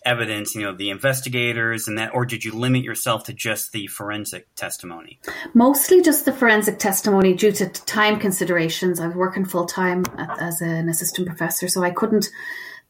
evidence? 0.06 0.56
You 0.56 0.64
know, 0.64 0.76
the 0.76 0.90
investigators 0.90 1.88
and 1.88 1.98
that, 1.98 2.14
or 2.14 2.26
did 2.26 2.44
you 2.44 2.52
limit 2.52 2.84
yourself 2.84 3.24
to 3.26 3.34
just 3.34 3.72
the 3.72 3.88
forensic 3.88 4.54
testimony? 4.56 5.20
Mostly 5.54 6.02
just 6.02 6.26
the 6.26 6.34
forensic 6.34 6.80
testimony 6.80 7.34
due 7.34 7.52
to 7.52 7.68
time 7.68 8.20
considerations. 8.20 9.00
I 9.00 9.08
was 9.08 9.16
working 9.16 9.46
full 9.46 9.66
time 9.66 10.04
as 10.18 10.62
an 10.62 10.90
assistant 10.90 11.28
professor, 11.28 11.68
so 11.68 11.84
I 11.84 11.92
couldn't 11.92 12.30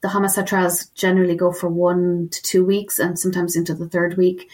the 0.02 0.10
homicide 0.10 0.48
trials 0.48 0.88
generally 0.96 1.36
go 1.36 1.52
for 1.52 1.70
one 1.70 2.28
to 2.32 2.42
two 2.42 2.66
weeks 2.66 3.00
and 3.00 3.18
sometimes 3.18 3.56
into 3.56 3.76
the 3.76 3.88
third 3.88 4.18
week. 4.18 4.50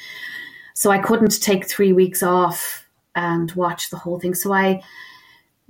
So 0.74 0.92
I 0.92 1.00
couldn't 1.00 1.42
take 1.42 1.66
three 1.66 1.94
weeks 1.94 2.22
off 2.22 2.86
and 3.16 3.52
watch 3.54 3.90
the 3.90 3.98
whole 3.98 4.20
thing. 4.20 4.36
So 4.36 4.54
I 4.54 4.84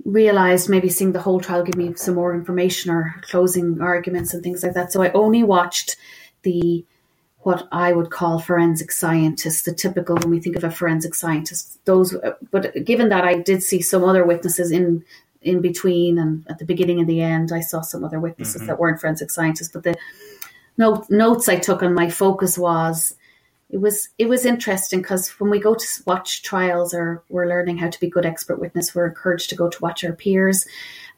realized 0.04 0.68
maybe 0.68 0.88
seeing 0.88 1.12
the 1.12 1.22
whole 1.22 1.40
trial 1.40 1.62
give 1.62 1.76
me 1.76 1.94
some 1.94 2.14
more 2.14 2.34
information 2.34 2.90
or 2.90 3.14
closing 3.22 3.80
arguments 3.80 4.34
and 4.34 4.42
things 4.42 4.62
like 4.62 4.74
that. 4.74 4.92
So 4.92 5.02
I 5.02 5.12
only 5.12 5.42
watched 5.42 5.96
the 6.42 6.84
what 7.40 7.68
I 7.70 7.92
would 7.92 8.10
call 8.10 8.40
forensic 8.40 8.90
scientists, 8.90 9.62
the 9.62 9.72
typical 9.72 10.16
when 10.16 10.30
we 10.30 10.40
think 10.40 10.56
of 10.56 10.64
a 10.64 10.70
forensic 10.70 11.14
scientist. 11.14 11.82
Those, 11.84 12.16
but 12.50 12.84
given 12.84 13.08
that 13.10 13.24
I 13.24 13.34
did 13.34 13.62
see 13.62 13.80
some 13.80 14.04
other 14.04 14.24
witnesses 14.24 14.70
in 14.70 15.04
in 15.40 15.60
between 15.60 16.18
and 16.18 16.44
at 16.48 16.58
the 16.58 16.64
beginning 16.64 16.98
and 16.98 17.08
the 17.08 17.20
end, 17.20 17.52
I 17.52 17.60
saw 17.60 17.80
some 17.80 18.04
other 18.04 18.18
witnesses 18.18 18.56
mm-hmm. 18.56 18.66
that 18.66 18.78
weren't 18.78 19.00
forensic 19.00 19.30
scientists. 19.30 19.70
But 19.72 19.84
the 19.84 19.96
note, 20.76 21.08
notes 21.10 21.48
I 21.48 21.56
took 21.56 21.80
and 21.82 21.94
my 21.94 22.10
focus 22.10 22.58
was 22.58 23.14
it 23.70 23.78
was 23.78 24.08
it 24.16 24.28
was 24.28 24.46
interesting 24.46 25.02
because 25.02 25.28
when 25.40 25.50
we 25.50 25.60
go 25.60 25.74
to 25.74 25.86
watch 26.06 26.42
trials 26.42 26.94
or 26.94 27.22
we're 27.28 27.48
learning 27.48 27.76
how 27.76 27.90
to 27.90 28.00
be 28.00 28.08
good 28.08 28.24
expert 28.24 28.58
witness, 28.58 28.94
we're 28.94 29.08
encouraged 29.08 29.50
to 29.50 29.56
go 29.56 29.68
to 29.68 29.82
watch 29.82 30.02
our 30.04 30.12
peers, 30.12 30.66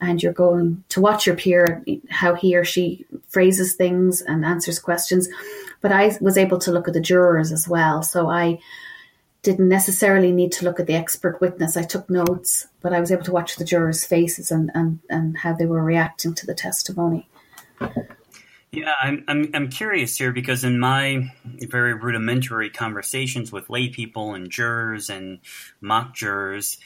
and 0.00 0.20
you're 0.20 0.32
going 0.32 0.82
to 0.88 1.00
watch 1.00 1.26
your 1.26 1.36
peer 1.36 1.84
how 2.08 2.34
he 2.34 2.56
or 2.56 2.64
she 2.64 3.06
phrases 3.28 3.74
things 3.74 4.20
and 4.20 4.44
answers 4.44 4.80
questions. 4.80 5.28
But 5.80 5.92
I 5.92 6.16
was 6.20 6.36
able 6.36 6.58
to 6.58 6.72
look 6.72 6.88
at 6.88 6.94
the 6.94 7.00
jurors 7.00 7.52
as 7.52 7.68
well, 7.68 8.02
so 8.02 8.28
I 8.28 8.58
didn't 9.42 9.68
necessarily 9.68 10.32
need 10.32 10.52
to 10.52 10.64
look 10.64 10.80
at 10.80 10.86
the 10.86 10.94
expert 10.94 11.40
witness. 11.40 11.76
I 11.76 11.84
took 11.84 12.10
notes, 12.10 12.66
but 12.82 12.92
I 12.92 13.00
was 13.00 13.12
able 13.12 13.24
to 13.24 13.32
watch 13.32 13.56
the 13.56 13.64
jurors' 13.64 14.04
faces 14.04 14.50
and 14.50 14.72
and, 14.74 14.98
and 15.08 15.38
how 15.38 15.52
they 15.52 15.66
were 15.66 15.84
reacting 15.84 16.34
to 16.34 16.46
the 16.46 16.54
testimony. 16.54 17.28
Yeah, 18.72 18.92
I'm, 19.02 19.24
I'm, 19.26 19.50
I'm 19.52 19.68
curious 19.68 20.16
here 20.16 20.32
because 20.32 20.62
in 20.62 20.78
my 20.78 21.32
very 21.44 21.92
rudimentary 21.94 22.70
conversations 22.70 23.50
with 23.50 23.68
lay 23.68 23.88
people 23.88 24.34
and 24.34 24.48
jurors 24.48 25.10
and 25.10 25.40
mock 25.80 26.14
jurors, 26.14 26.78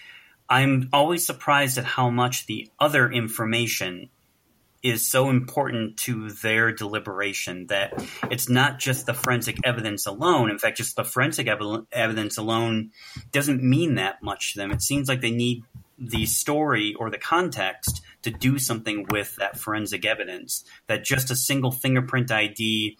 I'm 0.48 0.88
always 0.94 1.26
surprised 1.26 1.76
at 1.76 1.84
how 1.84 2.08
much 2.08 2.46
the 2.46 2.70
other 2.78 3.10
information 3.10 4.08
is 4.82 5.06
so 5.06 5.28
important 5.28 5.96
to 5.96 6.30
their 6.30 6.72
deliberation 6.72 7.66
that 7.66 7.92
it's 8.30 8.48
not 8.48 8.78
just 8.78 9.06
the 9.06 9.14
forensic 9.14 9.56
evidence 9.64 10.06
alone. 10.06 10.50
In 10.50 10.58
fact, 10.58 10.78
just 10.78 10.96
the 10.96 11.04
forensic 11.04 11.48
ev- 11.48 11.86
evidence 11.92 12.38
alone 12.38 12.92
doesn't 13.32 13.62
mean 13.62 13.94
that 13.96 14.22
much 14.22 14.52
to 14.52 14.58
them. 14.58 14.70
It 14.70 14.82
seems 14.82 15.08
like 15.08 15.20
they 15.20 15.30
need 15.30 15.64
the 15.98 16.26
story 16.26 16.94
or 16.94 17.10
the 17.10 17.18
context 17.18 18.02
to 18.24 18.30
do 18.30 18.58
something 18.58 19.06
with 19.08 19.36
that 19.36 19.58
forensic 19.58 20.04
evidence. 20.04 20.64
That 20.88 21.04
just 21.04 21.30
a 21.30 21.36
single 21.36 21.70
fingerprint 21.70 22.30
ID 22.30 22.98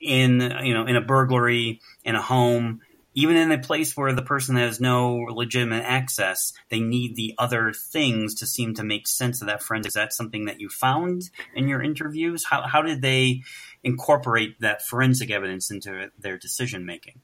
in 0.00 0.40
you 0.62 0.74
know 0.74 0.86
in 0.86 0.96
a 0.96 1.00
burglary 1.00 1.80
in 2.04 2.14
a 2.14 2.22
home, 2.22 2.80
even 3.14 3.36
in 3.36 3.52
a 3.52 3.58
place 3.58 3.96
where 3.96 4.12
the 4.12 4.22
person 4.22 4.56
has 4.56 4.80
no 4.80 5.14
legitimate 5.30 5.84
access, 5.84 6.52
they 6.70 6.80
need 6.80 7.16
the 7.16 7.34
other 7.38 7.72
things 7.72 8.34
to 8.36 8.46
seem 8.46 8.74
to 8.74 8.84
make 8.84 9.08
sense 9.08 9.40
of 9.40 9.46
that 9.46 9.62
forensic. 9.62 9.88
Is 9.88 9.94
that 9.94 10.12
something 10.12 10.46
that 10.46 10.60
you 10.60 10.68
found 10.68 11.30
in 11.54 11.68
your 11.68 11.82
interviews? 11.82 12.44
How 12.44 12.62
how 12.66 12.82
did 12.82 13.02
they 13.02 13.42
incorporate 13.84 14.60
that 14.60 14.82
forensic 14.82 15.30
evidence 15.30 15.70
into 15.70 16.10
their 16.18 16.38
decision 16.38 16.84
making? 16.84 17.20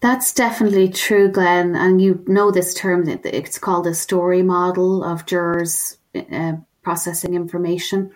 That's 0.00 0.34
definitely 0.34 0.88
true, 0.88 1.30
Glenn. 1.30 1.76
And 1.76 2.02
you 2.02 2.24
know 2.26 2.50
this 2.50 2.74
term, 2.74 3.08
it's 3.08 3.58
called 3.58 3.86
a 3.86 3.94
story 3.94 4.42
model 4.42 5.04
of 5.04 5.26
jurors 5.26 5.96
uh, 6.14 6.54
processing 6.82 7.34
information. 7.34 8.10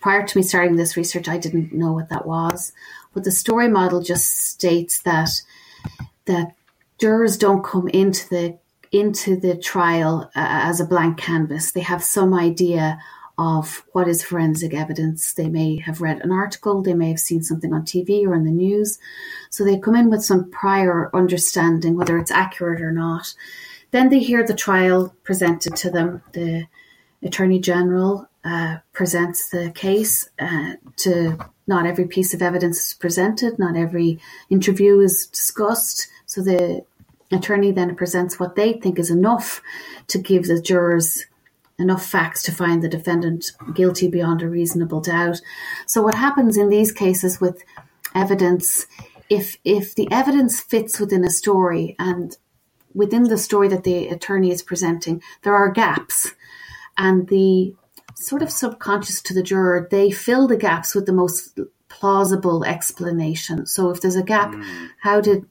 Prior 0.00 0.26
to 0.26 0.38
me 0.38 0.42
starting 0.42 0.76
this 0.76 0.96
research, 0.96 1.28
I 1.28 1.38
didn't 1.38 1.72
know 1.72 1.92
what 1.92 2.10
that 2.10 2.26
was. 2.26 2.72
But 3.14 3.24
the 3.24 3.30
story 3.30 3.68
model 3.68 4.02
just 4.02 4.36
states 4.36 5.00
that 5.02 5.30
that 6.26 6.54
jurors 6.98 7.36
don't 7.36 7.64
come 7.64 7.88
into 7.88 8.28
the 8.28 8.58
into 8.92 9.36
the 9.36 9.56
trial 9.56 10.30
uh, 10.36 10.68
as 10.70 10.80
a 10.80 10.84
blank 10.84 11.18
canvas. 11.18 11.72
They 11.72 11.80
have 11.80 12.04
some 12.04 12.32
idea 12.34 12.98
of 13.36 13.84
what 13.92 14.06
is 14.06 14.22
forensic 14.22 14.72
evidence. 14.74 15.32
They 15.32 15.48
may 15.48 15.78
have 15.78 16.00
read 16.00 16.20
an 16.20 16.30
article, 16.30 16.82
they 16.82 16.94
may 16.94 17.08
have 17.08 17.18
seen 17.18 17.42
something 17.42 17.72
on 17.72 17.82
TV 17.82 18.24
or 18.24 18.34
in 18.34 18.44
the 18.44 18.50
news. 18.50 18.98
So 19.50 19.64
they 19.64 19.78
come 19.78 19.96
in 19.96 20.10
with 20.10 20.22
some 20.22 20.50
prior 20.50 21.10
understanding, 21.12 21.96
whether 21.96 22.16
it's 22.18 22.30
accurate 22.30 22.80
or 22.80 22.92
not. 22.92 23.34
Then 23.90 24.08
they 24.08 24.20
hear 24.20 24.46
the 24.46 24.54
trial 24.54 25.14
presented 25.24 25.74
to 25.76 25.90
them. 25.90 26.22
The 26.32 26.66
Attorney 27.24 27.58
General 27.58 28.28
uh, 28.44 28.78
presents 28.92 29.50
the 29.50 29.70
case 29.74 30.28
uh, 30.38 30.74
to 30.96 31.38
not 31.66 31.86
every 31.86 32.06
piece 32.06 32.34
of 32.34 32.42
evidence 32.42 32.88
is 32.88 32.94
presented, 32.94 33.58
not 33.58 33.76
every 33.76 34.20
interview 34.50 35.00
is 35.00 35.26
discussed. 35.26 36.08
So 36.26 36.42
the 36.42 36.84
attorney 37.32 37.72
then 37.72 37.96
presents 37.96 38.38
what 38.38 38.54
they 38.54 38.74
think 38.74 38.98
is 38.98 39.10
enough 39.10 39.62
to 40.08 40.18
give 40.18 40.46
the 40.46 40.60
jurors 40.60 41.24
enough 41.78 42.04
facts 42.04 42.42
to 42.44 42.52
find 42.52 42.82
the 42.82 42.88
defendant 42.88 43.52
guilty 43.74 44.08
beyond 44.08 44.42
a 44.42 44.48
reasonable 44.48 45.00
doubt. 45.00 45.40
So 45.86 46.02
what 46.02 46.14
happens 46.14 46.56
in 46.56 46.68
these 46.68 46.92
cases 46.92 47.40
with 47.40 47.64
evidence 48.14 48.86
if 49.28 49.56
if 49.64 49.94
the 49.94 50.08
evidence 50.10 50.60
fits 50.60 51.00
within 51.00 51.24
a 51.24 51.30
story 51.30 51.96
and 51.98 52.36
within 52.94 53.24
the 53.24 53.38
story 53.38 53.68
that 53.68 53.84
the 53.84 54.08
attorney 54.08 54.50
is 54.50 54.62
presenting 54.62 55.22
there 55.42 55.54
are 55.54 55.70
gaps 55.70 56.32
and 56.96 57.28
the 57.28 57.74
sort 58.16 58.42
of 58.42 58.50
subconscious 58.50 59.20
to 59.22 59.34
the 59.34 59.42
juror 59.42 59.88
they 59.90 60.10
fill 60.10 60.46
the 60.46 60.56
gaps 60.56 60.94
with 60.94 61.06
the 61.06 61.12
most 61.12 61.58
plausible 61.88 62.64
explanation 62.64 63.66
so 63.66 63.90
if 63.90 64.00
there's 64.00 64.16
a 64.16 64.22
gap 64.22 64.50
mm. 64.50 64.88
how 65.00 65.20
did 65.20 65.46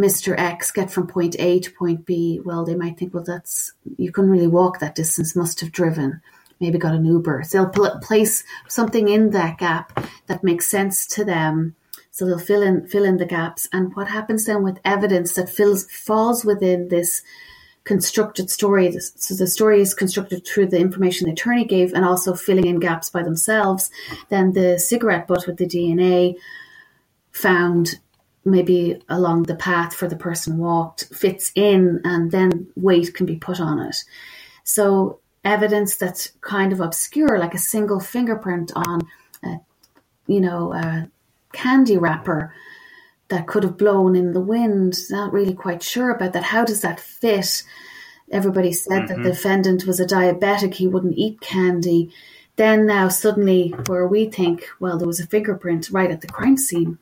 Mr. 0.00 0.34
X 0.38 0.70
get 0.70 0.90
from 0.90 1.06
point 1.06 1.36
A 1.38 1.60
to 1.60 1.70
point 1.72 2.06
B, 2.06 2.40
well, 2.42 2.64
they 2.64 2.74
might 2.74 2.98
think, 2.98 3.12
well, 3.12 3.24
that's, 3.24 3.72
you 3.98 4.10
couldn't 4.10 4.30
really 4.30 4.46
walk 4.46 4.80
that 4.80 4.94
distance, 4.94 5.36
must 5.36 5.60
have 5.60 5.72
driven, 5.72 6.22
maybe 6.58 6.78
got 6.78 6.94
an 6.94 7.04
Uber. 7.04 7.42
So 7.44 7.58
they'll 7.58 7.70
pl- 7.70 7.98
place 8.00 8.42
something 8.66 9.08
in 9.08 9.30
that 9.30 9.58
gap 9.58 10.06
that 10.26 10.42
makes 10.42 10.66
sense 10.66 11.06
to 11.08 11.24
them. 11.24 11.76
So 12.12 12.24
they'll 12.24 12.38
fill 12.38 12.62
in, 12.62 12.86
fill 12.86 13.04
in 13.04 13.18
the 13.18 13.26
gaps. 13.26 13.68
And 13.72 13.94
what 13.94 14.08
happens 14.08 14.46
then 14.46 14.62
with 14.62 14.78
evidence 14.84 15.34
that 15.34 15.50
fills, 15.50 15.84
falls 15.90 16.44
within 16.44 16.88
this 16.88 17.22
constructed 17.90 18.48
story? 18.48 18.92
So 19.16 19.34
the 19.34 19.48
story 19.48 19.80
is 19.80 19.94
constructed 19.94 20.46
through 20.46 20.68
the 20.68 20.78
information 20.78 21.26
the 21.26 21.32
attorney 21.32 21.64
gave 21.64 21.92
and 21.92 22.04
also 22.04 22.34
filling 22.34 22.68
in 22.68 22.78
gaps 22.78 23.10
by 23.10 23.24
themselves. 23.24 23.90
Then 24.28 24.52
the 24.52 24.78
cigarette 24.78 25.26
butt 25.26 25.48
with 25.48 25.56
the 25.56 25.66
DNA 25.66 26.36
found 27.32 27.98
maybe 28.44 29.02
along 29.08 29.42
the 29.42 29.56
path 29.56 29.92
for 29.92 30.06
the 30.06 30.14
person 30.14 30.58
walked 30.58 31.12
fits 31.12 31.50
in 31.56 32.00
and 32.04 32.30
then 32.30 32.68
weight 32.76 33.12
can 33.12 33.26
be 33.26 33.34
put 33.34 33.58
on 33.58 33.80
it. 33.80 33.96
So 34.62 35.18
evidence 35.42 35.96
that's 35.96 36.30
kind 36.42 36.72
of 36.72 36.80
obscure, 36.80 37.40
like 37.40 37.54
a 37.54 37.66
single 37.74 37.98
fingerprint 37.98 38.70
on 38.76 39.00
a, 39.42 39.56
you 40.28 40.40
know, 40.40 40.72
a 40.72 41.10
candy 41.52 41.98
wrapper 41.98 42.54
that 43.30 43.46
could 43.46 43.62
have 43.62 43.78
blown 43.78 44.14
in 44.14 44.32
the 44.32 44.40
wind. 44.40 44.96
Not 45.10 45.32
really 45.32 45.54
quite 45.54 45.82
sure 45.82 46.10
about 46.10 46.32
that. 46.34 46.44
How 46.44 46.64
does 46.64 46.82
that 46.82 47.00
fit? 47.00 47.62
Everybody 48.30 48.72
said 48.72 49.02
mm-hmm. 49.02 49.06
that 49.08 49.22
the 49.22 49.30
defendant 49.30 49.86
was 49.86 49.98
a 49.98 50.06
diabetic, 50.06 50.74
he 50.74 50.86
wouldn't 50.86 51.16
eat 51.16 51.40
candy. 51.40 52.12
Then 52.56 52.86
now 52.86 53.08
suddenly 53.08 53.70
where 53.86 54.06
we 54.06 54.26
think, 54.26 54.68
well, 54.78 54.98
there 54.98 55.06
was 55.06 55.20
a 55.20 55.26
fingerprint 55.26 55.90
right 55.90 56.10
at 56.10 56.20
the 56.20 56.28
crime 56.28 56.56
scene 56.56 56.98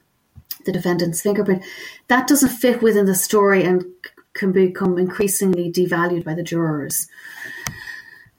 the 0.64 0.72
defendant's 0.72 1.22
fingerprint. 1.22 1.64
That 2.08 2.28
doesn't 2.28 2.50
fit 2.50 2.82
within 2.82 3.06
the 3.06 3.14
story 3.14 3.64
and 3.64 3.84
can 4.34 4.52
become 4.52 4.98
increasingly 4.98 5.72
devalued 5.72 6.24
by 6.24 6.34
the 6.34 6.42
jurors. 6.42 7.08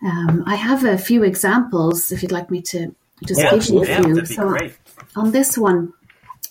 Um, 0.03 0.43
I 0.45 0.55
have 0.55 0.85
a 0.85 0.97
few 0.97 1.23
examples 1.23 2.11
if 2.11 2.21
you'd 2.21 2.31
like 2.31 2.49
me 2.49 2.61
to 2.61 2.95
just 3.25 3.41
yeah, 3.41 3.51
give 3.51 3.65
you 3.67 3.81
a 3.81 3.85
few. 3.85 4.17
Yeah, 4.17 4.23
so 4.23 4.47
great. 4.47 4.77
on 5.15 5.31
this 5.31 5.57
one, 5.57 5.93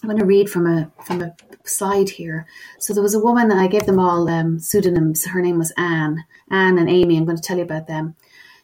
I'm 0.03 0.09
going 0.09 0.20
to 0.20 0.24
read 0.24 0.49
from 0.49 0.66
a 0.66 0.90
from 1.05 1.22
a 1.22 1.34
slide 1.64 2.09
here. 2.09 2.46
So 2.78 2.94
there 2.94 3.03
was 3.03 3.14
a 3.14 3.20
woman, 3.20 3.49
that 3.49 3.59
I 3.59 3.66
gave 3.66 3.86
them 3.86 3.99
all 3.99 4.28
um, 4.28 4.59
pseudonyms. 4.61 5.26
Her 5.26 5.42
name 5.42 5.59
was 5.59 5.72
Anne. 5.76 6.24
Anne 6.51 6.78
and 6.78 6.88
Amy. 6.88 7.16
I'm 7.16 7.24
going 7.24 7.36
to 7.36 7.42
tell 7.42 7.59
you 7.59 7.64
about 7.64 7.88
them. 7.88 8.14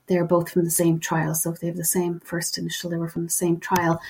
They're 0.06 0.24
both 0.24 0.50
from 0.50 0.64
the 0.64 0.70
same 0.70 1.00
trial, 1.00 1.34
so 1.34 1.50
if 1.50 1.60
they 1.60 1.66
have 1.66 1.76
the 1.76 1.84
same 1.84 2.20
first 2.20 2.58
initial, 2.58 2.90
they 2.90 2.98
were 2.98 3.08
from 3.08 3.24
the 3.24 3.30
same 3.30 3.58
trial. 3.58 4.00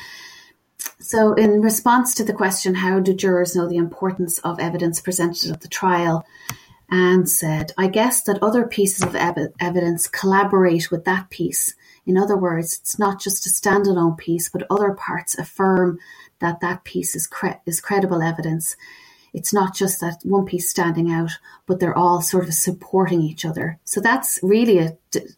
So, 0.99 1.35
in 1.35 1.63
response 1.63 2.15
to 2.15 2.25
the 2.25 2.33
question, 2.33 2.75
how 2.75 3.01
do 3.01 3.15
jurors 3.15 3.55
know 3.55 3.69
the 3.69 3.77
importance 3.77 4.39
of 4.41 4.59
evidence 4.61 5.01
presented 5.01 5.51
at 5.51 5.61
the 5.61 5.69
trial? 5.69 6.27
Anne 6.91 7.27
said, 7.27 7.73
I 7.79 7.87
guess 7.87 8.23
that 8.25 8.43
other 8.43 8.67
pieces 8.67 9.03
of 9.03 9.17
ev- 9.17 9.53
evidence 9.61 10.09
collaborate 10.09 10.91
with 10.91 11.05
that 11.05 11.31
piece. 11.31 11.75
In 12.07 12.19
other 12.19 12.37
words, 12.37 12.79
it's 12.81 12.99
not 12.99 13.21
just 13.21 13.47
a 13.47 13.51
standalone 13.51 14.19
piece, 14.19 14.49
but 14.49 14.67
other 14.71 14.93
parts 14.93 15.39
affirm 15.39 15.99
that 16.41 16.61
that 16.61 16.85
piece 16.85 17.15
is, 17.15 17.27
cre- 17.27 17.61
is 17.67 17.81
credible 17.81 18.23
evidence. 18.23 18.77
It's 19.33 19.53
not 19.53 19.75
just 19.75 20.01
that 20.01 20.21
one 20.23 20.45
piece 20.45 20.71
standing 20.71 21.11
out, 21.11 21.33
but 21.67 21.81
they're 21.81 21.97
all 21.99 22.21
sort 22.21 22.47
of 22.47 22.55
supporting 22.55 23.21
each 23.21 23.45
other. 23.45 23.81
So 23.85 24.01
that's 24.01 24.39
really 24.43 24.79
a, 24.79 24.97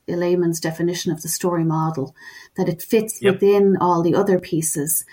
a 0.09 0.17
layman's 0.17 0.61
definition 0.61 1.13
of 1.13 1.23
the 1.23 1.29
story 1.29 1.65
model, 1.65 2.15
that 2.57 2.69
it 2.69 2.83
fits 2.83 3.23
yep. 3.23 3.35
within 3.35 3.79
all 3.81 4.03
the 4.03 4.15
other 4.15 4.39
pieces. 4.39 5.05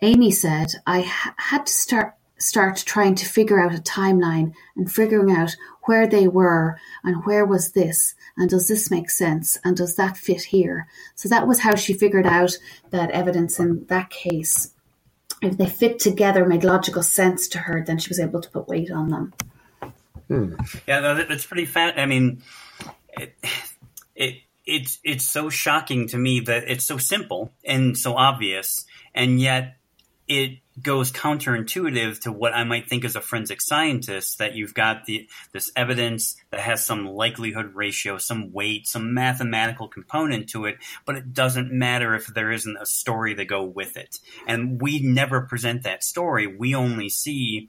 Amy 0.00 0.30
said, 0.30 0.74
I 0.86 1.00
ha- 1.00 1.34
had 1.38 1.66
to 1.66 1.72
start 1.72 2.14
start 2.42 2.82
trying 2.84 3.14
to 3.14 3.26
figure 3.26 3.60
out 3.60 3.74
a 3.74 3.78
timeline 3.78 4.52
and 4.76 4.90
figuring 4.90 5.34
out 5.34 5.54
where 5.84 6.06
they 6.06 6.28
were 6.28 6.78
and 7.04 7.24
where 7.24 7.44
was 7.44 7.72
this 7.72 8.14
and 8.36 8.50
does 8.50 8.68
this 8.68 8.90
make 8.90 9.10
sense 9.10 9.58
and 9.64 9.76
does 9.76 9.96
that 9.96 10.16
fit 10.16 10.42
here 10.42 10.86
so 11.14 11.28
that 11.28 11.46
was 11.46 11.60
how 11.60 11.74
she 11.74 11.92
figured 11.92 12.26
out 12.26 12.58
that 12.90 13.10
evidence 13.10 13.58
in 13.58 13.84
that 13.86 14.10
case 14.10 14.74
if 15.40 15.56
they 15.56 15.66
fit 15.66 15.98
together 15.98 16.44
made 16.44 16.64
logical 16.64 17.02
sense 17.02 17.48
to 17.48 17.58
her 17.58 17.82
then 17.84 17.98
she 17.98 18.08
was 18.08 18.20
able 18.20 18.40
to 18.40 18.50
put 18.50 18.68
weight 18.68 18.90
on 18.90 19.08
them 19.08 19.32
hmm. 20.28 20.54
yeah 20.86 21.24
that's 21.28 21.46
pretty 21.46 21.66
fat 21.66 21.98
i 21.98 22.06
mean 22.06 22.42
it, 23.10 23.34
it 24.14 24.34
it's 24.64 24.98
it's 25.02 25.30
so 25.30 25.48
shocking 25.50 26.08
to 26.08 26.16
me 26.16 26.40
that 26.40 26.64
it's 26.68 26.84
so 26.84 26.96
simple 26.96 27.52
and 27.64 27.96
so 27.98 28.14
obvious 28.14 28.84
and 29.14 29.40
yet 29.40 29.76
it 30.28 30.58
goes 30.80 31.12
counterintuitive 31.12 32.20
to 32.20 32.32
what 32.32 32.54
I 32.54 32.64
might 32.64 32.88
think 32.88 33.04
as 33.04 33.16
a 33.16 33.20
forensic 33.20 33.60
scientist 33.60 34.38
that 34.38 34.54
you've 34.54 34.74
got 34.74 35.04
the 35.04 35.28
this 35.52 35.70
evidence 35.76 36.36
that 36.50 36.60
has 36.60 36.84
some 36.84 37.06
likelihood 37.06 37.74
ratio, 37.74 38.18
some 38.18 38.52
weight, 38.52 38.86
some 38.86 39.12
mathematical 39.12 39.88
component 39.88 40.48
to 40.50 40.64
it, 40.64 40.76
but 41.04 41.16
it 41.16 41.34
doesn't 41.34 41.72
matter 41.72 42.14
if 42.14 42.26
there 42.28 42.50
isn't 42.50 42.78
a 42.80 42.86
story 42.86 43.34
to 43.34 43.44
go 43.44 43.64
with 43.64 43.96
it. 43.96 44.18
And 44.46 44.80
we 44.80 45.00
never 45.02 45.42
present 45.42 45.82
that 45.82 46.02
story. 46.02 46.46
We 46.46 46.74
only 46.74 47.08
see 47.08 47.68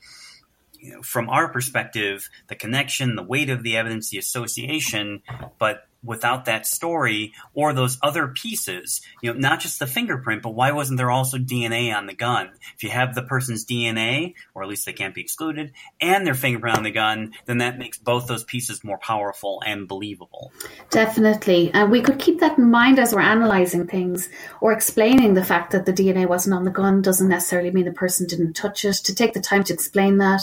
you 0.80 0.94
know, 0.96 1.02
from 1.02 1.30
our 1.30 1.50
perspective, 1.50 2.30
the 2.48 2.56
connection, 2.56 3.16
the 3.16 3.24
weight 3.24 3.50
of 3.50 3.64
the 3.64 3.78
evidence, 3.78 4.10
the 4.10 4.18
association, 4.18 5.24
but 5.58 5.88
without 6.04 6.46
that 6.46 6.66
story 6.66 7.34
or 7.54 7.74
those 7.74 7.98
other 8.02 8.28
pieces, 8.28 9.02
you 9.22 9.34
know, 9.34 9.40
not 9.40 9.60
just 9.60 9.80
the 9.80 9.88
fingerprint, 9.88 10.42
but 10.42 10.54
why 10.54 10.72
wasn't 10.72 10.98
there 10.98 11.12
also 11.12 11.38
DNA 11.38 11.96
on 11.96 12.06
the 12.06 12.14
gun? 12.14 12.50
If 12.76 12.84
you 12.84 12.90
have 12.90 13.16
the 13.16 13.24
person's 13.24 13.66
DNA, 13.66 14.36
or 14.54 14.64
at 14.64 14.70
least 14.70 14.86
they 14.86 14.94
can't 14.94 15.16
be 15.16 15.22
excluded, 15.22 15.72
and 16.02 16.26
their 16.26 16.34
fingerprint 16.34 16.78
on 16.78 16.84
the 16.84 16.92
gun, 16.92 17.34
then 17.46 17.60
that 17.60 17.78
makes 17.78 17.98
both 17.98 18.28
those 18.28 18.44
pieces 18.44 18.84
more 18.84 18.98
powerful 18.98 19.62
and 19.66 19.88
believable. 19.88 20.52
Definitely. 20.90 21.72
And 21.74 21.92
we 21.92 22.02
could 22.02 22.20
keep 22.20 22.40
that 22.40 22.58
in 22.58 22.70
mind 22.70 23.00
as 23.00 23.14
we're 23.14 23.22
analysing 23.22 23.88
things 23.88 24.30
or 24.62 24.74
explaining 24.74 25.34
the 25.34 25.46
fact 25.46 25.72
that 25.72 25.86
the 25.86 25.94
DNA 25.94 26.28
wasn't 26.28 26.56
on 26.56 26.64
the 26.64 26.72
gun 26.72 27.02
doesn't 27.02 27.30
necessarily 27.30 27.72
mean 27.72 27.86
the 27.86 27.92
person 27.92 28.28
didn't 28.28 28.54
touch 28.54 28.86
it. 28.86 28.94
To 28.94 29.16
take 29.16 29.34
the 29.34 29.42
time 29.42 29.64
to 29.66 29.74
explain 29.74 30.18
that 30.18 30.42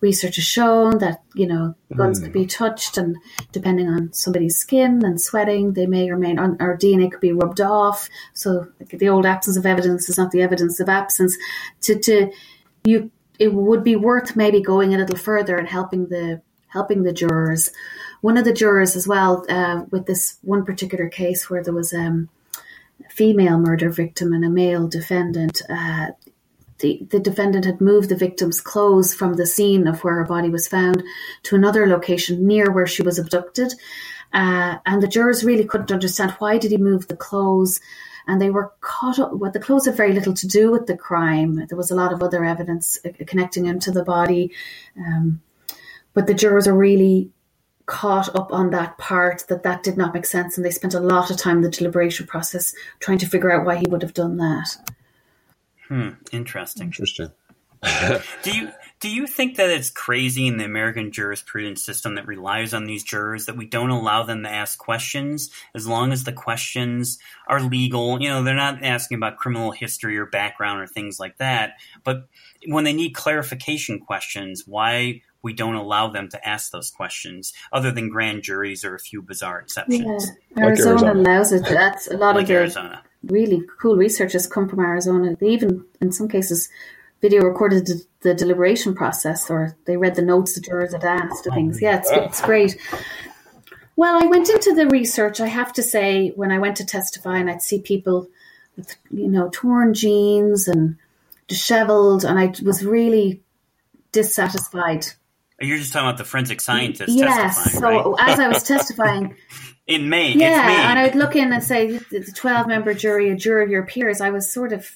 research 0.00 0.36
has 0.36 0.44
shown 0.44 0.98
that 0.98 1.22
you 1.34 1.46
know 1.46 1.74
guns 1.96 2.20
mm. 2.20 2.24
could 2.24 2.32
be 2.32 2.46
touched, 2.46 2.96
and 2.96 3.16
depending 3.52 3.88
on 3.88 4.12
somebody's 4.12 4.56
skin 4.56 5.04
and 5.04 5.20
sweating, 5.20 5.72
they 5.72 5.86
may 5.86 6.10
or 6.10 6.16
may 6.16 6.32
not, 6.32 6.60
or 6.60 6.76
DNA 6.76 7.10
could 7.10 7.20
be 7.20 7.32
rubbed 7.32 7.60
off. 7.60 8.08
So 8.32 8.68
the 8.90 9.08
old 9.08 9.26
absence 9.26 9.56
of 9.56 9.66
evidence 9.66 10.08
is 10.08 10.18
not 10.18 10.30
the 10.30 10.42
evidence 10.42 10.80
of 10.80 10.88
absence. 10.88 11.36
To 11.82 11.98
to 11.98 12.30
you, 12.84 13.10
it 13.38 13.52
would 13.52 13.82
be 13.84 13.96
worth 13.96 14.36
maybe 14.36 14.60
going 14.60 14.94
a 14.94 14.98
little 14.98 15.16
further 15.16 15.56
and 15.56 15.68
helping 15.68 16.08
the 16.08 16.42
helping 16.68 17.02
the 17.04 17.12
jurors. 17.12 17.70
One 18.20 18.36
of 18.36 18.44
the 18.44 18.52
jurors 18.52 18.96
as 18.96 19.06
well 19.06 19.44
uh, 19.48 19.84
with 19.90 20.06
this 20.06 20.38
one 20.42 20.64
particular 20.64 21.08
case 21.08 21.48
where 21.48 21.62
there 21.62 21.74
was 21.74 21.92
um, 21.92 22.28
a 23.04 23.10
female 23.10 23.58
murder 23.58 23.90
victim 23.90 24.32
and 24.32 24.44
a 24.44 24.50
male 24.50 24.88
defendant. 24.88 25.62
Uh, 25.68 26.08
the, 26.84 27.00
the 27.08 27.18
defendant 27.18 27.64
had 27.64 27.80
moved 27.80 28.10
the 28.10 28.16
victim's 28.16 28.60
clothes 28.60 29.14
from 29.14 29.34
the 29.34 29.46
scene 29.46 29.86
of 29.86 30.04
where 30.04 30.16
her 30.16 30.24
body 30.24 30.50
was 30.50 30.68
found 30.68 31.02
to 31.44 31.56
another 31.56 31.86
location 31.86 32.46
near 32.46 32.70
where 32.70 32.86
she 32.86 33.02
was 33.02 33.18
abducted. 33.18 33.72
Uh, 34.34 34.76
and 34.84 35.02
the 35.02 35.08
jurors 35.08 35.44
really 35.44 35.64
couldn't 35.64 35.90
understand 35.90 36.32
why 36.32 36.58
did 36.58 36.70
he 36.70 36.76
move 36.76 37.08
the 37.08 37.16
clothes 37.16 37.80
and 38.26 38.38
they 38.38 38.50
were 38.50 38.70
caught 38.82 39.18
up 39.18 39.32
Well, 39.32 39.50
the 39.50 39.60
clothes 39.60 39.86
had 39.86 39.96
very 39.96 40.12
little 40.12 40.34
to 40.34 40.46
do 40.46 40.70
with 40.70 40.86
the 40.86 40.96
crime. 40.96 41.64
There 41.68 41.78
was 41.78 41.90
a 41.90 41.94
lot 41.94 42.12
of 42.12 42.22
other 42.22 42.44
evidence 42.44 42.98
uh, 43.02 43.12
connecting 43.26 43.64
him 43.64 43.78
to 43.80 43.90
the 43.90 44.04
body. 44.04 44.52
Um, 44.98 45.40
but 46.12 46.26
the 46.26 46.34
jurors 46.34 46.68
are 46.68 46.76
really 46.76 47.30
caught 47.86 48.34
up 48.36 48.52
on 48.52 48.70
that 48.70 48.98
part 48.98 49.44
that 49.48 49.62
that 49.62 49.82
did 49.82 49.96
not 49.96 50.12
make 50.12 50.26
sense 50.26 50.58
and 50.58 50.66
they 50.66 50.70
spent 50.70 50.92
a 50.92 51.00
lot 51.00 51.30
of 51.30 51.38
time 51.38 51.58
in 51.58 51.62
the 51.62 51.70
deliberation 51.70 52.26
process 52.26 52.74
trying 53.00 53.18
to 53.18 53.28
figure 53.28 53.50
out 53.50 53.64
why 53.64 53.76
he 53.76 53.86
would 53.88 54.02
have 54.02 54.14
done 54.14 54.36
that. 54.36 54.76
Hmm. 55.94 56.08
Interesting. 56.32 56.86
Interesting. 56.86 57.28
do 58.42 58.50
you 58.50 58.70
do 58.98 59.08
you 59.08 59.28
think 59.28 59.58
that 59.58 59.70
it's 59.70 59.90
crazy 59.90 60.48
in 60.48 60.56
the 60.56 60.64
American 60.64 61.12
jurisprudence 61.12 61.84
system 61.84 62.16
that 62.16 62.26
relies 62.26 62.74
on 62.74 62.84
these 62.84 63.04
jurors 63.04 63.46
that 63.46 63.56
we 63.56 63.66
don't 63.66 63.90
allow 63.90 64.24
them 64.24 64.42
to 64.42 64.50
ask 64.50 64.76
questions 64.76 65.50
as 65.72 65.86
long 65.86 66.10
as 66.10 66.24
the 66.24 66.32
questions 66.32 67.18
are 67.46 67.60
legal? 67.60 68.20
You 68.20 68.30
know, 68.30 68.42
they're 68.42 68.54
not 68.56 68.82
asking 68.82 69.18
about 69.18 69.36
criminal 69.36 69.70
history 69.70 70.18
or 70.18 70.26
background 70.26 70.80
or 70.80 70.88
things 70.88 71.20
like 71.20 71.36
that. 71.36 71.74
But 72.02 72.28
when 72.66 72.82
they 72.82 72.94
need 72.94 73.10
clarification 73.10 74.00
questions, 74.00 74.64
why 74.66 75.22
we 75.42 75.52
don't 75.52 75.76
allow 75.76 76.08
them 76.08 76.28
to 76.30 76.48
ask 76.48 76.72
those 76.72 76.90
questions, 76.90 77.52
other 77.72 77.92
than 77.92 78.08
grand 78.08 78.42
juries 78.42 78.84
or 78.84 78.96
a 78.96 79.00
few 79.00 79.22
bizarre 79.22 79.60
exceptions. 79.60 80.26
Yeah. 80.56 80.64
Arizona, 80.64 80.94
like 80.94 81.04
Arizona. 81.04 81.12
allows 81.12 81.52
it. 81.52 81.62
That's 81.64 82.08
a 82.08 82.16
lot 82.16 82.34
like 82.34 82.42
of 82.42 82.48
the 82.48 82.54
Arizona 82.54 83.02
really 83.26 83.62
cool 83.80 83.96
researchers 83.96 84.46
come 84.46 84.68
from 84.68 84.80
Arizona. 84.80 85.36
They 85.36 85.48
even, 85.48 85.84
in 86.00 86.12
some 86.12 86.28
cases, 86.28 86.68
video 87.20 87.42
recorded 87.42 87.86
the, 87.86 88.04
the 88.20 88.34
deliberation 88.34 88.94
process 88.94 89.50
or 89.50 89.76
they 89.86 89.96
read 89.96 90.14
the 90.14 90.22
notes 90.22 90.54
the 90.54 90.60
jurors 90.60 90.92
had 90.92 91.04
asked 91.04 91.46
and 91.46 91.54
things. 91.54 91.80
Yeah, 91.80 91.98
it's, 91.98 92.10
it's 92.10 92.40
great. 92.42 92.76
Well, 93.96 94.22
I 94.22 94.26
went 94.26 94.48
into 94.48 94.74
the 94.74 94.88
research. 94.88 95.40
I 95.40 95.46
have 95.46 95.72
to 95.74 95.82
say, 95.82 96.30
when 96.30 96.50
I 96.50 96.58
went 96.58 96.76
to 96.78 96.84
testify, 96.84 97.38
and 97.38 97.48
I'd 97.48 97.62
see 97.62 97.80
people 97.80 98.28
with, 98.76 98.96
you 99.10 99.28
know, 99.28 99.48
torn 99.52 99.94
jeans 99.94 100.66
and 100.66 100.96
disheveled, 101.46 102.24
and 102.24 102.38
I 102.38 102.52
was 102.62 102.84
really 102.84 103.40
dissatisfied. 104.10 105.06
You're 105.60 105.78
just 105.78 105.92
talking 105.92 106.08
about 106.08 106.18
the 106.18 106.24
forensic 106.24 106.60
scientist. 106.60 107.16
Yes. 107.16 107.72
So 107.72 108.14
right? 108.14 108.28
as 108.28 108.40
I 108.40 108.48
was 108.48 108.64
testifying, 108.64 109.36
in 109.86 110.08
May. 110.08 110.32
Yeah, 110.32 110.90
and 110.90 110.98
I 110.98 111.04
would 111.04 111.14
look 111.14 111.36
in 111.36 111.52
and 111.52 111.62
say 111.62 111.98
the 111.98 112.32
twelve 112.34 112.66
member 112.66 112.94
jury, 112.94 113.30
a 113.30 113.36
jury 113.36 113.64
of 113.64 113.70
your 113.70 113.86
peers. 113.86 114.20
I 114.20 114.30
was 114.30 114.52
sort 114.52 114.72
of 114.72 114.90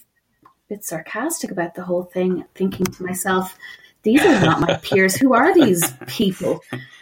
a 0.44 0.48
bit 0.68 0.84
sarcastic 0.84 1.50
about 1.50 1.74
the 1.74 1.84
whole 1.84 2.04
thing, 2.04 2.44
thinking 2.54 2.86
to 2.86 3.02
myself, 3.02 3.56
"These 4.02 4.22
are 4.22 4.40
not 4.40 4.60
my 4.60 4.76
peers. 4.82 5.16
Who 5.16 5.34
are 5.34 5.54
these 5.54 5.92
people?" 6.06 6.60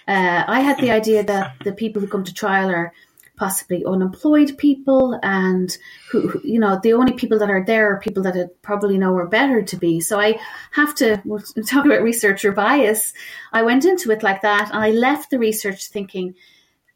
Uh, 0.08 0.44
I 0.46 0.60
had 0.60 0.78
the 0.78 0.90
idea 0.90 1.24
that 1.24 1.54
the 1.64 1.72
people 1.72 2.00
who 2.00 2.08
come 2.08 2.24
to 2.24 2.34
trial 2.34 2.70
are 2.70 2.92
possibly 3.36 3.84
unemployed 3.84 4.56
people 4.56 5.18
and 5.22 5.76
who, 6.10 6.28
who, 6.28 6.40
you 6.42 6.58
know 6.58 6.80
the 6.82 6.94
only 6.94 7.12
people 7.12 7.38
that 7.38 7.50
are 7.50 7.64
there 7.64 7.92
are 7.92 8.00
people 8.00 8.22
that 8.22 8.34
I 8.34 8.46
probably 8.62 8.96
know 8.96 9.14
are 9.16 9.26
better 9.26 9.60
to 9.60 9.76
be 9.76 10.00
so 10.00 10.18
i 10.18 10.40
have 10.72 10.94
to 10.96 11.18
talk 11.66 11.84
about 11.84 12.02
researcher 12.02 12.52
bias 12.52 13.12
i 13.52 13.62
went 13.62 13.84
into 13.84 14.10
it 14.10 14.22
like 14.22 14.40
that 14.40 14.70
and 14.70 14.82
i 14.82 14.90
left 14.90 15.28
the 15.28 15.38
research 15.38 15.88
thinking 15.88 16.34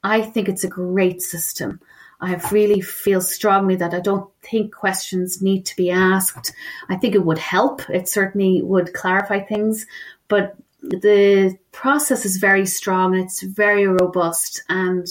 I 0.03 0.23
think 0.23 0.49
it's 0.49 0.65
a 0.65 0.69
great 0.69 1.23
system. 1.23 1.81
I 2.21 2.35
really 2.53 2.81
feel 2.81 3.21
strongly 3.21 3.77
that 3.77 3.95
I 3.95 4.01
don't 4.01 4.31
think 4.43 4.75
questions 4.75 5.41
need 5.41 5.65
to 5.67 5.77
be 5.77 5.91
asked. 5.91 6.53
I 6.89 6.97
think 6.97 7.15
it 7.15 7.25
would 7.25 7.39
help. 7.39 7.89
It 7.89 8.09
certainly 8.09 8.61
would 8.63 8.93
clarify 8.93 9.41
things, 9.41 9.87
but 10.29 10.55
the 10.83 11.57
process 11.73 12.27
is 12.27 12.37
very 12.37 12.67
strong. 12.67 13.15
And 13.15 13.25
it's 13.25 13.43
very 13.43 13.87
robust, 13.87 14.63
and 14.69 15.07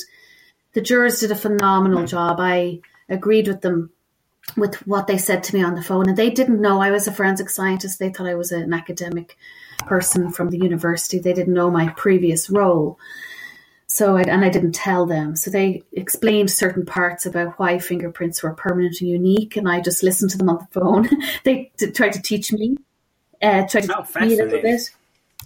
the 0.74 0.82
jurors 0.82 1.20
did 1.20 1.32
a 1.32 1.36
phenomenal 1.36 2.04
mm. 2.04 2.08
job. 2.08 2.38
I 2.40 2.82
agreed 3.08 3.48
with 3.48 3.62
them 3.62 3.90
with 4.56 4.76
what 4.88 5.08
they 5.08 5.18
said 5.18 5.44
to 5.44 5.56
me 5.56 5.64
on 5.64 5.76
the 5.76 5.84
phone, 5.84 6.08
and 6.10 6.18
they 6.18 6.30
didn't 6.30 6.62
know 6.62 6.82
I 6.82 6.92
was 6.92 7.08
a 7.08 7.12
forensic 7.12 7.50
scientist. 7.50 8.00
They 8.00 8.10
thought 8.10 8.28
I 8.28 8.36
was 8.36 8.52
an 8.52 8.74
academic 8.74 9.38
person 9.80 10.32
from 10.32 10.50
the 10.50 10.58
university. 10.58 11.20
They 11.20 11.34
didn't 11.34 11.54
know 11.54 11.72
my 11.72 11.90
previous 11.90 12.50
role. 12.50 13.00
So 13.92 14.16
I, 14.18 14.22
and 14.22 14.46
I 14.46 14.50
didn't 14.50 14.74
tell 14.74 15.08
them. 15.08 15.36
So 15.36 15.50
they 15.50 15.82
explained 15.94 16.52
certain 16.52 16.86
parts 16.86 17.26
about 17.26 17.58
why 17.58 17.80
fingerprints 17.80 18.44
were 18.44 18.54
permanent 18.54 19.02
and 19.02 19.10
unique, 19.10 19.58
and 19.58 19.68
I 19.68 19.82
just 19.82 20.04
listened 20.04 20.30
to 20.32 20.38
them 20.38 20.50
on 20.50 20.60
the 20.60 20.80
phone. 20.80 21.10
they 21.44 21.72
t- 21.76 21.90
tried 21.92 22.14
to 22.14 22.22
teach 22.22 22.54
me, 22.54 22.78
uh, 23.42 23.68
tried 23.68 23.86
to 23.86 23.98
oh, 23.98 24.04
teach 24.04 24.16
me 24.16 24.34
a 24.40 24.44
little 24.46 24.62
bit. 24.62 24.92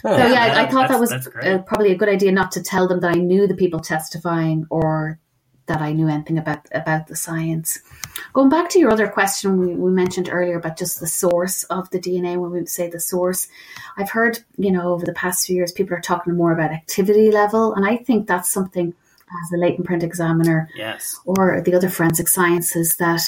Oh, 0.04 0.18
so 0.18 0.28
yeah, 0.28 0.58
I, 0.58 0.64
I 0.64 0.70
thought 0.70 0.90
that 0.90 1.00
was 1.00 1.14
uh, 1.14 1.60
probably 1.66 1.94
a 1.94 1.96
good 1.96 2.10
idea 2.10 2.34
not 2.34 2.52
to 2.54 2.62
tell 2.62 2.90
them 2.90 3.00
that 3.00 3.16
I 3.16 3.20
knew 3.20 3.48
the 3.48 3.56
people 3.56 3.80
testifying 3.80 4.68
or 4.70 5.20
that 5.66 5.82
I 5.82 5.94
knew 5.94 6.08
anything 6.08 6.38
about 6.38 6.68
about 6.74 7.08
the 7.08 7.16
science. 7.16 7.80
Going 8.34 8.50
back 8.50 8.70
to 8.70 8.80
your 8.80 8.92
other 8.92 9.08
question 9.08 9.60
we, 9.60 9.76
we 9.76 9.92
mentioned 9.92 10.30
earlier 10.32 10.58
about 10.58 10.78
just 10.78 11.00
the 11.00 11.08
source 11.08 11.64
of 11.66 11.90
the 11.90 12.00
DNA, 12.00 12.38
when 12.38 12.52
we 12.52 12.66
say 12.66 12.90
the 12.90 13.00
source, 13.00 13.48
I've 13.98 14.12
heard, 14.12 14.40
you 14.58 14.72
know, 14.72 14.94
over 14.94 15.06
the 15.06 15.14
past 15.14 15.48
few 15.48 15.56
years, 15.56 15.72
people 15.72 15.96
are 15.96 16.02
talking 16.02 16.36
more 16.36 16.54
about 16.54 16.72
activity 16.72 17.32
level. 17.32 17.74
And 17.74 17.86
I 17.86 17.98
think 17.98 18.28
that's 18.28 18.52
something 18.52 18.94
as 19.44 19.52
a 19.54 19.58
latent 19.58 19.88
print 19.88 20.04
examiner 20.04 20.70
yes. 20.76 21.20
or 21.26 21.62
the 21.62 21.74
other 21.74 21.90
forensic 21.90 22.28
sciences 22.28 22.96
that 23.00 23.22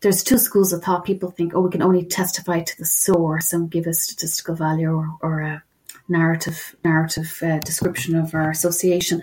there's 0.00 0.22
two 0.22 0.38
schools 0.38 0.72
of 0.72 0.82
thought. 0.82 1.04
People 1.04 1.30
think, 1.30 1.54
oh, 1.54 1.60
we 1.60 1.70
can 1.70 1.82
only 1.82 2.04
testify 2.04 2.60
to 2.60 2.78
the 2.78 2.84
source 2.84 3.52
and 3.52 3.70
give 3.70 3.86
a 3.86 3.94
statistical 3.94 4.54
value 4.54 4.90
or, 4.90 5.16
or 5.20 5.40
a 5.40 5.62
narrative 6.08 6.74
narrative 6.84 7.38
uh, 7.42 7.58
description 7.60 8.16
of 8.16 8.34
our 8.34 8.50
association. 8.50 9.22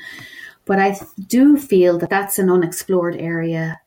But 0.67 0.79
I 0.79 0.97
do 1.27 1.57
feel 1.57 1.97
that 1.99 2.09
that's 2.09 2.37
an 2.39 2.49
unexplored 2.49 3.15
area 3.15 3.79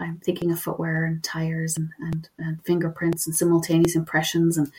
I'm 0.00 0.18
thinking 0.18 0.50
of 0.50 0.58
footwear 0.58 1.04
and 1.04 1.22
tires 1.22 1.76
and, 1.76 1.90
and, 2.00 2.28
and, 2.38 2.64
fingerprints 2.64 3.26
and 3.26 3.36
simultaneous 3.36 3.94
impressions 3.94 4.56
and 4.56 4.72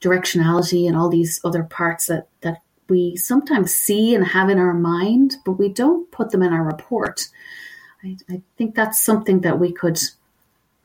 directionality 0.00 0.86
and 0.86 0.96
all 0.96 1.08
these 1.08 1.40
other 1.44 1.64
parts 1.64 2.06
that, 2.06 2.28
that 2.42 2.62
we 2.88 3.16
sometimes 3.16 3.74
see 3.74 4.14
and 4.14 4.26
have 4.28 4.48
in 4.48 4.58
our 4.58 4.74
mind, 4.74 5.36
but 5.44 5.52
we 5.52 5.68
don't 5.68 6.10
put 6.10 6.30
them 6.30 6.42
in 6.42 6.52
our 6.52 6.62
report. 6.62 7.28
I, 8.02 8.16
I 8.28 8.42
think 8.56 8.74
that's 8.74 9.02
something 9.02 9.40
that 9.40 9.58
we 9.58 9.72
could 9.72 10.00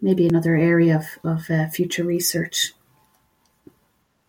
maybe 0.02 0.28
another 0.28 0.56
area 0.56 0.98
of, 1.24 1.32
of 1.32 1.50
uh, 1.50 1.70
future 1.70 2.04
research. 2.04 2.74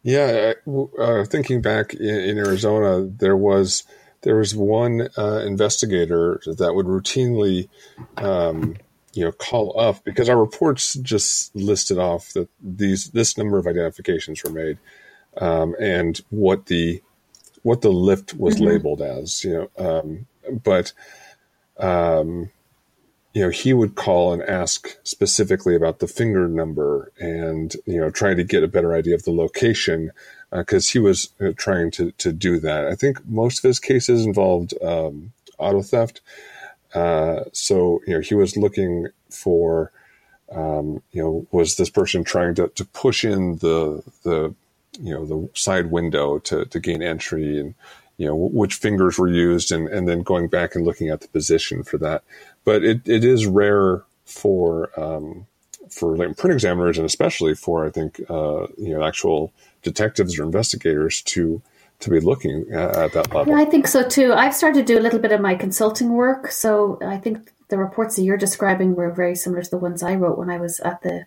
Yeah, 0.03 0.53
uh, 0.99 1.24
thinking 1.24 1.61
back 1.61 1.93
in, 1.95 2.14
in, 2.14 2.39
Arizona, 2.39 3.03
there 3.03 3.37
was 3.37 3.82
there 4.23 4.37
was 4.37 4.55
one 4.55 5.09
uh, 5.17 5.43
investigator 5.47 6.41
that 6.47 6.75
would 6.75 6.87
routinely 6.87 7.69
um, 8.17 8.77
you 9.12 9.25
know 9.25 9.33
call 9.33 9.79
up 9.81 10.05
because 10.05 10.29
our 10.29 10.39
reports 10.39 10.95
just 10.95 11.55
listed 11.57 11.99
off 11.99 12.33
that 12.35 12.49
these 12.61 13.11
this 13.11 13.39
number 13.39 13.59
of 13.59 13.67
identifications 13.67 14.43
were 14.45 14.51
made 14.51 14.79
um, 15.39 15.75
and 15.81 16.21
what 16.31 16.67
the 16.67 17.03
what 17.62 17.81
the 17.83 17.91
lift 17.91 18.35
was 18.35 18.57
mm-hmm. 18.57 18.67
labeled 18.67 19.01
as 19.01 19.43
you 19.43 19.53
know 19.53 19.71
um, 19.79 20.27
but 20.62 20.93
um, 21.79 22.51
you 23.33 23.43
know 23.43 23.51
he 23.51 23.73
would 23.73 23.95
call 23.95 24.33
and 24.33 24.43
ask 24.43 24.97
specifically 25.03 25.75
about 25.75 25.99
the 25.99 26.09
finger 26.09 26.49
number 26.49 27.12
and 27.19 27.77
you 27.87 28.01
know 28.01 28.11
trying 28.11 28.37
to 28.37 28.45
get 28.45 28.62
a 28.62 28.69
better 28.69 28.95
idea 28.95 29.14
of 29.14 29.25
the 29.25 29.31
location 29.31 30.11
because 30.51 30.88
uh, 30.88 30.92
he 30.92 30.99
was 30.99 31.30
uh, 31.40 31.53
trying 31.57 31.90
to 31.92 32.12
to 32.12 32.32
do 32.32 32.59
that. 32.61 32.86
I 32.86 32.94
think 32.94 33.26
most 33.26 33.59
of 33.59 33.68
his 33.68 33.78
cases 33.78 34.24
involved 34.24 34.74
um, 34.82 35.32
auto 35.59 35.82
theft. 35.82 36.20
Uh, 36.94 37.44
so 37.53 38.01
you 38.07 38.14
know 38.14 38.20
he 38.20 38.34
was 38.34 38.57
looking 38.57 39.09
for 39.30 39.92
um, 40.53 41.03
you 41.12 41.22
know 41.22 41.47
was 41.51 41.76
this 41.76 41.90
person 41.90 42.24
trying 42.24 42.55
to, 42.55 42.68
to 42.68 42.84
push 42.84 43.24
in 43.24 43.57
the 43.59 44.03
the 44.22 44.55
you 45.01 45.12
know 45.12 45.26
the 45.26 45.49
side 45.55 45.90
window 45.90 46.38
to, 46.38 46.64
to 46.66 46.80
gain 46.80 47.03
entry 47.03 47.59
and 47.59 47.74
you 48.16 48.26
know 48.26 48.34
which 48.34 48.74
fingers 48.74 49.18
were 49.18 49.28
used 49.28 49.72
and, 49.72 49.88
and 49.88 50.09
then 50.09 50.22
going 50.22 50.49
back 50.49 50.74
and 50.74 50.84
looking 50.84 51.09
at 51.09 51.20
the 51.20 51.28
position 51.28 51.82
for 51.82 51.99
that. 51.99 52.22
But 52.64 52.82
it, 52.82 53.07
it 53.07 53.24
is 53.24 53.47
rare 53.47 54.03
for 54.24 54.90
um, 54.99 55.47
for 55.97 56.16
like 56.16 56.36
print 56.36 56.53
examiners 56.53 56.99
and 56.99 57.07
especially 57.07 57.55
for 57.55 57.86
I 57.86 57.90
think 57.90 58.20
uh, 58.28 58.66
you 58.76 58.94
know 58.94 59.03
actual 59.03 59.53
detectives 59.82 60.38
or 60.38 60.44
investigators 60.44 61.22
to 61.22 61.62
to 62.01 62.11
be 62.11 62.20
looking 62.20 62.66
at, 62.72 63.12
that 63.12 63.34
level. 63.34 63.55
Yeah, 63.55 63.62
I 63.62 63.64
think 63.64 63.86
so 63.86 64.07
too. 64.07 64.34
I've 64.34 64.55
started 64.55 64.86
to 64.86 64.92
do 64.92 64.99
a 64.99 65.03
little 65.03 65.18
bit 65.18 65.32
of 65.32 65.40
my 65.40 65.55
consulting 65.55 66.12
work, 66.12 66.51
so 66.51 66.99
I 67.01 67.16
think 67.16 67.51
the 67.68 67.78
reports 67.78 68.16
that 68.16 68.22
you're 68.22 68.36
describing 68.36 68.94
were 68.94 69.11
very 69.11 69.34
similar 69.34 69.62
to 69.62 69.70
the 69.70 69.78
ones 69.78 70.03
I 70.03 70.14
wrote 70.14 70.36
when 70.36 70.51
I 70.51 70.59
was 70.59 70.78
at 70.80 71.01
the 71.01 71.24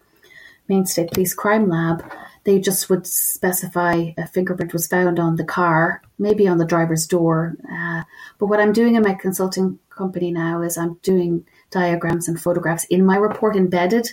Maine 0.67 0.86
State 0.86 1.11
Police 1.11 1.34
Crime 1.34 1.67
Lab. 1.67 2.03
They 2.43 2.59
just 2.59 2.89
would 2.89 3.07
specify 3.07 4.11
a 4.17 4.28
fingerprint 4.28 4.74
was 4.74 4.88
found 4.88 5.20
on 5.20 5.36
the 5.36 5.43
car, 5.43 6.03
maybe 6.20 6.47
on 6.47 6.59
the 6.59 6.65
driver's 6.65 7.07
door. 7.07 7.57
Uh, 7.70 8.03
but 8.38 8.45
what 8.45 8.59
I'm 8.59 8.72
doing 8.72 8.95
in 8.95 9.01
my 9.01 9.15
consulting 9.15 9.80
company 9.89 10.32
now 10.32 10.61
is 10.61 10.78
I'm 10.78 10.99
doing 11.01 11.45
diagrams 11.72 12.28
and 12.28 12.39
photographs 12.39 12.86
in 12.86 13.05
my 13.05 13.17
report 13.17 13.55
embedded 13.55 14.11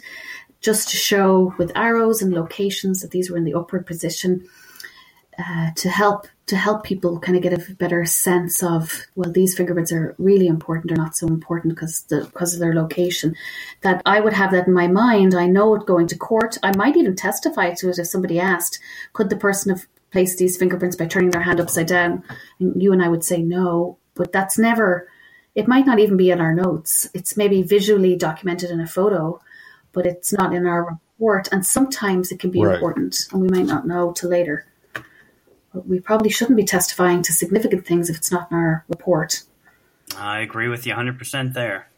just 0.67 0.89
to 0.89 0.97
show 0.97 1.55
with 1.59 1.71
arrows 1.77 2.21
and 2.21 2.35
locations 2.35 3.01
that 3.01 3.13
these 3.13 3.31
were 3.31 3.37
in 3.37 3.45
the 3.45 3.55
upward 3.55 3.87
position 3.87 4.45
uh, 5.39 5.71
to 5.77 5.89
help 5.89 6.27
to 6.47 6.57
help 6.57 6.83
people 6.83 7.21
kind 7.21 7.37
of 7.37 7.43
get 7.43 7.53
a 7.53 7.75
better 7.75 8.05
sense 8.05 8.65
of 8.65 9.07
well 9.15 9.31
these 9.31 9.55
fingerprints 9.57 9.93
are 9.93 10.17
really 10.19 10.49
important 10.49 10.91
or 10.91 10.97
not 10.97 11.17
so 11.17 11.29
important 11.29 11.73
because 11.73 12.03
the, 12.09 12.25
because 12.25 12.53
of 12.53 12.59
their 12.59 12.75
location. 12.75 13.33
That 13.83 14.03
I 14.05 14.19
would 14.19 14.33
have 14.33 14.51
that 14.51 14.67
in 14.67 14.73
my 14.73 14.89
mind. 14.89 15.37
I 15.37 15.47
know 15.47 15.73
it 15.77 15.87
going 15.87 16.09
to 16.09 16.19
court. 16.19 16.59
I 16.65 16.77
might 16.77 16.97
even 16.97 17.15
testify 17.15 17.73
to 17.75 17.89
it 17.89 18.01
if 18.01 18.09
somebody 18.09 18.41
asked 18.41 18.81
could 19.13 19.31
the 19.31 19.37
person 19.37 19.71
have 19.71 19.87
placed 20.11 20.39
these 20.39 20.57
fingerprints 20.57 20.97
by 20.97 21.07
turning 21.07 21.31
their 21.31 21.43
hand 21.43 21.61
upside 21.61 21.87
down? 21.87 22.25
And 22.59 22.83
you 22.83 22.93
and 22.93 23.05
I 23.05 23.09
would 23.09 23.23
say 23.23 23.41
no 23.41 23.99
but 24.17 24.33
that's 24.33 24.59
never 24.59 25.07
it 25.55 25.69
might 25.69 25.87
not 25.87 26.01
even 26.01 26.17
be 26.17 26.31
in 26.31 26.41
our 26.41 26.55
notes. 26.55 27.09
It's 27.15 27.37
maybe 27.37 27.63
visually 27.63 28.17
documented 28.17 28.71
in 28.71 28.81
a 28.81 28.87
photo 28.87 29.41
but 29.97 30.07
it's 30.07 30.33
not 30.33 30.55
in 30.55 30.67
our 30.67 30.85
report 30.85 31.49
and 31.51 31.65
sometimes 31.65 32.31
it 32.31 32.39
can 32.39 32.51
be 32.51 32.63
right. 32.63 32.75
important 32.75 33.27
and 33.33 33.41
we 33.41 33.49
might 33.49 33.67
not 33.67 33.87
know 33.87 34.13
till 34.13 34.31
later 34.31 34.67
we 35.85 36.01
probably 36.01 36.31
shouldn't 36.31 36.57
be 36.57 36.65
testifying 36.65 37.23
to 37.23 37.33
significant 37.33 37.87
things 37.87 38.09
if 38.09 38.17
it's 38.17 38.31
not 38.31 38.51
in 38.51 38.57
our 38.57 38.85
report. 38.89 39.43
I 40.17 40.41
agree 40.41 40.69
with 40.69 40.87
you 40.87 40.95
100% 40.95 41.55
there. 41.55 41.89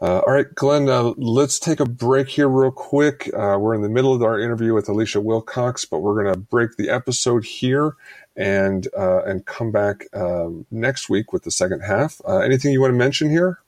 Uh, 0.00 0.18
all 0.18 0.34
right, 0.34 0.54
Glenn, 0.54 0.90
uh, 0.90 1.14
let's 1.16 1.58
take 1.58 1.80
a 1.80 1.86
break 1.86 2.28
here 2.28 2.48
real 2.48 2.70
quick. 2.70 3.30
Uh, 3.32 3.56
we're 3.58 3.74
in 3.74 3.80
the 3.80 3.88
middle 3.88 4.12
of 4.12 4.22
our 4.22 4.38
interview 4.38 4.74
with 4.74 4.90
Alicia 4.90 5.22
Wilcox, 5.22 5.86
but 5.86 6.00
we're 6.00 6.22
going 6.22 6.34
to 6.34 6.38
break 6.38 6.76
the 6.76 6.90
episode 6.90 7.46
here 7.46 7.94
and 8.36 8.88
uh, 8.96 9.22
and 9.24 9.46
come 9.46 9.72
back 9.72 10.04
um, 10.12 10.66
next 10.70 11.08
week 11.08 11.32
with 11.32 11.44
the 11.44 11.50
second 11.50 11.80
half. 11.80 12.20
Uh, 12.28 12.40
anything 12.40 12.72
you 12.72 12.80
want 12.82 12.92
to 12.92 12.98
mention 12.98 13.30
here? 13.30 13.60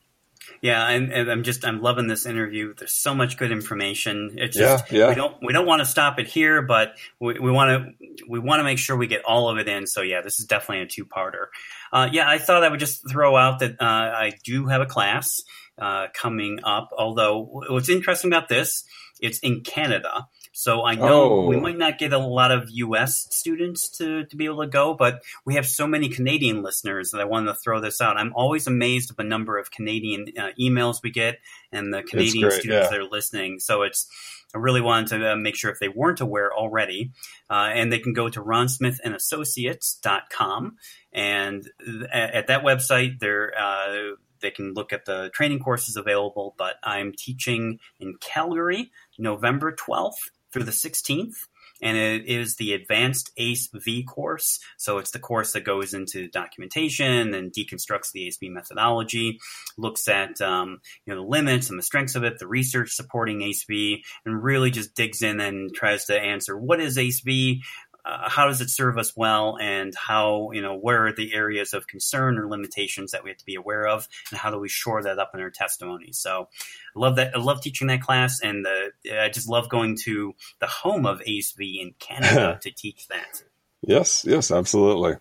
Yeah, 0.61 0.89
and, 0.89 1.31
I'm 1.31 1.43
just 1.43 1.65
I'm 1.65 1.81
loving 1.81 2.09
this 2.09 2.27
interview. 2.27 2.75
There's 2.75 2.93
so 2.93 3.15
much 3.15 3.37
good 3.37 3.53
information. 3.53 4.35
It's 4.37 4.57
just 4.57 4.91
yeah, 4.91 4.99
yeah. 4.99 5.09
we 5.09 5.15
don't 5.15 5.37
we 5.43 5.53
don't 5.53 5.67
want 5.67 5.81
to 5.81 5.87
stop 5.87 6.19
it 6.19 6.27
here, 6.27 6.63
but 6.63 6.95
we 7.21 7.39
want 7.39 7.97
to 7.99 8.07
we 8.29 8.39
want 8.39 8.61
to 8.61 8.65
make 8.65 8.79
sure 8.79 8.97
we 8.97 9.07
get 9.07 9.25
all 9.25 9.49
of 9.49 9.59
it 9.59 9.69
in. 9.69 9.87
So 9.87 10.03
yeah, 10.03 10.21
this 10.21 10.41
is 10.41 10.47
definitely 10.47 10.83
a 10.83 10.87
two 10.87 11.05
parter. 11.05 11.47
Uh, 11.93 12.09
yeah, 12.11 12.29
I 12.29 12.39
thought 12.39 12.65
I 12.65 12.69
would 12.69 12.81
just 12.81 13.09
throw 13.09 13.37
out 13.37 13.61
that 13.61 13.81
uh, 13.81 13.85
I 13.85 14.33
do 14.45 14.67
have 14.67 14.81
a 14.81 14.87
class 14.87 15.43
uh, 15.79 16.09
coming 16.13 16.61
up. 16.65 16.91
Although 16.97 17.45
what's 17.69 17.89
interesting 17.89 18.31
about 18.33 18.49
this, 18.49 18.85
it's 19.21 19.39
in 19.41 19.63
Canada. 19.63 20.27
So 20.59 20.85
I 20.85 20.97
know 20.97 21.35
oh. 21.35 21.47
we 21.47 21.61
might 21.61 21.79
not 21.79 21.99
get 21.99 22.13
a 22.13 22.19
lot 22.19 22.51
of 22.51 22.69
U.S. 22.69 23.29
students 23.31 23.89
to, 23.99 24.25
to 24.25 24.37
be 24.37 24.47
able 24.47 24.63
to 24.63 24.67
go, 24.67 24.93
but 24.93 25.23
we 25.45 25.55
have 25.55 25.65
so 25.65 25.87
many 25.87 26.09
Canadian 26.09 26.65
listeners 26.65 27.13
that 27.13 27.21
I 27.21 27.27
wanted 27.27 27.53
to 27.53 27.55
throw 27.55 27.81
this 27.81 28.01
out. 28.01 28.17
I'm 28.17 28.33
always 28.35 28.67
amazed 28.67 29.13
at 29.13 29.17
the 29.17 29.23
number 29.23 29.57
of 29.57 29.71
Canadian 29.71 30.27
uh, 30.37 30.49
emails 30.61 30.97
we 31.01 31.13
get 31.13 31.39
and 31.71 31.95
the 31.95 32.03
Canadian 32.03 32.49
great, 32.49 32.61
students 32.61 32.87
yeah. 32.87 32.91
that 32.91 32.99
are 32.99 33.09
listening. 33.09 33.61
So 33.61 33.83
it's 33.83 34.09
I 34.53 34.59
really 34.59 34.81
wanted 34.81 35.21
to 35.21 35.35
uh, 35.35 35.37
make 35.37 35.55
sure 35.55 35.71
if 35.71 35.79
they 35.79 35.91
weren't 35.91 36.21
aware 36.21 36.53
already, 36.53 37.13
uh, 37.49 37.71
and 37.73 37.93
they 37.93 38.01
can 38.01 38.13
go 38.13 38.29
to 38.29 38.43
ronsmithandassociates.com. 38.43 40.77
And 41.13 41.71
at, 42.13 42.35
at 42.35 42.49
that 42.49 42.65
website, 42.65 43.21
they're, 43.21 43.57
uh, 43.57 44.17
they 44.41 44.51
can 44.51 44.75
look 44.75 44.93
at 44.93 45.05
the 45.05 45.31
training 45.33 45.61
courses 45.61 45.95
available. 45.95 46.57
But 46.59 46.79
I'm 46.83 47.13
teaching 47.17 47.79
in 48.01 48.17
Calgary, 48.21 48.91
November 49.19 49.77
12th 49.77 50.15
through 50.53 50.64
the 50.64 50.70
16th 50.70 51.34
and 51.80 51.96
it 51.96 52.26
is 52.26 52.57
the 52.57 52.72
advanced 52.72 53.30
ACE 53.36 53.68
V 53.72 54.03
course. 54.05 54.59
So 54.76 54.99
it's 54.99 55.11
the 55.11 55.18
course 55.18 55.53
that 55.53 55.64
goes 55.64 55.94
into 55.94 56.28
documentation 56.28 57.34
and 57.34 57.53
deconstructs 57.53 58.12
the 58.12 58.26
ACE 58.26 58.38
V 58.38 58.49
methodology, 58.49 59.38
looks 59.76 60.09
at 60.09 60.40
um, 60.40 60.80
you 61.07 61.14
know 61.14 61.22
the 61.22 61.28
limits 61.28 61.70
and 61.70 61.78
the 61.78 61.84
strengths 61.84 62.14
of 62.14 62.24
it, 62.24 62.38
the 62.38 62.49
research 62.49 62.92
supporting 62.92 63.42
ACE 63.42 63.64
V, 63.64 64.05
and 64.24 64.42
really 64.42 64.70
just 64.70 64.94
digs 64.94 65.22
in 65.22 65.40
and 65.40 65.74
tries 65.74 66.07
to 66.07 66.18
answer 66.18 66.57
what 66.57 66.80
is 66.80 66.99
ACE 66.99 67.20
V, 67.20 67.62
uh, 68.05 68.28
how 68.28 68.46
does 68.46 68.61
it 68.61 68.70
serve 68.70 68.96
us 68.96 69.16
well 69.16 69.59
and 69.61 69.94
how 69.94 70.51
you 70.53 70.62
know 70.62 70.76
where 70.76 71.07
are 71.07 71.12
the 71.12 71.34
areas 71.34 71.74
of 71.74 71.86
concern 71.86 72.38
or 72.38 72.49
limitations 72.49 73.11
that 73.11 73.24
we 73.24 73.30
have 73.30 73.38
to 73.38 73.44
be 73.44 73.55
aware 73.55 73.86
of 73.86 74.09
and 74.30 74.38
how 74.38 74.51
do 74.51 74.59
we 74.59 74.68
shore 74.68 75.03
that 75.03 75.18
up 75.18 75.32
in 75.34 75.40
our 75.40 75.51
testimony? 75.51 76.12
So 76.12 76.49
i 76.96 76.99
love 76.99 77.16
that 77.16 77.34
i 77.34 77.38
love 77.38 77.61
teaching 77.61 77.88
that 77.88 78.01
class 78.01 78.40
and 78.40 78.64
the, 78.64 78.92
i 79.20 79.28
just 79.28 79.49
love 79.49 79.68
going 79.68 79.96
to 80.05 80.34
the 80.61 80.66
home 80.66 81.07
of 81.07 81.22
ACE 81.26 81.53
V 81.53 81.80
in 81.82 81.94
canada 81.99 82.59
to 82.62 82.70
teach 82.70 83.09
that. 83.09 83.42
Yes 83.82 84.24
yes 84.24 84.51
absolutely. 84.51 85.16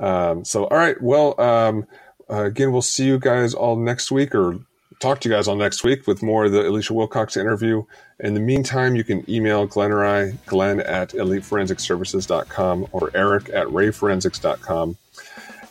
Um, 0.00 0.44
so 0.44 0.64
all 0.64 0.76
right 0.76 1.00
well 1.00 1.40
um, 1.40 1.86
uh, 2.28 2.44
again 2.44 2.72
we'll 2.72 2.82
see 2.82 3.06
you 3.06 3.18
guys 3.18 3.54
all 3.54 3.76
next 3.76 4.10
week 4.10 4.34
or 4.34 4.65
talk 5.00 5.20
to 5.20 5.28
you 5.28 5.34
guys 5.34 5.48
all 5.48 5.56
next 5.56 5.84
week 5.84 6.06
with 6.06 6.22
more 6.22 6.46
of 6.46 6.52
the 6.52 6.68
alicia 6.68 6.94
wilcox 6.94 7.36
interview 7.36 7.84
in 8.18 8.32
the 8.32 8.40
meantime, 8.40 8.96
you 8.96 9.04
can 9.04 9.28
email 9.30 9.66
Glenn 9.66 9.92
or 9.92 10.04
I, 10.04 10.32
Glenn 10.46 10.80
at 10.80 11.10
eliteforensicservices.com 11.10 12.88
or 12.92 13.10
Eric 13.14 13.50
at 13.50 13.66
rayforensics.com. 13.66 14.96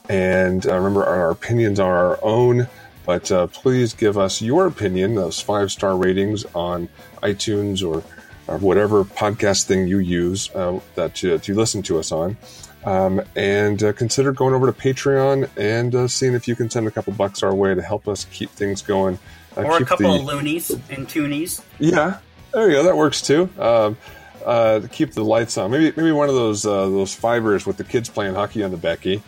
And 0.09 0.67
uh, 0.67 0.75
remember, 0.75 1.03
our 1.03 1.31
opinions 1.31 1.79
are 1.79 1.95
our 1.95 2.19
own, 2.21 2.67
but 3.03 3.31
uh, 3.31 3.47
please 3.47 3.93
give 3.93 4.17
us 4.17 4.43
your 4.43 4.67
opinion, 4.67 5.15
those 5.15 5.41
five 5.41 5.71
star 5.71 5.97
ratings 5.97 6.45
on 6.53 6.87
iTunes 7.23 7.83
or, 7.83 8.03
or, 8.47 8.59
whatever 8.59 9.03
podcast 9.03 9.63
thing 9.63 9.87
you 9.87 9.97
use 9.97 10.51
uh, 10.53 10.79
that 10.93 11.23
you, 11.23 11.39
to 11.39 11.55
listen 11.55 11.81
to 11.81 11.97
us 11.97 12.11
on. 12.11 12.37
Um, 12.85 13.21
and 13.35 13.81
uh, 13.83 13.93
consider 13.93 14.31
going 14.31 14.53
over 14.53 14.67
to 14.67 14.71
Patreon 14.71 15.49
and 15.57 15.95
uh, 15.95 16.07
seeing 16.07 16.35
if 16.35 16.47
you 16.47 16.55
can 16.55 16.69
send 16.69 16.87
a 16.87 16.91
couple 16.91 17.13
bucks 17.13 17.41
our 17.41 17.53
way 17.53 17.73
to 17.73 17.81
help 17.81 18.07
us 18.07 18.25
keep 18.25 18.51
things 18.51 18.83
going. 18.83 19.17
Uh, 19.57 19.63
or 19.63 19.77
a 19.77 19.85
couple 19.85 20.13
the, 20.13 20.19
of 20.19 20.25
loonies 20.25 20.69
and 20.69 21.07
toonies. 21.07 21.63
Yeah, 21.79 22.19
there 22.53 22.69
you 22.69 22.75
go. 22.75 22.83
That 22.83 22.95
works 22.95 23.21
too. 23.21 23.49
Um, 23.57 23.97
uh, 24.45 24.79
to 24.81 24.87
keep 24.87 25.13
the 25.13 25.23
lights 25.23 25.57
on. 25.57 25.71
Maybe 25.71 25.91
maybe 25.95 26.11
one 26.11 26.29
of 26.29 26.35
those 26.35 26.65
uh, 26.65 26.87
those 26.89 27.13
fibers 27.15 27.65
with 27.65 27.77
the 27.77 27.83
kids 27.83 28.09
playing 28.09 28.35
hockey 28.35 28.63
on 28.63 28.71
the 28.71 28.77
Becky. 28.77 29.23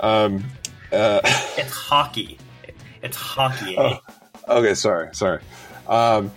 Um, 0.00 0.44
uh, 0.92 1.20
it's 1.24 1.72
hockey. 1.72 2.38
It's 3.02 3.16
hockey. 3.16 3.78
Eh? 3.78 3.96
Oh, 4.46 4.58
okay, 4.58 4.74
sorry, 4.74 5.14
sorry. 5.14 5.40
Um, 5.86 6.30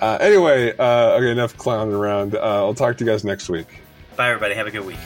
uh, 0.00 0.18
anyway, 0.20 0.76
uh, 0.76 1.12
okay, 1.14 1.30
enough 1.30 1.56
clowning 1.56 1.94
around. 1.94 2.34
Uh, 2.34 2.64
I'll 2.64 2.74
talk 2.74 2.96
to 2.98 3.04
you 3.04 3.10
guys 3.10 3.24
next 3.24 3.48
week. 3.48 3.68
Bye, 4.16 4.30
everybody. 4.30 4.54
Have 4.54 4.66
a 4.66 4.70
good 4.70 4.84
week. 4.84 4.98